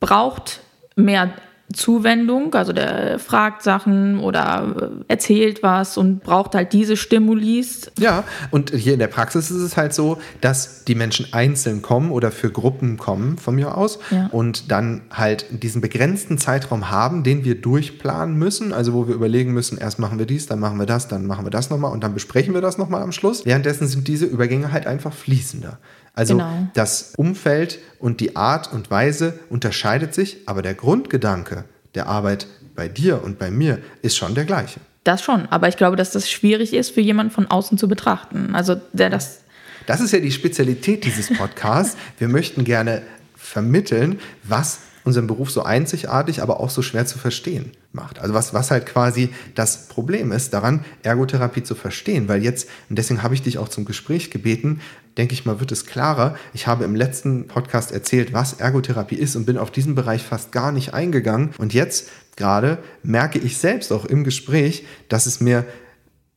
braucht 0.00 0.60
mehr 0.96 1.30
Zuwendung, 1.72 2.54
also 2.54 2.72
der 2.72 3.18
fragt 3.18 3.62
Sachen 3.62 4.20
oder 4.20 4.92
erzählt 5.06 5.62
was 5.62 5.98
und 5.98 6.22
braucht 6.22 6.54
halt 6.54 6.72
diese 6.72 6.96
Stimulis. 6.96 7.90
Ja, 7.98 8.24
und 8.50 8.70
hier 8.70 8.94
in 8.94 8.98
der 8.98 9.08
Praxis 9.08 9.50
ist 9.50 9.60
es 9.60 9.76
halt 9.76 9.92
so, 9.92 10.18
dass 10.40 10.84
die 10.84 10.94
Menschen 10.94 11.32
einzeln 11.32 11.82
kommen 11.82 12.10
oder 12.10 12.30
für 12.30 12.50
Gruppen 12.50 12.96
kommen 12.96 13.36
von 13.36 13.54
mir 13.54 13.76
aus 13.76 13.98
ja. 14.10 14.28
und 14.32 14.70
dann 14.70 15.02
halt 15.10 15.44
diesen 15.50 15.82
begrenzten 15.82 16.38
Zeitraum 16.38 16.90
haben, 16.90 17.22
den 17.22 17.44
wir 17.44 17.60
durchplanen 17.60 18.36
müssen, 18.36 18.72
also 18.72 18.94
wo 18.94 19.06
wir 19.06 19.14
überlegen 19.14 19.52
müssen, 19.52 19.76
erst 19.76 19.98
machen 19.98 20.18
wir 20.18 20.26
dies, 20.26 20.46
dann 20.46 20.60
machen 20.60 20.78
wir 20.78 20.86
das, 20.86 21.08
dann 21.08 21.26
machen 21.26 21.44
wir 21.44 21.50
das 21.50 21.68
nochmal 21.68 21.92
und 21.92 22.02
dann 22.02 22.14
besprechen 22.14 22.54
wir 22.54 22.62
das 22.62 22.78
nochmal 22.78 23.02
am 23.02 23.12
Schluss. 23.12 23.44
Währenddessen 23.44 23.88
sind 23.88 24.08
diese 24.08 24.24
Übergänge 24.24 24.72
halt 24.72 24.86
einfach 24.86 25.12
fließender. 25.12 25.78
Also 26.18 26.34
genau. 26.34 26.66
das 26.74 27.12
Umfeld 27.16 27.78
und 28.00 28.18
die 28.18 28.34
Art 28.34 28.72
und 28.72 28.90
Weise 28.90 29.38
unterscheidet 29.50 30.14
sich, 30.14 30.38
aber 30.46 30.62
der 30.62 30.74
Grundgedanke 30.74 31.64
der 31.94 32.08
Arbeit 32.08 32.48
bei 32.74 32.88
dir 32.88 33.22
und 33.22 33.38
bei 33.38 33.52
mir 33.52 33.78
ist 34.02 34.16
schon 34.16 34.34
der 34.34 34.44
gleiche. 34.44 34.80
Das 35.04 35.22
schon, 35.22 35.46
aber 35.46 35.68
ich 35.68 35.76
glaube, 35.76 35.94
dass 35.94 36.10
das 36.10 36.28
schwierig 36.28 36.74
ist 36.74 36.90
für 36.90 37.00
jemanden 37.00 37.30
von 37.32 37.46
außen 37.46 37.78
zu 37.78 37.86
betrachten. 37.86 38.56
Also 38.56 38.74
der 38.92 39.10
das. 39.10 39.42
Das 39.86 40.00
ist 40.00 40.12
ja 40.12 40.18
die 40.18 40.32
Spezialität 40.32 41.04
dieses 41.04 41.32
Podcasts. 41.32 41.96
Wir 42.18 42.26
möchten 42.26 42.64
gerne 42.64 43.02
vermitteln, 43.36 44.18
was 44.42 44.80
unseren 45.04 45.28
Beruf 45.28 45.52
so 45.52 45.62
einzigartig, 45.62 46.42
aber 46.42 46.58
auch 46.58 46.70
so 46.70 46.82
schwer 46.82 47.06
zu 47.06 47.16
verstehen 47.16 47.70
macht. 47.92 48.18
Also 48.18 48.34
was, 48.34 48.52
was 48.52 48.70
halt 48.70 48.86
quasi 48.86 49.30
das 49.54 49.88
Problem 49.88 50.32
ist, 50.32 50.52
daran 50.52 50.84
Ergotherapie 51.02 51.62
zu 51.62 51.74
verstehen. 51.74 52.28
Weil 52.28 52.42
jetzt, 52.42 52.68
und 52.90 52.98
deswegen 52.98 53.22
habe 53.22 53.34
ich 53.34 53.42
dich 53.42 53.58
auch 53.58 53.68
zum 53.68 53.84
Gespräch 53.84 54.30
gebeten, 54.30 54.80
denke 55.16 55.34
ich 55.34 55.46
mal, 55.46 55.58
wird 55.58 55.72
es 55.72 55.86
klarer. 55.86 56.36
Ich 56.52 56.66
habe 56.66 56.84
im 56.84 56.94
letzten 56.94 57.48
Podcast 57.48 57.90
erzählt, 57.92 58.32
was 58.32 58.54
Ergotherapie 58.54 59.16
ist 59.16 59.36
und 59.36 59.46
bin 59.46 59.58
auf 59.58 59.70
diesen 59.70 59.94
Bereich 59.94 60.22
fast 60.22 60.52
gar 60.52 60.70
nicht 60.70 60.94
eingegangen. 60.94 61.50
Und 61.58 61.74
jetzt 61.74 62.08
gerade 62.36 62.78
merke 63.02 63.38
ich 63.38 63.58
selbst 63.58 63.92
auch 63.92 64.04
im 64.04 64.22
Gespräch, 64.22 64.86
dass 65.08 65.26
es 65.26 65.40
mir 65.40 65.64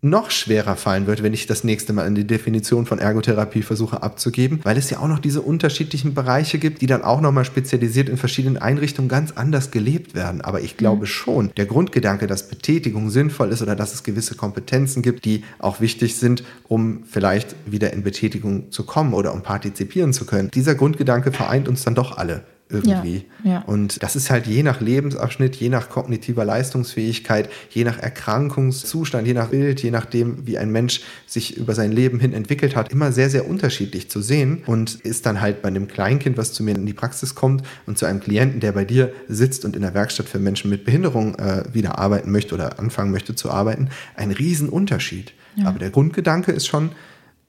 noch 0.03 0.31
schwerer 0.31 0.75
fallen 0.75 1.05
wird, 1.05 1.21
wenn 1.21 1.33
ich 1.33 1.45
das 1.45 1.63
nächste 1.63 1.93
Mal 1.93 2.07
in 2.07 2.15
die 2.15 2.25
Definition 2.25 2.87
von 2.87 2.97
Ergotherapie 2.97 3.61
versuche 3.61 4.01
abzugeben, 4.01 4.59
weil 4.63 4.77
es 4.77 4.89
ja 4.89 4.99
auch 4.99 5.07
noch 5.07 5.19
diese 5.19 5.41
unterschiedlichen 5.41 6.15
Bereiche 6.15 6.57
gibt, 6.57 6.81
die 6.81 6.87
dann 6.87 7.03
auch 7.03 7.21
nochmal 7.21 7.45
spezialisiert 7.45 8.09
in 8.09 8.17
verschiedenen 8.17 8.57
Einrichtungen 8.57 9.09
ganz 9.09 9.31
anders 9.33 9.69
gelebt 9.69 10.15
werden. 10.15 10.41
Aber 10.41 10.61
ich 10.61 10.75
glaube 10.75 11.01
mhm. 11.01 11.05
schon, 11.07 11.51
der 11.55 11.67
Grundgedanke, 11.67 12.25
dass 12.25 12.49
Betätigung 12.49 13.11
sinnvoll 13.11 13.51
ist 13.51 13.61
oder 13.61 13.75
dass 13.75 13.93
es 13.93 14.01
gewisse 14.03 14.33
Kompetenzen 14.35 15.03
gibt, 15.03 15.23
die 15.23 15.43
auch 15.59 15.81
wichtig 15.81 16.15
sind, 16.15 16.43
um 16.67 17.03
vielleicht 17.03 17.55
wieder 17.67 17.93
in 17.93 18.01
Betätigung 18.01 18.71
zu 18.71 18.83
kommen 18.83 19.13
oder 19.13 19.33
um 19.33 19.43
partizipieren 19.43 20.13
zu 20.13 20.25
können, 20.25 20.49
dieser 20.49 20.73
Grundgedanke 20.73 21.31
vereint 21.31 21.67
uns 21.67 21.83
dann 21.83 21.93
doch 21.93 22.17
alle 22.17 22.43
irgendwie. 22.71 23.25
Ja, 23.43 23.51
ja. 23.51 23.61
Und 23.61 24.01
das 24.03 24.15
ist 24.15 24.29
halt 24.29 24.47
je 24.47 24.63
nach 24.63 24.81
Lebensabschnitt, 24.81 25.55
je 25.55 25.69
nach 25.69 25.89
kognitiver 25.89 26.45
Leistungsfähigkeit, 26.45 27.49
je 27.69 27.83
nach 27.83 27.99
Erkrankungszustand, 27.99 29.27
je 29.27 29.33
nach 29.33 29.49
Bild, 29.49 29.81
je 29.83 29.91
nachdem, 29.91 30.47
wie 30.47 30.57
ein 30.57 30.71
Mensch 30.71 31.01
sich 31.27 31.57
über 31.57 31.73
sein 31.73 31.91
Leben 31.91 32.19
hin 32.19 32.33
entwickelt 32.33 32.75
hat, 32.75 32.91
immer 32.91 33.11
sehr, 33.11 33.29
sehr 33.29 33.47
unterschiedlich 33.47 34.09
zu 34.09 34.21
sehen 34.21 34.63
und 34.65 34.95
ist 34.95 35.25
dann 35.25 35.41
halt 35.41 35.61
bei 35.61 35.67
einem 35.67 35.87
Kleinkind, 35.87 36.37
was 36.37 36.53
zu 36.53 36.63
mir 36.63 36.75
in 36.75 36.85
die 36.85 36.93
Praxis 36.93 37.35
kommt 37.35 37.63
und 37.85 37.97
zu 37.97 38.05
einem 38.05 38.19
Klienten, 38.19 38.59
der 38.59 38.71
bei 38.71 38.85
dir 38.85 39.11
sitzt 39.27 39.65
und 39.65 39.75
in 39.75 39.81
der 39.81 39.93
Werkstatt 39.93 40.29
für 40.29 40.39
Menschen 40.39 40.69
mit 40.69 40.85
Behinderung 40.85 41.35
äh, 41.35 41.63
wieder 41.73 41.99
arbeiten 41.99 42.31
möchte 42.31 42.55
oder 42.55 42.79
anfangen 42.79 43.11
möchte 43.11 43.35
zu 43.35 43.51
arbeiten, 43.51 43.89
ein 44.15 44.31
Riesenunterschied. 44.31 45.33
Ja. 45.55 45.67
Aber 45.67 45.79
der 45.79 45.89
Grundgedanke 45.89 46.51
ist 46.51 46.67
schon, 46.67 46.91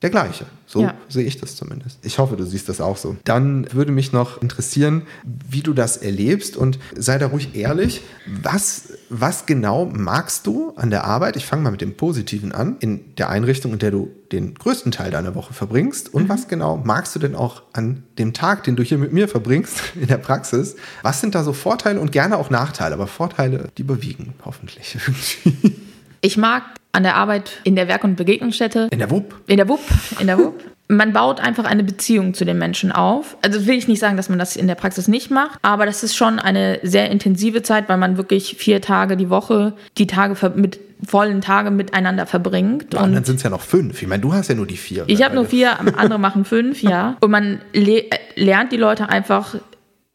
der 0.02 0.10
gleiche. 0.10 0.46
So 0.66 0.82
ja. 0.82 0.94
sehe 1.08 1.24
ich 1.24 1.38
das 1.38 1.54
zumindest. 1.54 1.98
Ich 2.02 2.18
hoffe, 2.18 2.36
du 2.36 2.44
siehst 2.44 2.68
das 2.68 2.80
auch 2.80 2.96
so. 2.96 3.16
Dann 3.24 3.66
würde 3.72 3.92
mich 3.92 4.12
noch 4.12 4.42
interessieren, 4.42 5.02
wie 5.48 5.60
du 5.60 5.74
das 5.74 5.96
erlebst 5.96 6.56
und 6.56 6.78
sei 6.96 7.18
da 7.18 7.26
ruhig 7.26 7.54
ehrlich. 7.54 8.00
Was, 8.26 8.94
was 9.08 9.46
genau 9.46 9.86
magst 9.86 10.46
du 10.46 10.72
an 10.76 10.90
der 10.90 11.04
Arbeit? 11.04 11.36
Ich 11.36 11.46
fange 11.46 11.62
mal 11.62 11.70
mit 11.70 11.82
dem 11.82 11.96
Positiven 11.96 12.52
an, 12.52 12.76
in 12.80 13.14
der 13.16 13.28
Einrichtung, 13.28 13.74
in 13.74 13.78
der 13.78 13.90
du 13.90 14.10
den 14.32 14.54
größten 14.54 14.90
Teil 14.92 15.10
deiner 15.10 15.34
Woche 15.34 15.54
verbringst. 15.54 16.12
Und 16.12 16.24
mhm. 16.24 16.28
was 16.30 16.48
genau 16.48 16.78
magst 16.78 17.14
du 17.14 17.18
denn 17.18 17.36
auch 17.36 17.62
an 17.72 18.02
dem 18.18 18.32
Tag, 18.32 18.64
den 18.64 18.74
du 18.74 18.82
hier 18.82 18.98
mit 18.98 19.12
mir 19.12 19.28
verbringst, 19.28 19.80
in 19.94 20.08
der 20.08 20.18
Praxis? 20.18 20.76
Was 21.02 21.20
sind 21.20 21.34
da 21.34 21.44
so 21.44 21.52
Vorteile 21.52 22.00
und 22.00 22.10
gerne 22.10 22.38
auch 22.38 22.50
Nachteile? 22.50 22.94
Aber 22.94 23.06
Vorteile, 23.06 23.68
die 23.78 23.82
überwiegen 23.82 24.34
hoffentlich 24.44 24.96
irgendwie. 25.06 25.76
Ich 26.22 26.36
mag 26.36 26.62
an 26.92 27.02
der 27.02 27.16
Arbeit 27.16 27.60
in 27.64 27.74
der 27.74 27.88
Werk- 27.88 28.04
und 28.04 28.16
Begegnungsstätte. 28.16 28.88
In 28.90 28.98
der 28.98 29.10
WUP? 29.10 29.34
In 29.46 29.56
der 29.56 29.68
WUP, 29.68 29.80
in 30.20 30.26
der 30.26 30.38
WUP. 30.38 30.60
Man 30.88 31.14
baut 31.14 31.40
einfach 31.40 31.64
eine 31.64 31.84
Beziehung 31.84 32.34
zu 32.34 32.44
den 32.44 32.58
Menschen 32.58 32.92
auf. 32.92 33.38
Also 33.40 33.66
will 33.66 33.76
ich 33.76 33.88
nicht 33.88 34.00
sagen, 34.00 34.18
dass 34.18 34.28
man 34.28 34.38
das 34.38 34.56
in 34.56 34.66
der 34.66 34.74
Praxis 34.74 35.08
nicht 35.08 35.30
macht, 35.30 35.58
aber 35.62 35.86
das 35.86 36.02
ist 36.02 36.14
schon 36.14 36.38
eine 36.38 36.80
sehr 36.82 37.10
intensive 37.10 37.62
Zeit, 37.62 37.88
weil 37.88 37.96
man 37.96 38.18
wirklich 38.18 38.56
vier 38.58 38.82
Tage 38.82 39.16
die 39.16 39.30
Woche 39.30 39.72
die 39.96 40.06
Tage 40.06 40.36
mit 40.54 40.80
vollen 41.06 41.40
Tage 41.40 41.70
miteinander 41.70 42.26
verbringt. 42.26 42.94
Und 42.94 43.14
dann 43.14 43.24
sind 43.24 43.36
es 43.36 43.42
ja 43.42 43.48
noch 43.48 43.62
fünf. 43.62 44.02
Ich 44.02 44.08
meine, 44.08 44.20
du 44.20 44.34
hast 44.34 44.48
ja 44.48 44.54
nur 44.54 44.66
die 44.66 44.76
vier. 44.76 45.04
Ich 45.06 45.22
habe 45.22 45.34
nur 45.34 45.46
vier, 45.46 45.80
andere 45.80 46.18
machen 46.18 46.44
fünf, 46.44 46.82
ja. 46.82 47.16
Und 47.20 47.30
man 47.30 47.62
le 47.72 48.04
lernt 48.34 48.70
die 48.72 48.76
Leute 48.76 49.08
einfach 49.08 49.54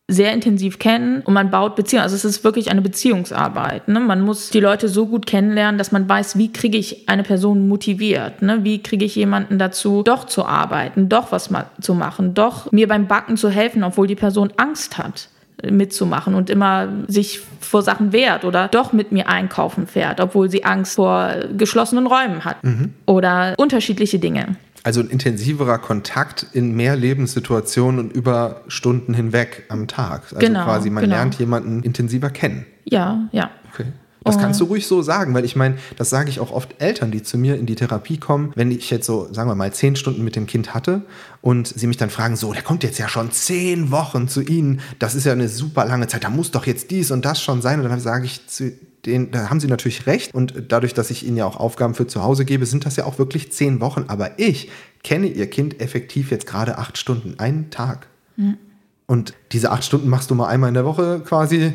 sehr 0.10 0.34
intensiv 0.34 0.80
kennen 0.80 1.22
und 1.22 1.34
man 1.34 1.51
baut 1.51 1.76
Beziehungen. 1.76 2.03
Also 2.03 2.16
es 2.16 2.24
ist 2.24 2.43
wirklich 2.45 2.72
eine 2.72 2.82
Beziehungsarbeit. 2.82 3.89
Ne? 3.89 3.99
Man 3.99 4.22
muss 4.22 4.49
die 4.51 4.62
Leute 4.62 4.88
so 4.88 5.05
gut 5.05 5.26
kennenlernen, 5.26 5.78
dass 5.78 5.91
man 5.91 6.08
weiß, 6.08 6.38
wie 6.38 6.51
kriege 6.51 6.78
ich 6.78 7.10
eine 7.10 7.24
Person 7.24 7.68
motiviert, 7.68 8.41
ne? 8.41 8.64
wie 8.64 8.82
kriege 8.82 9.03
ich 9.03 9.16
jemanden 9.16 9.60
dazu, 9.60 10.03
doch 10.03 10.26
zu 10.26 10.45
arbeiten, 10.45 11.10
doch 11.10 11.34
was 11.34 11.49
ma 11.49 11.66
zu 11.82 11.93
machen, 11.93 12.34
doch 12.34 12.72
mir 12.72 12.88
beim 12.88 13.08
Backen 13.08 13.36
zu 13.36 13.49
helfen, 13.49 13.84
obwohl 13.84 14.08
die 14.08 14.16
Person 14.16 14.53
Angst 14.55 14.97
hat. 14.97 15.30
mitzumachen 15.72 16.36
und 16.36 16.51
immer 16.51 16.88
sich 17.08 17.39
vor 17.62 17.82
Sachen 17.82 18.14
wehrt 18.14 18.45
oder 18.45 18.68
doch 18.68 18.93
mit 18.93 19.12
mir 19.12 19.28
einkaufen 19.28 19.88
fährt, 19.88 20.22
obwohl 20.22 20.51
sie 20.51 20.64
Angst 20.64 20.95
vor 20.95 21.34
geschlossenen 21.58 22.05
Räumen 22.05 22.45
hat 22.45 22.64
mhm. 22.64 22.93
oder 23.08 23.55
unterschiedliche 23.58 24.20
Dinge. 24.20 24.55
Also 24.84 25.01
ein 25.01 25.09
intensiverer 25.09 25.80
Kontakt 25.80 26.45
in 26.53 26.75
mehr 26.75 26.95
Lebenssituationen 26.95 27.99
und 27.99 28.13
über 28.13 28.61
Stunden 28.67 29.13
hinweg 29.13 29.65
am 29.69 29.88
Tag. 29.88 30.23
Also 30.23 30.38
genau, 30.38 30.63
quasi 30.63 30.89
man 30.89 31.03
genau. 31.03 31.15
lernt 31.17 31.36
jemanden 31.39 31.84
intensiver 31.84 32.30
kennen. 32.30 32.65
Ja, 32.86 33.28
ja. 33.32 33.51
Okay. 33.73 33.88
Das 34.28 34.38
kannst 34.39 34.59
du 34.61 34.65
ruhig 34.65 34.88
so 34.88 35.01
sagen, 35.01 35.34
weil 35.34 35.45
ich 35.45 35.55
meine, 35.55 35.78
das 35.95 36.09
sage 36.09 36.30
ich 36.30 36.39
auch 36.39 36.51
oft 36.51 36.75
Eltern, 36.80 37.11
die 37.11 37.23
zu 37.23 37.38
mir 37.38 37.55
in 37.55 37.65
die 37.65 37.75
Therapie 37.75 38.17
kommen, 38.17 38.51
wenn 38.55 38.71
ich 38.71 38.89
jetzt 38.89 39.05
so, 39.05 39.28
sagen 39.32 39.49
wir 39.49 39.55
mal, 39.55 39.73
zehn 39.73 39.95
Stunden 39.95 40.23
mit 40.23 40.36
dem 40.36 40.47
Kind 40.47 40.73
hatte 40.73 41.01
und 41.41 41.67
sie 41.67 41.88
mich 41.88 41.97
dann 41.97 42.09
fragen, 42.09 42.36
so, 42.36 42.53
der 42.53 42.61
kommt 42.61 42.84
jetzt 42.84 42.99
ja 42.99 43.07
schon 43.07 43.32
zehn 43.32 43.91
Wochen 43.91 44.28
zu 44.28 44.41
Ihnen, 44.41 44.82
das 44.99 45.15
ist 45.15 45.25
ja 45.25 45.32
eine 45.32 45.49
super 45.49 45.86
lange 45.86 46.07
Zeit, 46.07 46.23
da 46.23 46.30
muss 46.30 46.51
doch 46.51 46.65
jetzt 46.65 46.91
dies 46.91 47.11
und 47.11 47.25
das 47.25 47.41
schon 47.41 47.61
sein. 47.61 47.80
Und 47.80 47.89
dann 47.89 47.99
sage 47.99 48.25
ich 48.25 48.47
zu 48.47 48.71
den, 49.05 49.32
da 49.32 49.49
haben 49.49 49.59
Sie 49.59 49.67
natürlich 49.67 50.05
recht. 50.05 50.34
Und 50.34 50.53
dadurch, 50.69 50.93
dass 50.93 51.09
ich 51.09 51.25
Ihnen 51.25 51.38
ja 51.38 51.45
auch 51.45 51.57
Aufgaben 51.57 51.95
für 51.95 52.07
zu 52.07 52.23
Hause 52.23 52.45
gebe, 52.45 52.65
sind 52.65 52.86
das 52.86 52.95
ja 52.95 53.05
auch 53.05 53.17
wirklich 53.17 53.51
zehn 53.51 53.80
Wochen. 53.80 54.05
Aber 54.07 54.39
ich 54.39 54.69
kenne 55.03 55.28
Ihr 55.28 55.49
Kind 55.49 55.80
effektiv 55.80 56.32
jetzt 56.32 56.45
gerade 56.45 56.78
acht 56.78 56.97
Stunden, 56.97 57.39
einen 57.39 57.69
Tag. 57.69 58.07
Mhm. 58.36 58.57
Und 59.05 59.34
diese 59.53 59.71
acht 59.71 59.86
Stunden 59.86 60.09
machst 60.09 60.30
du 60.30 60.36
mal 60.36 60.47
einmal 60.47 60.67
in 60.67 60.73
der 60.73 60.86
Woche 60.86 61.21
quasi 61.25 61.73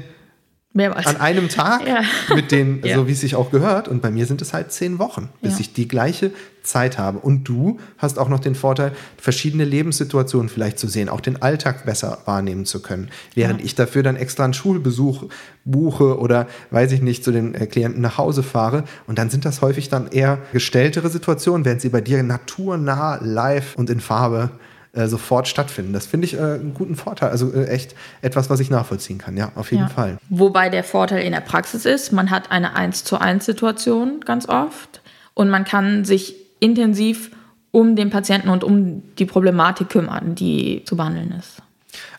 Mehrmals. 0.74 1.06
An 1.06 1.18
einem 1.18 1.48
Tag 1.50 1.86
ja. 1.86 2.02
mit 2.34 2.50
den, 2.50 2.80
ja. 2.84 2.96
so 2.96 3.06
wie 3.06 3.12
es 3.12 3.20
sich 3.20 3.34
auch 3.34 3.50
gehört. 3.50 3.88
Und 3.88 4.00
bei 4.00 4.10
mir 4.10 4.24
sind 4.24 4.40
es 4.40 4.54
halt 4.54 4.72
zehn 4.72 4.98
Wochen, 4.98 5.28
bis 5.42 5.54
ja. 5.54 5.60
ich 5.60 5.72
die 5.74 5.86
gleiche 5.86 6.32
Zeit 6.62 6.96
habe. 6.98 7.18
Und 7.18 7.44
du 7.44 7.78
hast 7.98 8.18
auch 8.18 8.28
noch 8.28 8.40
den 8.40 8.54
Vorteil, 8.54 8.92
verschiedene 9.18 9.64
Lebenssituationen 9.64 10.48
vielleicht 10.48 10.78
zu 10.78 10.88
sehen, 10.88 11.10
auch 11.10 11.20
den 11.20 11.42
Alltag 11.42 11.84
besser 11.84 12.18
wahrnehmen 12.24 12.64
zu 12.64 12.80
können. 12.80 13.10
Während 13.34 13.62
ich 13.62 13.74
dafür 13.74 14.02
dann 14.02 14.16
extra 14.16 14.44
einen 14.44 14.54
Schulbesuch 14.54 15.24
buche 15.64 16.18
oder, 16.18 16.46
weiß 16.70 16.92
ich 16.92 17.02
nicht, 17.02 17.22
zu 17.22 17.32
den 17.32 17.54
äh, 17.54 17.66
Klienten 17.66 18.00
nach 18.00 18.16
Hause 18.16 18.42
fahre. 18.42 18.84
Und 19.06 19.18
dann 19.18 19.28
sind 19.28 19.44
das 19.44 19.60
häufig 19.60 19.90
dann 19.90 20.08
eher 20.08 20.38
gestelltere 20.52 21.10
Situationen, 21.10 21.66
während 21.66 21.82
sie 21.82 21.90
bei 21.90 22.00
dir 22.00 22.22
naturnah, 22.22 23.18
live 23.22 23.76
und 23.76 23.90
in 23.90 24.00
Farbe 24.00 24.50
äh, 24.92 25.08
sofort 25.08 25.48
stattfinden. 25.48 25.92
Das 25.92 26.06
finde 26.06 26.26
ich 26.26 26.34
äh, 26.34 26.40
einen 26.40 26.74
guten 26.74 26.96
Vorteil. 26.96 27.30
Also 27.30 27.52
äh, 27.52 27.66
echt 27.66 27.94
etwas, 28.20 28.50
was 28.50 28.60
ich 28.60 28.70
nachvollziehen 28.70 29.18
kann, 29.18 29.36
ja, 29.36 29.52
auf 29.54 29.70
jeden 29.70 29.84
ja. 29.84 29.88
Fall. 29.88 30.18
Wobei 30.28 30.68
der 30.68 30.84
Vorteil 30.84 31.22
in 31.22 31.32
der 31.32 31.40
Praxis 31.40 31.86
ist, 31.86 32.12
man 32.12 32.30
hat 32.30 32.50
eine 32.50 32.76
1 32.76 33.04
zu 33.04 33.18
1 33.18 33.44
Situation 33.44 34.20
ganz 34.20 34.48
oft 34.48 35.00
und 35.34 35.48
man 35.48 35.64
kann 35.64 36.04
sich 36.04 36.36
intensiv 36.60 37.30
um 37.70 37.96
den 37.96 38.10
Patienten 38.10 38.50
und 38.50 38.64
um 38.64 39.02
die 39.16 39.24
Problematik 39.24 39.88
kümmern, 39.88 40.34
die 40.34 40.82
zu 40.84 40.96
behandeln 40.96 41.32
ist. 41.38 41.62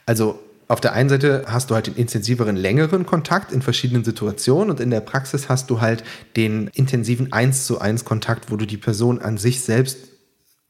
Also 0.06 0.40
auf 0.68 0.82
der 0.82 0.94
einen 0.94 1.10
Seite 1.10 1.44
hast 1.46 1.70
du 1.70 1.76
halt 1.76 1.86
den 1.86 1.96
intensiveren, 1.96 2.56
längeren 2.56 3.06
Kontakt 3.06 3.52
in 3.52 3.62
verschiedenen 3.62 4.04
Situationen 4.04 4.72
und 4.72 4.80
in 4.80 4.90
der 4.90 5.02
Praxis 5.02 5.48
hast 5.48 5.70
du 5.70 5.80
halt 5.80 6.04
den 6.36 6.72
intensiven 6.74 7.32
1 7.32 7.68
zu 7.68 7.80
1 7.80 8.04
Kontakt, 8.04 8.52
wo 8.52 8.56
du 8.56 8.66
die 8.66 8.78
Person 8.78 9.22
an 9.22 9.38
sich 9.38 9.62
selbst 9.62 10.13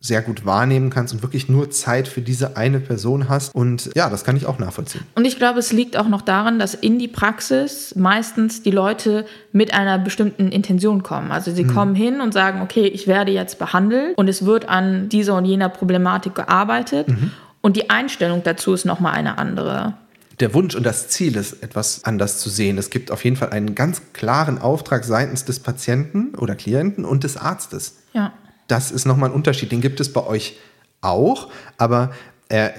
sehr 0.03 0.21
gut 0.21 0.45
wahrnehmen 0.45 0.89
kannst 0.89 1.13
und 1.13 1.23
wirklich 1.23 1.47
nur 1.47 1.71
Zeit 1.71 2.09
für 2.09 2.21
diese 2.21 2.57
eine 2.57 2.81
Person 2.81 3.29
hast. 3.29 3.55
Und 3.55 3.89
ja, 3.95 4.09
das 4.09 4.25
kann 4.25 4.35
ich 4.35 4.45
auch 4.45 4.59
nachvollziehen. 4.59 5.05
Und 5.15 5.23
ich 5.23 5.37
glaube, 5.37 5.59
es 5.59 5.71
liegt 5.71 5.95
auch 5.95 6.09
noch 6.09 6.21
daran, 6.21 6.59
dass 6.59 6.73
in 6.73 6.99
die 6.99 7.07
Praxis 7.07 7.95
meistens 7.95 8.61
die 8.61 8.71
Leute 8.71 9.25
mit 9.53 9.73
einer 9.73 9.97
bestimmten 9.97 10.49
Intention 10.49 11.03
kommen. 11.03 11.31
Also 11.31 11.51
sie 11.51 11.63
mhm. 11.63 11.73
kommen 11.73 11.95
hin 11.95 12.19
und 12.19 12.33
sagen, 12.33 12.61
okay, 12.61 12.85
ich 12.85 13.07
werde 13.07 13.31
jetzt 13.31 13.59
behandelt 13.59 14.17
und 14.17 14.27
es 14.27 14.45
wird 14.45 14.67
an 14.67 15.07
dieser 15.07 15.37
und 15.37 15.45
jener 15.45 15.69
Problematik 15.69 16.35
gearbeitet. 16.35 17.07
Mhm. 17.07 17.31
Und 17.61 17.77
die 17.77 17.89
Einstellung 17.89 18.43
dazu 18.43 18.73
ist 18.73 18.83
nochmal 18.83 19.13
eine 19.13 19.37
andere 19.37 19.95
der 20.39 20.55
Wunsch 20.55 20.73
und 20.73 20.83
das 20.83 21.09
Ziel 21.09 21.37
ist, 21.37 21.61
etwas 21.61 22.05
anders 22.05 22.39
zu 22.39 22.49
sehen. 22.49 22.79
Es 22.79 22.89
gibt 22.89 23.11
auf 23.11 23.23
jeden 23.23 23.35
Fall 23.35 23.51
einen 23.51 23.75
ganz 23.75 24.01
klaren 24.13 24.57
Auftrag 24.57 25.05
seitens 25.05 25.45
des 25.45 25.59
Patienten 25.59 26.33
oder 26.35 26.55
Klienten 26.55 27.05
und 27.05 27.23
des 27.23 27.37
Arztes. 27.37 27.97
Ja 28.13 28.33
das 28.67 28.91
ist 28.91 29.05
nochmal 29.05 29.29
ein 29.29 29.35
Unterschied. 29.35 29.71
Den 29.71 29.81
gibt 29.81 29.99
es 29.99 30.11
bei 30.11 30.25
euch 30.25 30.57
auch, 31.01 31.49
aber 31.77 32.11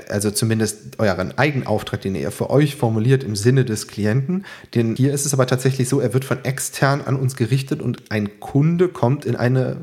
also 0.09 0.30
zumindest 0.30 1.01
euren 1.01 1.37
Eigenauftrag, 1.37 2.01
den 2.01 2.14
ihr 2.14 2.30
für 2.30 2.51
euch 2.51 2.76
formuliert 2.76 3.24
im 3.24 3.35
Sinne 3.35 3.64
des 3.64 3.89
Klienten. 3.89 4.45
Denn 4.74 4.95
hier 4.95 5.12
ist 5.12 5.26
es 5.26 5.35
aber 5.35 5.47
tatsächlich 5.47 5.89
so, 5.89 6.01
er 6.01 6.14
wird 6.14 6.24
von 6.24 6.45
extern 6.45 7.01
an 7.01 7.16
uns 7.16 7.35
gerichtet 7.35 7.82
und 7.82 8.11
ein 8.11 8.39
Kunde 8.41 8.89
kommt 8.89 9.24
in 9.24 9.35
eine 9.35 9.78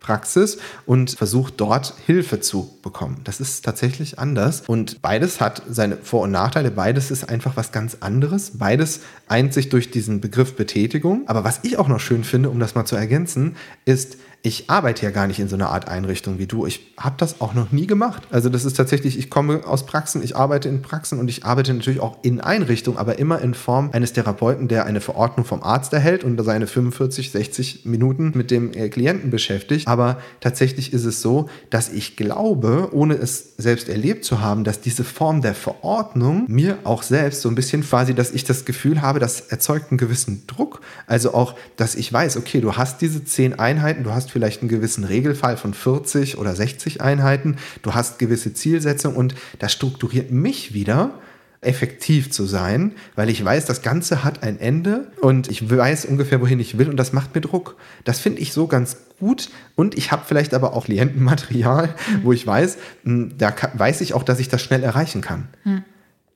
Praxis 0.00 0.58
und 0.84 1.10
versucht 1.10 1.54
dort 1.56 1.94
Hilfe 2.06 2.40
zu 2.40 2.78
bekommen. 2.82 3.20
Das 3.24 3.40
ist 3.40 3.64
tatsächlich 3.64 4.18
anders 4.18 4.62
und 4.66 5.02
beides 5.02 5.40
hat 5.40 5.62
seine 5.68 5.96
Vor- 5.96 6.22
und 6.22 6.30
Nachteile. 6.30 6.70
Beides 6.70 7.10
ist 7.10 7.28
einfach 7.28 7.56
was 7.56 7.72
ganz 7.72 7.98
anderes. 8.00 8.58
Beides 8.58 9.00
eint 9.26 9.52
sich 9.52 9.68
durch 9.68 9.90
diesen 9.90 10.20
Begriff 10.20 10.54
Betätigung. 10.54 11.22
Aber 11.26 11.44
was 11.44 11.60
ich 11.62 11.78
auch 11.78 11.88
noch 11.88 12.00
schön 12.00 12.24
finde, 12.24 12.50
um 12.50 12.60
das 12.60 12.74
mal 12.74 12.84
zu 12.84 12.96
ergänzen, 12.96 13.56
ist, 13.84 14.16
ich 14.42 14.70
arbeite 14.70 15.04
ja 15.04 15.10
gar 15.10 15.26
nicht 15.26 15.40
in 15.40 15.48
so 15.48 15.56
einer 15.56 15.70
Art 15.70 15.88
Einrichtung 15.88 16.38
wie 16.38 16.46
du. 16.46 16.66
Ich 16.66 16.94
habe 16.96 17.16
das 17.18 17.40
auch 17.40 17.54
noch 17.54 17.72
nie 17.72 17.88
gemacht. 17.88 18.22
Also 18.30 18.48
das 18.48 18.64
ist 18.64 18.76
tatsächlich, 18.76 19.18
ich 19.18 19.28
komme 19.28 19.66
aus 19.66 19.86
Praxen, 19.86 20.22
ich 20.22 20.36
arbeite 20.36 20.68
in 20.68 20.82
Praxen 20.82 21.18
und 21.18 21.28
ich 21.28 21.44
arbeite 21.44 21.74
natürlich 21.74 21.98
auch 21.98 22.18
in 22.22 22.40
Einrichtungen, 22.40 22.96
aber 22.96 23.18
immer 23.18 23.40
in 23.40 23.54
Form 23.54 23.90
eines 23.92 24.12
Therapeuten, 24.12 24.68
der 24.68 24.86
eine 24.86 25.00
Verordnung 25.00 25.44
vom 25.44 25.64
Arzt 25.64 25.92
erhält 25.92 26.22
und 26.22 26.40
seine 26.44 26.68
45, 26.68 27.32
60 27.32 27.86
Minuten 27.86 28.32
mit 28.34 28.52
dem 28.52 28.72
äh, 28.72 28.88
Klienten 28.88 29.30
beschäftigt. 29.30 29.88
Aber 29.88 30.18
tatsächlich 30.40 30.92
ist 30.92 31.04
es 31.04 31.22
so, 31.22 31.48
dass 31.70 31.92
ich 31.92 32.16
glaube, 32.16 32.90
ohne 32.92 33.14
es 33.14 33.56
selbst 33.56 33.88
erlebt 33.88 34.24
zu 34.24 34.40
haben, 34.40 34.62
dass 34.62 34.80
diese 34.80 35.02
Form 35.02 35.42
der 35.42 35.54
Verordnung 35.54 36.44
mir 36.46 36.78
auch 36.84 37.02
selbst 37.02 37.42
so 37.42 37.48
ein 37.48 37.56
bisschen 37.56 37.82
quasi, 37.82 38.14
dass 38.14 38.30
ich 38.30 38.44
das 38.44 38.64
Gefühl 38.64 39.02
habe, 39.02 39.18
das 39.18 39.40
erzeugt 39.40 39.90
einen 39.90 39.98
gewissen 39.98 40.46
Druck. 40.46 40.82
Also 41.08 41.34
auch, 41.34 41.56
dass 41.76 41.96
ich 41.96 42.12
weiß, 42.12 42.36
okay, 42.36 42.60
du 42.60 42.76
hast 42.76 43.00
diese 43.00 43.24
zehn 43.24 43.58
Einheiten, 43.58 44.04
du 44.04 44.12
hast 44.12 44.25
vielleicht 44.30 44.62
einen 44.62 44.68
gewissen 44.68 45.04
Regelfall 45.04 45.56
von 45.56 45.74
40 45.74 46.38
oder 46.38 46.54
60 46.54 47.00
Einheiten, 47.00 47.56
du 47.82 47.94
hast 47.94 48.18
gewisse 48.18 48.54
Zielsetzungen 48.54 49.16
und 49.16 49.34
das 49.58 49.72
strukturiert 49.72 50.30
mich 50.30 50.74
wieder 50.74 51.18
effektiv 51.60 52.30
zu 52.30 52.44
sein, 52.46 52.92
weil 53.14 53.28
ich 53.28 53.44
weiß, 53.44 53.64
das 53.64 53.82
Ganze 53.82 54.24
hat 54.24 54.42
ein 54.42 54.58
Ende 54.60 55.10
und 55.20 55.50
ich 55.50 55.68
weiß 55.68 56.04
ungefähr, 56.04 56.40
wohin 56.40 56.60
ich 56.60 56.78
will 56.78 56.88
und 56.88 56.96
das 56.96 57.12
macht 57.12 57.34
mir 57.34 57.40
Druck. 57.40 57.76
Das 58.04 58.18
finde 58.18 58.40
ich 58.40 58.52
so 58.52 58.66
ganz 58.66 58.98
gut 59.18 59.50
und 59.74 59.96
ich 59.96 60.12
habe 60.12 60.22
vielleicht 60.26 60.54
aber 60.54 60.74
auch 60.74 60.84
Klientenmaterial, 60.84 61.88
mhm. 61.88 62.24
wo 62.24 62.32
ich 62.32 62.46
weiß, 62.46 62.78
hm, 63.04 63.32
da 63.38 63.54
weiß 63.74 64.00
ich 64.02 64.14
auch, 64.14 64.22
dass 64.22 64.38
ich 64.38 64.48
das 64.48 64.62
schnell 64.62 64.82
erreichen 64.82 65.20
kann. 65.20 65.48
Mhm. 65.64 65.82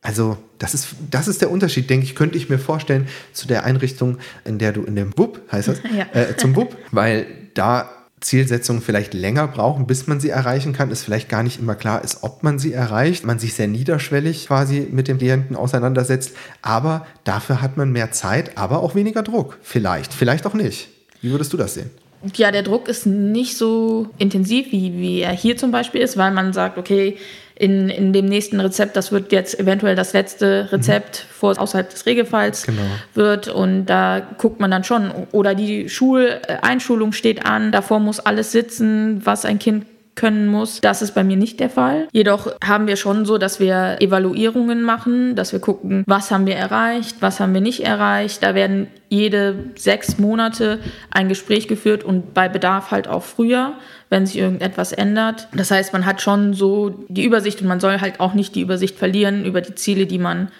Also 0.03 0.39
das 0.59 0.75
ist, 0.75 0.89
das 1.11 1.29
ist 1.29 1.43
der 1.43 1.51
Unterschied, 1.51 1.91
denke 1.91 2.05
ich, 2.05 2.15
könnte 2.15 2.39
ich 2.39 2.49
mir 2.49 2.59
vorstellen 2.59 3.07
zu 3.33 3.47
der 3.47 3.65
Einrichtung, 3.65 4.19
in 4.45 4.59
der 4.59 4.73
du 4.73 4.83
in 4.83 4.97
dem 4.97 5.17
WUP, 5.17 5.41
heißt 5.53 5.69
das, 5.69 5.81
ja. 5.97 6.07
äh, 6.19 6.37
zum 6.37 6.57
WUP, 6.57 6.77
weil 6.91 7.27
da 7.55 7.91
Zielsetzungen 8.21 8.83
vielleicht 8.83 9.15
länger 9.15 9.49
brauchen, 9.49 9.87
bis 9.87 10.07
man 10.07 10.21
sie 10.21 10.29
erreichen 10.29 10.73
kann, 10.73 10.91
ist 10.91 11.05
vielleicht 11.05 11.29
gar 11.29 11.43
nicht 11.43 11.59
immer 11.59 11.75
klar 11.75 12.05
ist, 12.05 12.23
ob 12.23 12.43
man 12.43 12.59
sie 12.59 12.73
erreicht, 12.73 13.25
man 13.25 13.39
sich 13.39 13.55
sehr 13.55 13.67
niederschwellig 13.67 14.47
quasi 14.47 14.87
mit 14.91 15.09
dem 15.09 15.19
Klienten 15.19 15.57
auseinandersetzt, 15.57 16.37
aber 16.61 17.07
dafür 17.25 17.63
hat 17.63 17.77
man 17.77 17.91
mehr 17.93 18.13
Zeit, 18.13 18.59
aber 18.59 18.83
auch 18.83 18.95
weniger 18.95 19.23
Druck. 19.23 19.59
Vielleicht, 19.63 20.13
vielleicht 20.13 20.47
auch 20.47 20.55
nicht. 20.55 20.89
Wie 21.23 21.31
würdest 21.31 21.53
du 21.53 21.57
das 21.57 21.75
sehen? 21.75 21.91
Ja, 22.35 22.51
der 22.51 22.63
Druck 22.63 22.89
ist 22.89 23.07
nicht 23.07 23.57
so 23.57 24.11
intensiv, 24.19 24.71
wie, 24.71 24.93
wie 24.99 25.21
er 25.21 25.33
hier 25.33 25.57
zum 25.57 25.71
Beispiel 25.71 26.03
ist, 26.03 26.19
weil 26.19 26.33
man 26.33 26.53
sagt, 26.53 26.77
okay, 26.77 27.17
in, 27.61 27.91
in 27.91 28.15
dem 28.15 28.25
nächsten 28.25 28.59
Rezept, 28.59 28.97
das 28.97 29.13
wird 29.13 29.33
jetzt 29.33 29.61
eventuell 29.61 29.95
das 29.95 30.15
letzte 30.15 30.73
Rezept 30.73 31.27
mhm. 31.29 31.33
vor 31.35 31.59
außerhalb 31.61 31.91
des 31.91 32.07
Regelfalls 32.07 32.65
genau. 32.65 32.81
wird 33.13 33.49
und 33.49 33.85
da 33.85 34.23
guckt 34.39 34.61
man 34.61 34.71
dann 34.71 34.83
schon 34.83 35.13
oder 35.33 35.55
die 35.55 35.91
Schuleinschulung 35.91 37.13
steht 37.13 37.45
an, 37.45 37.71
davor 37.71 38.01
muss 38.01 38.19
alles 38.19 38.51
sitzen, 38.51 39.21
was 39.27 39.45
ein 39.45 39.59
Kind 39.59 39.85
können 40.15 40.49
muss. 40.49 40.81
Das 40.81 41.03
ist 41.03 41.15
bei 41.15 41.23
mir 41.23 41.37
nicht 41.37 41.61
der 41.61 41.71
Fall. 41.71 42.09
Jedoch 42.13 42.51
haben 42.65 42.87
wir 42.87 42.97
schon 42.97 43.25
so, 43.25 43.39
dass 43.39 43.61
wir 43.61 43.99
Evaluierungen 44.01 44.83
machen, 44.83 45.35
dass 45.35 45.53
wir 45.53 45.61
gucken, 45.61 46.05
was 46.07 46.31
haben 46.31 46.47
wir 46.47 46.57
erreicht, 46.57 47.17
was 47.21 47.41
haben 47.41 47.55
wir 47.55 47.61
nicht 47.61 47.85
erreicht. 47.85 48.43
Da 48.43 48.55
werden 48.55 48.89
jede 49.09 49.55
sechs 49.77 50.19
Monate 50.19 50.79
ein 51.11 51.29
Gespräch 51.29 51.69
geführt 51.69 52.05
und 52.05 52.35
bei 52.35 52.49
Bedarf 52.49 52.91
halt 52.91 53.09
auch 53.09 53.23
früher, 53.23 53.75
wenn 54.11 54.27
sich 54.27 54.37
irgendetwas 54.37 54.93
ändert. 54.93 55.49
Das 55.55 55.71
heißt, 55.71 55.93
man 55.93 56.05
hat 56.05 56.21
schon 56.21 56.53
so 56.53 57.07
die 57.09 57.25
Übersicht 57.25 57.63
und 57.63 57.69
man 57.69 57.81
soll 57.81 58.01
halt 58.01 58.21
auch 58.21 58.35
nicht 58.35 58.55
die 58.55 58.61
Übersicht 58.61 58.99
verlieren 58.99 59.45
über 59.45 59.63
die 59.63 59.75
Ziele, 59.75 60.07
die 60.07 60.19
man 60.19 60.51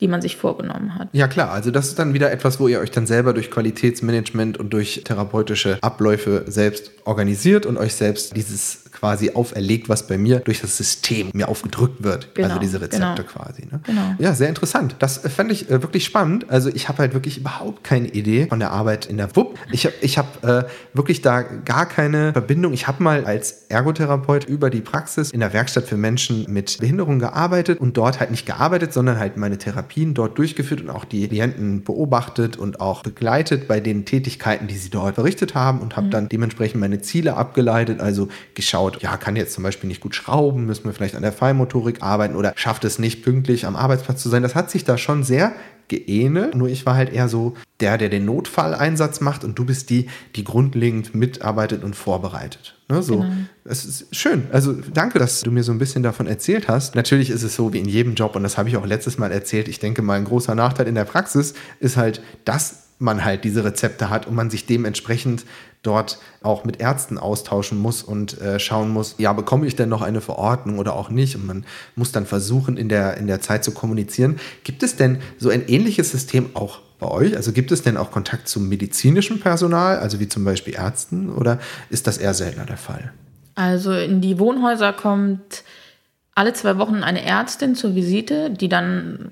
die 0.00 0.08
man 0.08 0.20
sich 0.20 0.36
vorgenommen 0.36 0.96
hat. 0.96 1.08
Ja 1.12 1.28
klar, 1.28 1.52
also 1.52 1.70
das 1.70 1.86
ist 1.86 1.98
dann 1.98 2.14
wieder 2.14 2.32
etwas, 2.32 2.58
wo 2.58 2.66
ihr 2.66 2.80
euch 2.80 2.90
dann 2.90 3.06
selber 3.06 3.32
durch 3.32 3.50
Qualitätsmanagement 3.50 4.58
und 4.58 4.72
durch 4.72 5.02
therapeutische 5.04 5.78
Abläufe 5.82 6.44
selbst 6.46 6.90
organisiert 7.04 7.64
und 7.64 7.76
euch 7.76 7.94
selbst 7.94 8.36
dieses 8.36 8.83
quasi 9.04 9.32
auferlegt, 9.34 9.90
was 9.90 10.06
bei 10.06 10.16
mir 10.16 10.40
durch 10.40 10.62
das 10.62 10.78
System 10.78 11.28
mir 11.34 11.50
aufgedrückt 11.50 12.02
wird. 12.02 12.34
Genau, 12.34 12.48
also 12.48 12.58
diese 12.58 12.80
Rezepte 12.80 13.22
genau. 13.22 13.28
quasi. 13.28 13.66
Ne? 13.70 13.80
Genau. 13.82 14.14
Ja, 14.18 14.32
sehr 14.32 14.48
interessant. 14.48 14.96
Das 14.98 15.18
fand 15.18 15.52
ich 15.52 15.70
äh, 15.70 15.82
wirklich 15.82 16.06
spannend. 16.06 16.46
Also 16.48 16.70
ich 16.70 16.88
habe 16.88 17.00
halt 17.00 17.12
wirklich 17.12 17.36
überhaupt 17.36 17.84
keine 17.84 18.08
Idee 18.08 18.46
von 18.46 18.60
der 18.60 18.70
Arbeit 18.70 19.04
in 19.04 19.18
der 19.18 19.36
WUP. 19.36 19.58
Ich 19.72 19.84
habe 19.84 19.94
ich 20.00 20.16
hab, 20.16 20.42
äh, 20.42 20.64
wirklich 20.94 21.20
da 21.20 21.42
gar 21.42 21.84
keine 21.84 22.32
Verbindung. 22.32 22.72
Ich 22.72 22.88
habe 22.88 23.02
mal 23.02 23.26
als 23.26 23.66
Ergotherapeut 23.68 24.46
über 24.46 24.70
die 24.70 24.80
Praxis 24.80 25.32
in 25.32 25.40
der 25.40 25.52
Werkstatt 25.52 25.84
für 25.84 25.98
Menschen 25.98 26.46
mit 26.48 26.78
Behinderung 26.80 27.18
gearbeitet 27.18 27.80
und 27.80 27.98
dort 27.98 28.20
halt 28.20 28.30
nicht 28.30 28.46
gearbeitet, 28.46 28.94
sondern 28.94 29.18
halt 29.18 29.36
meine 29.36 29.58
Therapien 29.58 30.14
dort 30.14 30.38
durchgeführt 30.38 30.80
und 30.80 30.88
auch 30.88 31.04
die 31.04 31.28
Klienten 31.28 31.84
beobachtet 31.84 32.56
und 32.56 32.80
auch 32.80 33.02
begleitet 33.02 33.68
bei 33.68 33.80
den 33.80 34.06
Tätigkeiten, 34.06 34.66
die 34.66 34.78
sie 34.78 34.88
dort 34.88 35.16
verrichtet 35.16 35.54
haben 35.54 35.80
und 35.80 35.98
habe 35.98 36.08
dann 36.08 36.30
dementsprechend 36.30 36.80
meine 36.80 37.02
Ziele 37.02 37.36
abgeleitet, 37.36 38.00
also 38.00 38.28
geschaut, 38.54 38.93
ja, 39.00 39.16
kann 39.16 39.36
jetzt 39.36 39.54
zum 39.54 39.64
Beispiel 39.64 39.88
nicht 39.88 40.00
gut 40.00 40.14
schrauben, 40.14 40.66
müssen 40.66 40.84
wir 40.84 40.92
vielleicht 40.92 41.16
an 41.16 41.22
der 41.22 41.32
Feinmotorik 41.32 42.02
arbeiten 42.02 42.36
oder 42.36 42.52
schafft 42.56 42.84
es 42.84 42.98
nicht 42.98 43.22
pünktlich 43.22 43.66
am 43.66 43.76
Arbeitsplatz 43.76 44.22
zu 44.22 44.28
sein. 44.28 44.42
Das 44.42 44.54
hat 44.54 44.70
sich 44.70 44.84
da 44.84 44.98
schon 44.98 45.24
sehr 45.24 45.52
geähnelt. 45.88 46.54
Nur 46.54 46.68
ich 46.68 46.86
war 46.86 46.94
halt 46.94 47.12
eher 47.12 47.28
so 47.28 47.54
der, 47.80 47.98
der 47.98 48.08
den 48.08 48.24
Notfalleinsatz 48.24 49.20
macht 49.20 49.44
und 49.44 49.58
du 49.58 49.64
bist 49.64 49.90
die, 49.90 50.08
die 50.36 50.44
grundlegend 50.44 51.14
mitarbeitet 51.14 51.84
und 51.84 51.94
vorbereitet. 51.94 52.76
Ne, 52.88 53.02
so. 53.02 53.20
Genau. 53.20 53.32
Es 53.64 53.84
ist 53.84 54.14
schön. 54.14 54.44
Also 54.52 54.72
danke, 54.72 55.18
dass 55.18 55.40
du 55.40 55.50
mir 55.50 55.62
so 55.62 55.72
ein 55.72 55.78
bisschen 55.78 56.02
davon 56.02 56.26
erzählt 56.26 56.68
hast. 56.68 56.94
Natürlich 56.94 57.30
ist 57.30 57.42
es 57.42 57.54
so 57.54 57.72
wie 57.72 57.78
in 57.78 57.88
jedem 57.88 58.14
Job 58.14 58.36
und 58.36 58.42
das 58.42 58.58
habe 58.58 58.68
ich 58.68 58.76
auch 58.76 58.86
letztes 58.86 59.18
Mal 59.18 59.32
erzählt. 59.32 59.68
Ich 59.68 59.78
denke 59.78 60.02
mal, 60.02 60.14
ein 60.14 60.24
großer 60.24 60.54
Nachteil 60.54 60.88
in 60.88 60.94
der 60.94 61.04
Praxis 61.04 61.54
ist 61.80 61.96
halt, 61.96 62.22
dass 62.44 62.84
man 62.98 63.24
halt 63.24 63.44
diese 63.44 63.64
Rezepte 63.64 64.08
hat 64.08 64.26
und 64.26 64.34
man 64.34 64.50
sich 64.50 64.66
dementsprechend 64.66 65.44
dort 65.84 66.18
auch 66.42 66.64
mit 66.64 66.80
Ärzten 66.80 67.18
austauschen 67.18 67.78
muss 67.78 68.02
und 68.02 68.40
äh, 68.40 68.58
schauen 68.58 68.90
muss, 68.90 69.14
ja, 69.18 69.32
bekomme 69.32 69.66
ich 69.66 69.76
denn 69.76 69.88
noch 69.88 70.02
eine 70.02 70.20
Verordnung 70.20 70.78
oder 70.78 70.94
auch 70.94 71.10
nicht? 71.10 71.36
Und 71.36 71.46
man 71.46 71.64
muss 71.94 72.10
dann 72.10 72.26
versuchen, 72.26 72.76
in 72.76 72.88
der, 72.88 73.16
in 73.16 73.26
der 73.26 73.40
Zeit 73.40 73.64
zu 73.64 73.70
kommunizieren. 73.70 74.40
Gibt 74.64 74.82
es 74.82 74.96
denn 74.96 75.20
so 75.38 75.50
ein 75.50 75.68
ähnliches 75.68 76.10
System 76.10 76.50
auch 76.54 76.80
bei 76.98 77.08
euch? 77.08 77.36
Also 77.36 77.52
gibt 77.52 77.70
es 77.70 77.82
denn 77.82 77.96
auch 77.96 78.10
Kontakt 78.10 78.48
zum 78.48 78.68
medizinischen 78.68 79.40
Personal, 79.40 79.98
also 79.98 80.20
wie 80.20 80.28
zum 80.28 80.44
Beispiel 80.44 80.74
Ärzten, 80.74 81.30
oder 81.30 81.58
ist 81.90 82.06
das 82.06 82.18
eher 82.18 82.34
seltener 82.34 82.66
der 82.66 82.78
Fall? 82.78 83.12
Also 83.54 83.92
in 83.92 84.20
die 84.20 84.38
Wohnhäuser 84.38 84.92
kommt 84.92 85.62
alle 86.34 86.52
zwei 86.52 86.78
Wochen 86.78 87.04
eine 87.04 87.24
Ärztin 87.24 87.76
zur 87.76 87.94
Visite, 87.94 88.50
die 88.50 88.68
dann 88.68 89.30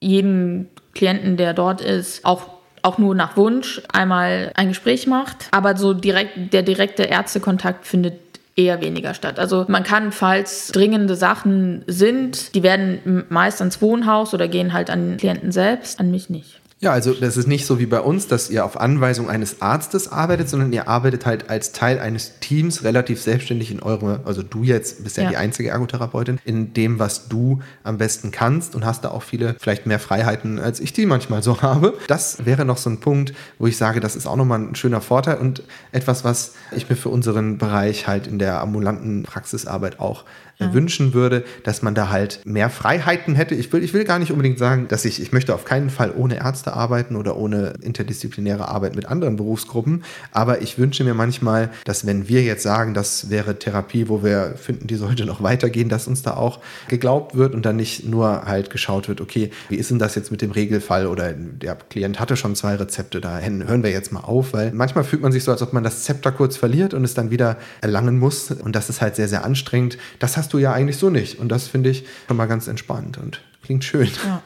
jeden 0.00 0.68
Klienten, 0.92 1.36
der 1.36 1.54
dort 1.54 1.80
ist, 1.80 2.24
auch 2.24 2.53
auch 2.84 2.98
nur 2.98 3.14
nach 3.14 3.36
Wunsch 3.36 3.80
einmal 3.92 4.52
ein 4.54 4.68
Gespräch 4.68 5.06
macht. 5.06 5.48
Aber 5.50 5.76
so 5.76 5.94
direkt, 5.94 6.52
der 6.52 6.62
direkte 6.62 7.04
Ärztekontakt 7.04 7.86
findet 7.86 8.14
eher 8.56 8.80
weniger 8.80 9.14
statt. 9.14 9.38
Also 9.38 9.64
man 9.68 9.82
kann, 9.82 10.12
falls 10.12 10.68
dringende 10.68 11.16
Sachen 11.16 11.82
sind, 11.86 12.54
die 12.54 12.62
werden 12.62 13.24
meist 13.28 13.60
ans 13.60 13.82
Wohnhaus 13.82 14.32
oder 14.34 14.48
gehen 14.48 14.72
halt 14.72 14.90
an 14.90 15.10
den 15.10 15.16
Klienten 15.16 15.50
selbst, 15.50 15.98
an 15.98 16.10
mich 16.10 16.30
nicht. 16.30 16.60
Ja, 16.84 16.92
also 16.92 17.14
das 17.14 17.38
ist 17.38 17.46
nicht 17.48 17.64
so 17.64 17.78
wie 17.78 17.86
bei 17.86 18.00
uns, 18.00 18.28
dass 18.28 18.50
ihr 18.50 18.62
auf 18.62 18.78
Anweisung 18.78 19.30
eines 19.30 19.62
Arztes 19.62 20.12
arbeitet, 20.12 20.50
sondern 20.50 20.70
ihr 20.70 20.86
arbeitet 20.86 21.24
halt 21.24 21.48
als 21.48 21.72
Teil 21.72 21.98
eines 21.98 22.40
Teams 22.40 22.84
relativ 22.84 23.22
selbstständig 23.22 23.70
in 23.70 23.80
eure, 23.80 24.20
also 24.26 24.42
du 24.42 24.64
jetzt 24.64 25.02
bist 25.02 25.16
ja, 25.16 25.22
Ja. 25.22 25.30
die 25.30 25.36
einzige 25.38 25.70
Ergotherapeutin, 25.70 26.40
in 26.44 26.74
dem, 26.74 26.98
was 26.98 27.28
du 27.28 27.60
am 27.84 27.96
besten 27.96 28.32
kannst 28.32 28.74
und 28.74 28.84
hast 28.84 29.02
da 29.02 29.12
auch 29.12 29.22
viele, 29.22 29.56
vielleicht 29.58 29.86
mehr 29.86 29.98
Freiheiten, 29.98 30.58
als 30.58 30.78
ich 30.78 30.92
die 30.92 31.06
manchmal 31.06 31.42
so 31.42 31.62
habe. 31.62 31.94
Das 32.06 32.44
wäre 32.44 32.66
noch 32.66 32.76
so 32.76 32.90
ein 32.90 33.00
Punkt, 33.00 33.32
wo 33.58 33.66
ich 33.66 33.78
sage, 33.78 34.00
das 34.00 34.14
ist 34.14 34.26
auch 34.26 34.36
nochmal 34.36 34.60
ein 34.60 34.74
schöner 34.74 35.00
Vorteil 35.00 35.38
und 35.38 35.62
etwas, 35.90 36.22
was 36.22 36.52
ich 36.76 36.90
mir 36.90 36.96
für 36.96 37.08
unseren 37.08 37.56
Bereich 37.56 38.06
halt 38.06 38.26
in 38.26 38.38
der 38.38 38.60
ambulanten 38.60 39.22
Praxisarbeit 39.22 40.00
auch 40.00 40.24
äh, 40.58 40.72
wünschen 40.72 41.14
würde, 41.14 41.44
dass 41.62 41.82
man 41.82 41.94
da 41.94 42.10
halt 42.10 42.40
mehr 42.44 42.70
Freiheiten 42.70 43.34
hätte. 43.34 43.54
Ich 43.54 43.72
will, 43.72 43.82
ich 43.82 43.92
will 43.92 44.04
gar 44.04 44.18
nicht 44.18 44.30
unbedingt 44.30 44.58
sagen, 44.58 44.88
dass 44.88 45.04
ich, 45.04 45.20
ich 45.20 45.32
möchte 45.32 45.54
auf 45.54 45.64
keinen 45.64 45.90
Fall 45.90 46.12
ohne 46.16 46.36
Ärzte 46.36 46.74
arbeiten 46.74 47.16
oder 47.16 47.36
ohne 47.36 47.74
interdisziplinäre 47.82 48.68
Arbeit 48.68 48.96
mit 48.96 49.06
anderen 49.06 49.36
Berufsgruppen, 49.36 50.04
aber 50.32 50.62
ich 50.62 50.78
wünsche 50.78 51.04
mir 51.04 51.14
manchmal, 51.14 51.70
dass 51.84 52.06
wenn 52.06 52.28
wir 52.28 52.42
jetzt 52.42 52.62
sagen, 52.62 52.94
das 52.94 53.30
wäre 53.30 53.58
Therapie, 53.58 54.08
wo 54.08 54.22
wir 54.22 54.54
finden, 54.56 54.86
die 54.86 54.96
sollte 54.96 55.24
noch 55.26 55.42
weitergehen, 55.42 55.88
dass 55.88 56.06
uns 56.06 56.22
da 56.22 56.34
auch 56.34 56.60
geglaubt 56.88 57.36
wird 57.36 57.54
und 57.54 57.66
dann 57.66 57.76
nicht 57.76 58.06
nur 58.06 58.42
halt 58.44 58.70
geschaut 58.70 59.08
wird, 59.08 59.20
okay, 59.20 59.50
wie 59.68 59.76
ist 59.76 59.90
denn 59.90 59.98
das 59.98 60.14
jetzt 60.14 60.30
mit 60.30 60.42
dem 60.42 60.50
Regelfall 60.50 61.06
oder 61.06 61.32
der 61.32 61.76
Klient 61.76 62.20
hatte 62.20 62.36
schon 62.36 62.54
zwei 62.54 62.76
Rezepte, 62.76 63.20
da 63.20 63.38
hören 63.40 63.82
wir 63.82 63.90
jetzt 63.90 64.12
mal 64.12 64.20
auf, 64.20 64.52
weil 64.52 64.72
manchmal 64.72 65.04
fühlt 65.04 65.22
man 65.22 65.32
sich 65.32 65.44
so, 65.44 65.52
als 65.52 65.62
ob 65.62 65.72
man 65.72 65.84
das 65.84 66.04
Zepter 66.04 66.32
kurz 66.32 66.56
verliert 66.56 66.94
und 66.94 67.04
es 67.04 67.14
dann 67.14 67.30
wieder 67.30 67.56
erlangen 67.80 68.18
muss 68.18 68.50
und 68.50 68.74
das 68.74 68.88
ist 68.88 69.00
halt 69.00 69.16
sehr, 69.16 69.28
sehr 69.28 69.44
anstrengend. 69.44 69.98
Das 70.18 70.36
hast 70.36 70.52
du 70.52 70.53
ja 70.58 70.72
eigentlich 70.72 70.98
so 70.98 71.10
nicht 71.10 71.38
und 71.38 71.48
das 71.48 71.68
finde 71.68 71.90
ich 71.90 72.04
schon 72.28 72.36
mal 72.36 72.46
ganz 72.46 72.68
entspannt 72.68 73.18
und 73.18 73.40
klingt 73.62 73.84
schön. 73.84 74.08
Ja. 74.24 74.42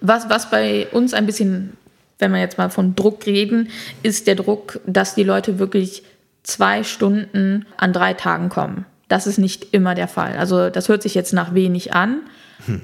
Was, 0.00 0.28
was 0.30 0.50
bei 0.50 0.86
uns 0.88 1.14
ein 1.14 1.26
bisschen, 1.26 1.76
wenn 2.18 2.32
wir 2.32 2.40
jetzt 2.40 2.58
mal 2.58 2.70
von 2.70 2.94
Druck 2.94 3.26
reden, 3.26 3.68
ist 4.02 4.26
der 4.26 4.36
Druck, 4.36 4.80
dass 4.86 5.14
die 5.14 5.24
Leute 5.24 5.58
wirklich 5.58 6.04
zwei 6.42 6.82
Stunden 6.84 7.66
an 7.76 7.92
drei 7.92 8.14
Tagen 8.14 8.48
kommen. 8.48 8.84
Das 9.08 9.26
ist 9.26 9.38
nicht 9.38 9.74
immer 9.74 9.94
der 9.94 10.08
Fall. 10.08 10.36
Also 10.36 10.70
das 10.70 10.88
hört 10.88 11.02
sich 11.02 11.14
jetzt 11.14 11.32
nach 11.32 11.54
wenig 11.54 11.92
an, 11.92 12.22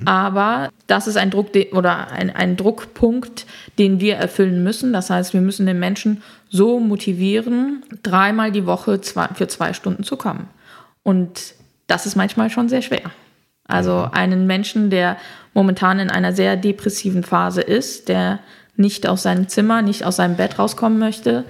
aber 0.05 0.71
das 0.89 1.07
ist 1.07 1.17
ein 1.17 1.31
Druck 1.31 1.53
de- 1.53 1.73
oder 1.73 2.11
ein, 2.11 2.35
ein 2.35 2.57
Druckpunkt, 2.57 3.47
den 3.79 4.01
wir 4.01 4.17
erfüllen 4.17 4.65
müssen. 4.65 4.93
Das 4.93 5.09
heißt, 5.09 5.33
wir 5.35 5.41
müssen 5.41 5.67
den 5.67 5.79
Menschen 5.79 6.23
so 6.49 6.81
motivieren, 6.81 7.85
dreimal 8.03 8.51
die 8.51 8.67
Woche 8.67 9.01
zwei, 9.01 9.29
für 9.29 9.47
zwei 9.47 9.73
Stunden 9.73 10.03
zu 10.03 10.17
kommen. 10.17 10.49
Und 11.03 11.55
das 11.89 12.07
ist 12.07 12.15
manchmal 12.15 12.51
schon 12.51 12.69
sehr 12.69 12.83
schwer. 12.83 13.11
Also 13.67 14.09
einen 14.13 14.47
Menschen, 14.47 14.89
der 14.89 15.17
momentan 15.53 15.99
in 15.99 16.11
einer 16.11 16.33
sehr 16.33 16.57
depressiven 16.57 17.25
Phase 17.25 17.61
ist, 17.61 18.09
der 18.09 18.39
nicht 18.77 19.09
aus 19.09 19.25
seinem 19.25 19.49
Zimmer, 19.49 19.83
nicht 19.83 20.05
aus 20.05 20.17
seinem 20.17 20.37
Bett 20.37 20.59
rauskommen 20.59 20.99
möchte, 20.99 21.45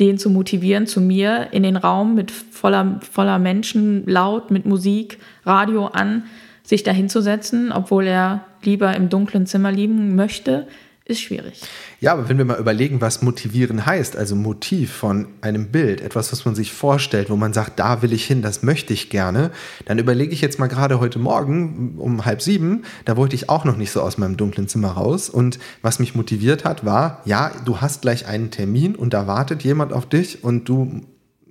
den 0.00 0.18
zu 0.18 0.30
motivieren, 0.30 0.86
zu 0.86 1.00
mir 1.00 1.48
in 1.52 1.62
den 1.62 1.76
Raum 1.76 2.14
mit 2.14 2.30
voller, 2.30 3.00
voller 3.00 3.38
Menschen, 3.38 4.04
laut, 4.06 4.50
mit 4.50 4.66
Musik, 4.66 5.18
Radio 5.46 5.86
an, 5.86 6.24
sich 6.64 6.82
dahinzusetzen, 6.82 7.72
obwohl 7.72 8.06
er 8.06 8.44
lieber 8.62 8.94
im 8.96 9.08
dunklen 9.08 9.46
Zimmer 9.46 9.70
liegen 9.70 10.16
möchte, 10.16 10.66
ist 11.04 11.20
schwierig. 11.20 11.60
Ja, 12.00 12.12
aber 12.12 12.28
wenn 12.28 12.38
wir 12.38 12.44
mal 12.44 12.58
überlegen, 12.58 13.00
was 13.00 13.22
motivieren 13.22 13.86
heißt, 13.86 14.16
also 14.16 14.36
Motiv 14.36 14.92
von 14.92 15.26
einem 15.40 15.68
Bild, 15.68 16.00
etwas, 16.00 16.30
was 16.30 16.44
man 16.44 16.54
sich 16.54 16.72
vorstellt, 16.72 17.28
wo 17.28 17.36
man 17.36 17.52
sagt, 17.52 17.78
da 17.80 18.02
will 18.02 18.12
ich 18.12 18.24
hin, 18.24 18.40
das 18.40 18.62
möchte 18.62 18.92
ich 18.92 19.10
gerne, 19.10 19.50
dann 19.84 19.98
überlege 19.98 20.32
ich 20.32 20.40
jetzt 20.40 20.58
mal 20.58 20.68
gerade 20.68 21.00
heute 21.00 21.18
Morgen 21.18 21.96
um 21.98 22.24
halb 22.24 22.40
sieben, 22.40 22.84
da 23.04 23.16
wollte 23.16 23.34
ich 23.34 23.48
auch 23.48 23.64
noch 23.64 23.76
nicht 23.76 23.90
so 23.90 24.00
aus 24.00 24.16
meinem 24.16 24.36
dunklen 24.36 24.68
Zimmer 24.68 24.92
raus 24.92 25.28
und 25.28 25.58
was 25.82 25.98
mich 25.98 26.14
motiviert 26.14 26.64
hat, 26.64 26.84
war, 26.84 27.22
ja, 27.24 27.50
du 27.64 27.80
hast 27.80 28.02
gleich 28.02 28.26
einen 28.26 28.50
Termin 28.50 28.94
und 28.94 29.12
da 29.12 29.26
wartet 29.26 29.64
jemand 29.64 29.92
auf 29.92 30.08
dich 30.08 30.44
und 30.44 30.68
du 30.68 31.02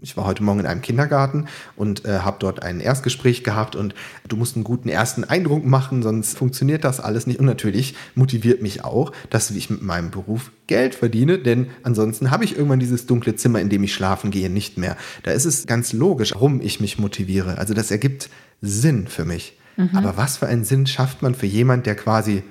ich 0.01 0.17
war 0.17 0.25
heute 0.25 0.43
Morgen 0.43 0.59
in 0.59 0.65
einem 0.65 0.81
Kindergarten 0.81 1.45
und 1.75 2.05
äh, 2.05 2.19
habe 2.19 2.37
dort 2.39 2.63
ein 2.63 2.79
Erstgespräch 2.79 3.43
gehabt 3.43 3.75
und 3.75 3.93
du 4.27 4.35
musst 4.35 4.55
einen 4.55 4.63
guten 4.63 4.89
ersten 4.89 5.23
Eindruck 5.23 5.63
machen, 5.63 6.01
sonst 6.01 6.37
funktioniert 6.37 6.83
das 6.83 6.99
alles 6.99 7.27
nicht. 7.27 7.39
Und 7.39 7.45
natürlich 7.45 7.95
motiviert 8.15 8.61
mich 8.61 8.83
auch, 8.83 9.11
dass 9.29 9.51
ich 9.51 9.69
mit 9.69 9.81
meinem 9.81 10.09
Beruf 10.09 10.51
Geld 10.67 10.95
verdiene, 10.95 11.37
denn 11.37 11.67
ansonsten 11.83 12.31
habe 12.31 12.43
ich 12.43 12.55
irgendwann 12.55 12.79
dieses 12.79 13.05
dunkle 13.05 13.35
Zimmer, 13.35 13.61
in 13.61 13.69
dem 13.69 13.83
ich 13.83 13.93
schlafen 13.93 14.31
gehe, 14.31 14.49
nicht 14.49 14.77
mehr. 14.77 14.97
Da 15.23 15.31
ist 15.31 15.45
es 15.45 15.67
ganz 15.67 15.93
logisch, 15.93 16.33
warum 16.33 16.61
ich 16.61 16.79
mich 16.79 16.97
motiviere. 16.97 17.57
Also 17.57 17.73
das 17.73 17.91
ergibt 17.91 18.29
Sinn 18.61 19.07
für 19.07 19.25
mich. 19.25 19.57
Aber 19.93 20.17
was 20.17 20.37
für 20.37 20.47
einen 20.47 20.63
Sinn 20.63 20.85
schafft 20.85 21.21
man 21.21 21.33
für 21.33 21.45
jemand, 21.45 21.85
der 21.85 21.95
quasi 21.95 22.43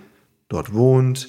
dort 0.49 0.73
wohnt, 0.73 1.29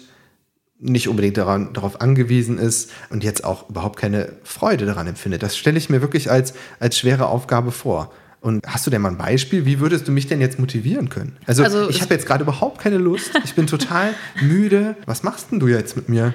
nicht 0.81 1.07
unbedingt 1.07 1.37
daran, 1.37 1.73
darauf 1.73 2.01
angewiesen 2.01 2.57
ist 2.57 2.91
und 3.09 3.23
jetzt 3.23 3.43
auch 3.43 3.69
überhaupt 3.69 3.97
keine 3.97 4.33
Freude 4.43 4.85
daran 4.85 5.07
empfindet. 5.07 5.43
Das 5.43 5.55
stelle 5.57 5.77
ich 5.77 5.89
mir 5.89 6.01
wirklich 6.01 6.29
als, 6.29 6.53
als 6.79 6.97
schwere 6.97 7.27
Aufgabe 7.27 7.71
vor. 7.71 8.11
Und 8.41 8.65
hast 8.65 8.87
du 8.87 8.91
denn 8.91 9.01
mal 9.03 9.09
ein 9.11 9.19
Beispiel? 9.19 9.67
Wie 9.67 9.79
würdest 9.79 10.07
du 10.07 10.11
mich 10.11 10.25
denn 10.25 10.41
jetzt 10.41 10.57
motivieren 10.57 11.09
können? 11.09 11.37
Also, 11.45 11.63
Also 11.63 11.89
ich 11.89 12.01
habe 12.01 12.15
jetzt 12.15 12.25
gerade 12.25 12.43
überhaupt 12.43 12.81
keine 12.81 12.97
Lust. 12.97 13.31
Ich 13.45 13.53
bin 13.53 13.67
total 13.67 14.15
müde. 14.41 14.95
Was 15.05 15.21
machst 15.21 15.51
denn 15.51 15.59
du 15.59 15.67
jetzt 15.67 15.95
mit 15.95 16.09
mir? 16.09 16.33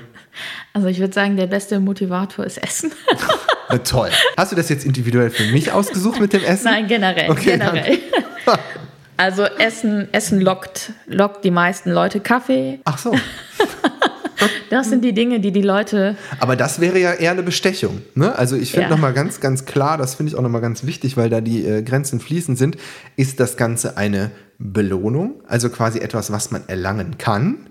Also 0.72 0.86
ich 0.86 1.00
würde 1.00 1.12
sagen, 1.12 1.36
der 1.36 1.48
beste 1.48 1.80
Motivator 1.80 2.44
ist 2.44 2.58
Essen. 2.58 2.92
Na, 3.68 3.78
toll. 3.78 4.10
Hast 4.36 4.52
du 4.52 4.56
das 4.56 4.68
jetzt 4.68 4.84
individuell 4.84 5.30
für 5.30 5.50
mich 5.50 5.72
ausgesucht 5.72 6.20
mit 6.20 6.32
dem 6.32 6.44
Essen? 6.44 6.66
Nein, 6.66 6.86
generell. 6.86 7.30
Okay, 7.30 7.58
generell. 7.58 7.98
Also 9.18 9.44
Essen, 9.44 10.12
Essen 10.12 10.42
lockt, 10.42 10.92
lockt 11.06 11.42
die 11.42 11.50
meisten 11.50 11.90
Leute 11.90 12.20
Kaffee. 12.20 12.80
Ach 12.84 12.98
so. 12.98 13.16
Das 14.70 14.88
sind 14.90 15.04
die 15.04 15.12
Dinge, 15.12 15.38
die 15.40 15.52
die 15.52 15.62
Leute. 15.62 16.16
Aber 16.40 16.56
das 16.56 16.80
wäre 16.80 16.98
ja 16.98 17.12
eher 17.12 17.30
eine 17.30 17.42
Bestechung. 17.42 18.02
Ne? 18.14 18.36
Also 18.36 18.56
ich 18.56 18.72
finde 18.72 18.88
Ja. 18.88 18.90
nochmal 18.90 19.12
ganz, 19.12 19.40
ganz 19.40 19.64
klar, 19.64 19.96
das 19.96 20.16
finde 20.16 20.30
ich 20.32 20.36
auch 20.38 20.42
nochmal 20.42 20.60
ganz 20.60 20.84
wichtig, 20.84 21.16
weil 21.16 21.30
da 21.30 21.40
die 21.40 21.64
äh, 21.64 21.82
Grenzen 21.82 22.18
fließend 22.20 22.58
sind, 22.58 22.76
ist 23.16 23.38
das 23.40 23.56
Ganze 23.56 23.96
eine 23.96 24.30
Belohnung, 24.58 25.34
also 25.46 25.68
quasi 25.68 25.98
etwas, 26.00 26.32
was 26.32 26.50
man 26.50 26.62
erlangen 26.66 27.18
kann? 27.18 27.68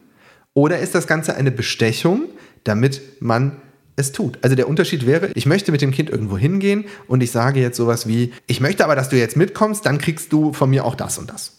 Oder 0.53 0.80
ist 0.80 0.95
das 0.95 1.07
Ganze 1.07 1.36
eine 1.36 1.51
Bestechung, 1.51 2.30
damit 2.63 3.01
man 3.19 3.57
es 3.97 4.11
tut. 4.11 4.39
Also 4.41 4.55
der 4.55 4.67
Unterschied 4.67 5.05
wäre, 5.05 5.30
ich 5.36 5.45
möchte 5.45 5.71
mit 5.71 5.82
dem 5.82 5.91
Kind 5.91 6.09
irgendwo 6.09 6.38
hingehen 6.38 6.86
und 7.07 7.23
ich 7.23 7.32
sage 7.32 7.61
jetzt 7.61 7.78
sowas 7.78 8.07
wie, 8.07 8.34
ich 8.47 8.59
möchte 8.59 8.84
aber, 8.84 8.95
dass 8.95 9.09
du 9.09 9.15
jetzt 9.17 9.38
mitkommst, 9.38 9.86
dann 9.86 9.97
kriegst 9.99 10.34
du 10.34 10.51
von 10.53 10.69
mir 10.69 10.86
auch 10.86 10.95
das 10.95 11.17
und 11.17 11.30
das. 11.30 11.55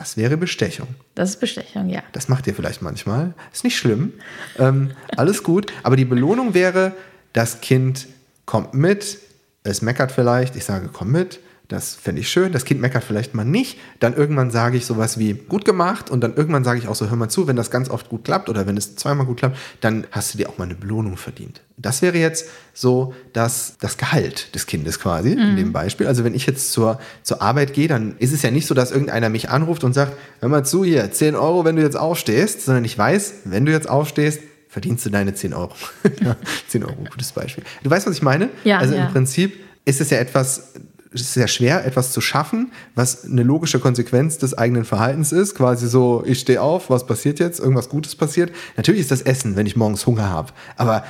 Das 0.00 0.16
wäre 0.16 0.38
Bestechung. 0.38 0.88
Das 1.14 1.28
ist 1.28 1.40
Bestechung, 1.40 1.90
ja. 1.90 2.02
Das 2.12 2.30
macht 2.30 2.46
ihr 2.46 2.54
vielleicht 2.54 2.80
manchmal. 2.80 3.34
Ist 3.52 3.64
nicht 3.64 3.76
schlimm. 3.76 4.14
Ähm, 4.58 4.92
alles 5.14 5.42
gut. 5.42 5.74
Aber 5.82 5.94
die 5.94 6.06
Belohnung 6.06 6.54
wäre, 6.54 6.92
das 7.34 7.60
Kind 7.60 8.06
kommt 8.46 8.72
mit, 8.72 9.18
es 9.62 9.82
meckert 9.82 10.10
vielleicht, 10.10 10.56
ich 10.56 10.64
sage, 10.64 10.88
komm 10.90 11.12
mit, 11.12 11.40
das 11.70 11.94
fände 11.94 12.20
ich 12.20 12.28
schön. 12.28 12.52
Das 12.52 12.64
Kind 12.64 12.80
meckert 12.80 13.04
vielleicht 13.04 13.34
mal 13.34 13.44
nicht. 13.44 13.78
Dann 14.00 14.14
irgendwann 14.14 14.50
sage 14.50 14.76
ich 14.76 14.84
sowas 14.84 15.18
wie 15.18 15.34
gut 15.34 15.64
gemacht 15.64 16.10
und 16.10 16.20
dann 16.20 16.34
irgendwann 16.34 16.64
sage 16.64 16.80
ich 16.80 16.88
auch 16.88 16.94
so, 16.94 17.08
hör 17.08 17.16
mal 17.16 17.28
zu, 17.28 17.46
wenn 17.46 17.56
das 17.56 17.70
ganz 17.70 17.88
oft 17.88 18.08
gut 18.08 18.24
klappt 18.24 18.48
oder 18.48 18.66
wenn 18.66 18.76
es 18.76 18.96
zweimal 18.96 19.24
gut 19.24 19.38
klappt, 19.38 19.56
dann 19.80 20.06
hast 20.10 20.34
du 20.34 20.38
dir 20.38 20.48
auch 20.48 20.58
mal 20.58 20.64
eine 20.64 20.74
Belohnung 20.74 21.16
verdient. 21.16 21.62
Das 21.76 22.02
wäre 22.02 22.18
jetzt 22.18 22.46
so 22.74 23.14
das, 23.32 23.76
das 23.80 23.96
Gehalt 23.96 24.54
des 24.54 24.66
Kindes 24.66 24.98
quasi 24.98 25.30
mhm. 25.30 25.40
in 25.40 25.56
dem 25.56 25.72
Beispiel. 25.72 26.06
Also 26.06 26.24
wenn 26.24 26.34
ich 26.34 26.46
jetzt 26.46 26.72
zur, 26.72 27.00
zur 27.22 27.40
Arbeit 27.40 27.72
gehe, 27.72 27.88
dann 27.88 28.16
ist 28.18 28.32
es 28.32 28.42
ja 28.42 28.50
nicht 28.50 28.66
so, 28.66 28.74
dass 28.74 28.90
irgendeiner 28.90 29.28
mich 29.28 29.48
anruft 29.48 29.84
und 29.84 29.92
sagt, 29.92 30.14
hör 30.40 30.48
mal 30.48 30.64
zu 30.64 30.84
hier, 30.84 31.10
10 31.10 31.36
Euro, 31.36 31.64
wenn 31.64 31.76
du 31.76 31.82
jetzt 31.82 31.96
aufstehst, 31.96 32.62
sondern 32.62 32.84
ich 32.84 32.98
weiß, 32.98 33.34
wenn 33.44 33.64
du 33.64 33.72
jetzt 33.72 33.88
aufstehst, 33.88 34.40
verdienst 34.68 35.06
du 35.06 35.10
deine 35.10 35.34
10 35.34 35.54
Euro. 35.54 35.74
ja, 36.20 36.36
10 36.68 36.84
Euro, 36.84 36.96
gutes 37.10 37.32
Beispiel. 37.32 37.64
Du 37.82 37.90
weißt, 37.90 38.06
was 38.06 38.14
ich 38.14 38.22
meine? 38.22 38.50
Ja, 38.64 38.78
also 38.78 38.94
ja. 38.94 39.06
im 39.06 39.12
Prinzip 39.12 39.58
ist 39.84 40.00
es 40.00 40.10
ja 40.10 40.18
etwas, 40.18 40.74
sehr 41.12 41.48
schwer, 41.48 41.84
etwas 41.84 42.12
zu 42.12 42.20
schaffen, 42.20 42.72
was 42.94 43.24
eine 43.24 43.42
logische 43.42 43.80
Konsequenz 43.80 44.38
des 44.38 44.56
eigenen 44.56 44.84
Verhaltens 44.84 45.32
ist. 45.32 45.54
Quasi 45.54 45.88
so, 45.88 46.22
ich 46.24 46.40
stehe 46.40 46.62
auf, 46.62 46.90
was 46.90 47.06
passiert 47.06 47.40
jetzt? 47.40 47.58
Irgendwas 47.58 47.88
Gutes 47.88 48.14
passiert. 48.14 48.52
Natürlich 48.76 49.00
ist 49.00 49.10
das 49.10 49.22
Essen, 49.22 49.56
wenn 49.56 49.66
ich 49.66 49.76
morgens 49.76 50.06
Hunger 50.06 50.28
habe. 50.30 50.52
Aber 50.76 51.04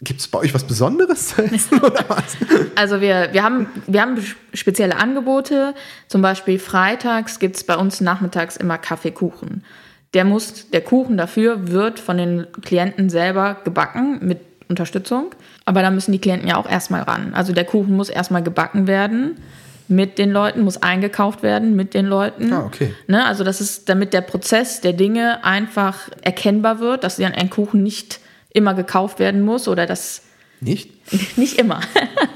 Gibt 0.00 0.20
es 0.20 0.28
bei 0.28 0.38
euch 0.38 0.54
was 0.54 0.64
Besonderes 0.64 1.28
zu 1.28 1.42
essen 1.52 1.80
oder 1.80 2.04
was? 2.08 2.36
Also 2.76 3.00
wir, 3.00 3.30
wir, 3.32 3.42
haben, 3.42 3.66
wir 3.86 4.00
haben 4.00 4.16
spezielle 4.54 4.96
Angebote. 4.96 5.74
Zum 6.08 6.22
Beispiel 6.22 6.58
freitags 6.58 7.40
gibt 7.40 7.56
es 7.56 7.64
bei 7.64 7.76
uns 7.76 8.00
nachmittags 8.00 8.56
immer 8.56 8.78
Kaffeekuchen. 8.78 9.64
Der 10.14 10.24
muss, 10.24 10.70
der 10.70 10.82
Kuchen 10.82 11.16
dafür 11.16 11.68
wird 11.68 11.98
von 11.98 12.16
den 12.16 12.46
Klienten 12.62 13.10
selber 13.10 13.58
gebacken 13.64 14.20
mit 14.22 14.51
Unterstützung. 14.72 15.34
Aber 15.64 15.82
da 15.82 15.90
müssen 15.90 16.12
die 16.12 16.18
Klienten 16.18 16.48
ja 16.48 16.56
auch 16.56 16.68
erstmal 16.68 17.02
ran. 17.02 17.34
Also 17.34 17.52
der 17.52 17.64
Kuchen 17.64 17.96
muss 17.96 18.08
erstmal 18.08 18.42
gebacken 18.42 18.86
werden 18.86 19.36
mit 19.88 20.18
den 20.18 20.30
Leuten, 20.30 20.62
muss 20.62 20.82
eingekauft 20.82 21.42
werden 21.42 21.76
mit 21.76 21.94
den 21.94 22.06
Leuten. 22.06 22.52
Ah, 22.52 22.64
okay. 22.64 22.94
Ne? 23.06 23.24
Also 23.24 23.44
das 23.44 23.60
ist, 23.60 23.88
damit 23.88 24.12
der 24.12 24.22
Prozess 24.22 24.80
der 24.80 24.92
Dinge 24.92 25.44
einfach 25.44 26.08
erkennbar 26.22 26.80
wird, 26.80 27.04
dass 27.04 27.16
dann 27.16 27.32
ein 27.32 27.50
Kuchen 27.50 27.82
nicht 27.82 28.20
immer 28.52 28.74
gekauft 28.74 29.18
werden 29.18 29.42
muss 29.42 29.68
oder 29.68 29.86
das 29.86 30.22
nicht? 30.60 30.90
Nicht 31.36 31.58
immer. 31.58 31.80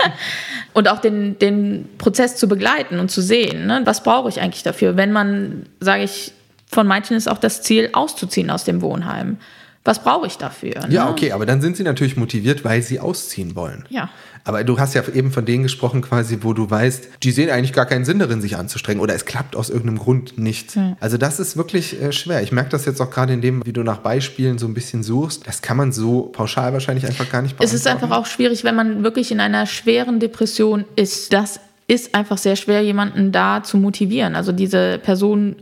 und 0.72 0.88
auch 0.88 0.98
den, 0.98 1.38
den 1.38 1.88
Prozess 1.96 2.34
zu 2.34 2.48
begleiten 2.48 2.98
und 2.98 3.08
zu 3.08 3.22
sehen, 3.22 3.66
ne? 3.66 3.82
was 3.84 4.02
brauche 4.02 4.28
ich 4.28 4.40
eigentlich 4.40 4.64
dafür, 4.64 4.96
wenn 4.96 5.12
man, 5.12 5.66
sage 5.78 6.02
ich, 6.02 6.32
von 6.66 6.88
manchen 6.88 7.16
ist 7.16 7.28
auch 7.28 7.38
das 7.38 7.62
Ziel, 7.62 7.90
auszuziehen 7.92 8.50
aus 8.50 8.64
dem 8.64 8.82
Wohnheim 8.82 9.38
was 9.86 10.02
brauche 10.02 10.26
ich 10.26 10.36
dafür? 10.36 10.86
Ne? 10.86 10.94
Ja, 10.94 11.10
okay, 11.10 11.32
aber 11.32 11.46
dann 11.46 11.60
sind 11.60 11.76
sie 11.76 11.82
natürlich 11.82 12.16
motiviert, 12.16 12.64
weil 12.64 12.82
sie 12.82 13.00
ausziehen 13.00 13.54
wollen. 13.54 13.84
Ja. 13.88 14.10
Aber 14.44 14.62
du 14.62 14.78
hast 14.78 14.94
ja 14.94 15.02
eben 15.12 15.32
von 15.32 15.44
denen 15.44 15.64
gesprochen, 15.64 16.02
quasi, 16.02 16.38
wo 16.42 16.52
du 16.52 16.70
weißt, 16.70 17.08
die 17.22 17.32
sehen 17.32 17.50
eigentlich 17.50 17.72
gar 17.72 17.86
keinen 17.86 18.04
Sinn 18.04 18.20
darin, 18.20 18.40
sich 18.40 18.56
anzustrengen 18.56 19.00
oder 19.02 19.14
es 19.14 19.24
klappt 19.24 19.56
aus 19.56 19.70
irgendeinem 19.70 19.98
Grund 19.98 20.38
nicht. 20.38 20.76
Hm. 20.76 20.96
Also 21.00 21.18
das 21.18 21.40
ist 21.40 21.56
wirklich 21.56 22.00
äh, 22.00 22.12
schwer. 22.12 22.42
Ich 22.42 22.52
merke 22.52 22.70
das 22.70 22.84
jetzt 22.84 23.00
auch 23.00 23.10
gerade 23.10 23.32
in 23.32 23.40
dem, 23.40 23.66
wie 23.66 23.72
du 23.72 23.82
nach 23.82 23.98
Beispielen 23.98 24.58
so 24.58 24.66
ein 24.66 24.74
bisschen 24.74 25.02
suchst. 25.02 25.46
Das 25.48 25.62
kann 25.62 25.76
man 25.76 25.90
so 25.90 26.30
pauschal 26.32 26.72
wahrscheinlich 26.72 27.06
einfach 27.06 27.28
gar 27.28 27.42
nicht 27.42 27.56
beantworten. 27.56 27.74
Es 27.74 27.74
ist 27.74 27.88
einfach 27.88 28.12
auch 28.12 28.26
schwierig, 28.26 28.62
wenn 28.62 28.76
man 28.76 29.02
wirklich 29.02 29.32
in 29.32 29.40
einer 29.40 29.66
schweren 29.66 30.20
Depression 30.20 30.84
ist. 30.94 31.32
Das 31.32 31.58
ist 31.88 32.14
einfach 32.14 32.38
sehr 32.38 32.54
schwer, 32.54 32.82
jemanden 32.82 33.32
da 33.32 33.64
zu 33.64 33.78
motivieren. 33.78 34.36
Also 34.36 34.52
diese 34.52 34.98
Person 34.98 35.56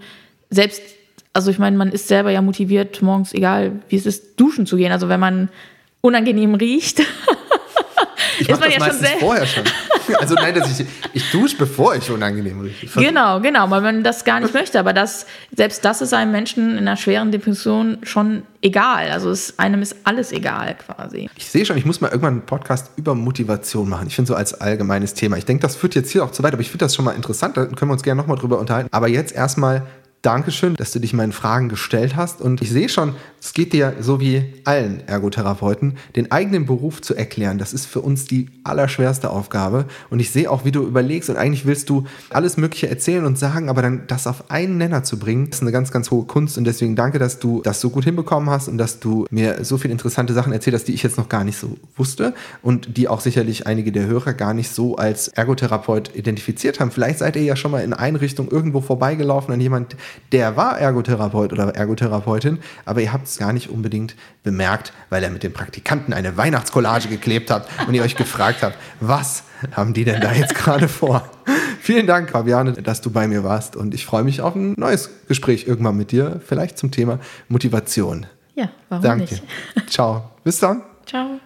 selbst 0.50 0.82
also 1.34 1.50
ich 1.50 1.58
meine, 1.58 1.76
man 1.76 1.90
ist 1.90 2.08
selber 2.08 2.30
ja 2.30 2.40
motiviert, 2.40 3.02
morgens, 3.02 3.34
egal 3.34 3.72
wie 3.88 3.96
es 3.96 4.06
ist, 4.06 4.40
duschen 4.40 4.66
zu 4.66 4.76
gehen. 4.76 4.92
Also 4.92 5.08
wenn 5.08 5.20
man 5.20 5.48
unangenehm 6.00 6.54
riecht, 6.54 7.00
ich 8.38 8.48
ist 8.48 8.60
man 8.60 8.70
das 8.70 8.78
ja 8.78 8.86
schon 8.86 8.98
sehr. 8.98 9.18
vorher 9.18 9.46
schon. 9.46 9.64
Also 10.20 10.34
nein, 10.34 10.54
dass 10.54 10.78
ich, 10.78 10.86
ich 11.14 11.30
dusche, 11.30 11.56
bevor 11.56 11.94
ich 11.94 12.10
unangenehm 12.10 12.60
rieche. 12.60 12.86
Genau, 13.00 13.40
genau, 13.40 13.70
weil 13.70 13.80
man 13.80 14.04
das 14.04 14.22
gar 14.26 14.38
nicht 14.38 14.52
möchte. 14.54 14.78
Aber 14.78 14.92
das, 14.92 15.24
selbst 15.56 15.82
das 15.82 16.02
ist 16.02 16.12
einem 16.12 16.30
Menschen 16.30 16.72
in 16.72 16.78
einer 16.78 16.98
schweren 16.98 17.32
Depression 17.32 17.96
schon 18.02 18.42
egal. 18.60 19.10
Also 19.10 19.30
es, 19.30 19.58
einem 19.58 19.80
ist 19.80 19.96
alles 20.04 20.30
egal 20.30 20.76
quasi. 20.76 21.30
Ich 21.36 21.46
sehe 21.46 21.64
schon, 21.64 21.78
ich 21.78 21.86
muss 21.86 22.02
mal 22.02 22.08
irgendwann 22.08 22.34
einen 22.34 22.42
Podcast 22.46 22.90
über 22.96 23.14
Motivation 23.14 23.88
machen. 23.88 24.08
Ich 24.08 24.14
finde 24.14 24.28
so 24.28 24.34
als 24.34 24.60
allgemeines 24.60 25.14
Thema. 25.14 25.38
Ich 25.38 25.46
denke, 25.46 25.62
das 25.62 25.74
führt 25.74 25.94
jetzt 25.94 26.10
hier 26.10 26.22
auch 26.22 26.32
zu 26.32 26.42
weit, 26.42 26.52
aber 26.52 26.60
ich 26.60 26.68
finde 26.68 26.84
das 26.84 26.94
schon 26.94 27.06
mal 27.06 27.12
interessant. 27.12 27.56
Da 27.56 27.64
können 27.64 27.90
wir 27.90 27.94
uns 27.94 28.02
gerne 28.02 28.20
nochmal 28.20 28.36
drüber 28.36 28.58
unterhalten. 28.58 28.90
Aber 28.92 29.08
jetzt 29.08 29.34
erstmal 29.34 29.86
Dankeschön, 30.24 30.74
dass 30.74 30.90
du 30.90 31.00
dich 31.00 31.12
meinen 31.12 31.32
Fragen 31.32 31.68
gestellt 31.68 32.16
hast. 32.16 32.40
Und 32.40 32.62
ich 32.62 32.70
sehe 32.70 32.88
schon, 32.88 33.14
es 33.42 33.52
geht 33.52 33.74
dir 33.74 33.96
so 34.00 34.20
wie 34.20 34.54
allen 34.64 35.06
Ergotherapeuten, 35.06 35.98
den 36.16 36.32
eigenen 36.32 36.64
Beruf 36.64 37.02
zu 37.02 37.14
erklären. 37.14 37.58
Das 37.58 37.74
ist 37.74 37.84
für 37.84 38.00
uns 38.00 38.24
die 38.24 38.48
allerschwerste 38.64 39.28
Aufgabe. 39.28 39.84
Und 40.08 40.20
ich 40.20 40.30
sehe 40.30 40.50
auch, 40.50 40.64
wie 40.64 40.72
du 40.72 40.82
überlegst 40.82 41.28
und 41.28 41.36
eigentlich 41.36 41.66
willst 41.66 41.90
du 41.90 42.06
alles 42.30 42.56
Mögliche 42.56 42.88
erzählen 42.88 43.26
und 43.26 43.38
sagen, 43.38 43.68
aber 43.68 43.82
dann 43.82 44.06
das 44.06 44.26
auf 44.26 44.50
einen 44.50 44.78
Nenner 44.78 45.04
zu 45.04 45.18
bringen, 45.18 45.48
ist 45.48 45.60
eine 45.60 45.72
ganz, 45.72 45.90
ganz 45.90 46.10
hohe 46.10 46.24
Kunst. 46.24 46.56
Und 46.56 46.64
deswegen 46.64 46.96
danke, 46.96 47.18
dass 47.18 47.38
du 47.38 47.60
das 47.60 47.82
so 47.82 47.90
gut 47.90 48.04
hinbekommen 48.04 48.48
hast 48.48 48.68
und 48.68 48.78
dass 48.78 49.00
du 49.00 49.26
mir 49.28 49.62
so 49.62 49.76
viele 49.76 49.92
interessante 49.92 50.32
Sachen 50.32 50.54
erzählt 50.54 50.74
hast, 50.74 50.88
die 50.88 50.94
ich 50.94 51.02
jetzt 51.02 51.18
noch 51.18 51.28
gar 51.28 51.44
nicht 51.44 51.58
so 51.58 51.76
wusste 51.96 52.32
und 52.62 52.96
die 52.96 53.08
auch 53.08 53.20
sicherlich 53.20 53.66
einige 53.66 53.92
der 53.92 54.06
Hörer 54.06 54.32
gar 54.32 54.54
nicht 54.54 54.70
so 54.70 54.96
als 54.96 55.28
Ergotherapeut 55.28 56.16
identifiziert 56.16 56.80
haben. 56.80 56.90
Vielleicht 56.90 57.18
seid 57.18 57.36
ihr 57.36 57.42
ja 57.42 57.56
schon 57.56 57.72
mal 57.72 57.84
in 57.84 57.92
Einrichtung 57.92 58.50
irgendwo 58.50 58.80
vorbeigelaufen 58.80 59.52
an 59.52 59.60
jemand, 59.60 59.96
der 60.32 60.56
war 60.56 60.78
Ergotherapeut 60.78 61.52
oder 61.52 61.74
Ergotherapeutin, 61.74 62.58
aber 62.84 63.00
ihr 63.00 63.12
habt 63.12 63.26
es 63.26 63.38
gar 63.38 63.52
nicht 63.52 63.70
unbedingt 63.70 64.14
bemerkt, 64.42 64.92
weil 65.10 65.22
er 65.22 65.30
mit 65.30 65.42
dem 65.42 65.52
Praktikanten 65.52 66.12
eine 66.12 66.36
Weihnachtskollage 66.36 67.08
geklebt 67.08 67.50
hat 67.50 67.68
und 67.86 67.94
ihr 67.94 68.02
euch 68.02 68.16
gefragt 68.16 68.62
habt, 68.62 68.76
was 69.00 69.44
haben 69.72 69.94
die 69.94 70.04
denn 70.04 70.20
da 70.20 70.32
jetzt 70.32 70.54
gerade 70.54 70.88
vor? 70.88 71.28
Vielen 71.80 72.06
Dank, 72.06 72.30
Fabiane, 72.30 72.72
dass 72.72 73.00
du 73.00 73.10
bei 73.10 73.28
mir 73.28 73.44
warst 73.44 73.76
und 73.76 73.94
ich 73.94 74.06
freue 74.06 74.24
mich 74.24 74.40
auf 74.40 74.54
ein 74.54 74.74
neues 74.76 75.10
Gespräch 75.28 75.66
irgendwann 75.66 75.96
mit 75.96 76.12
dir, 76.12 76.40
vielleicht 76.46 76.78
zum 76.78 76.90
Thema 76.90 77.18
Motivation. 77.48 78.26
Ja, 78.54 78.70
warum 78.88 79.04
Danke. 79.04 79.22
nicht? 79.24 79.42
Ciao. 79.90 80.30
Bis 80.44 80.60
dann. 80.60 80.82
Ciao. 81.06 81.40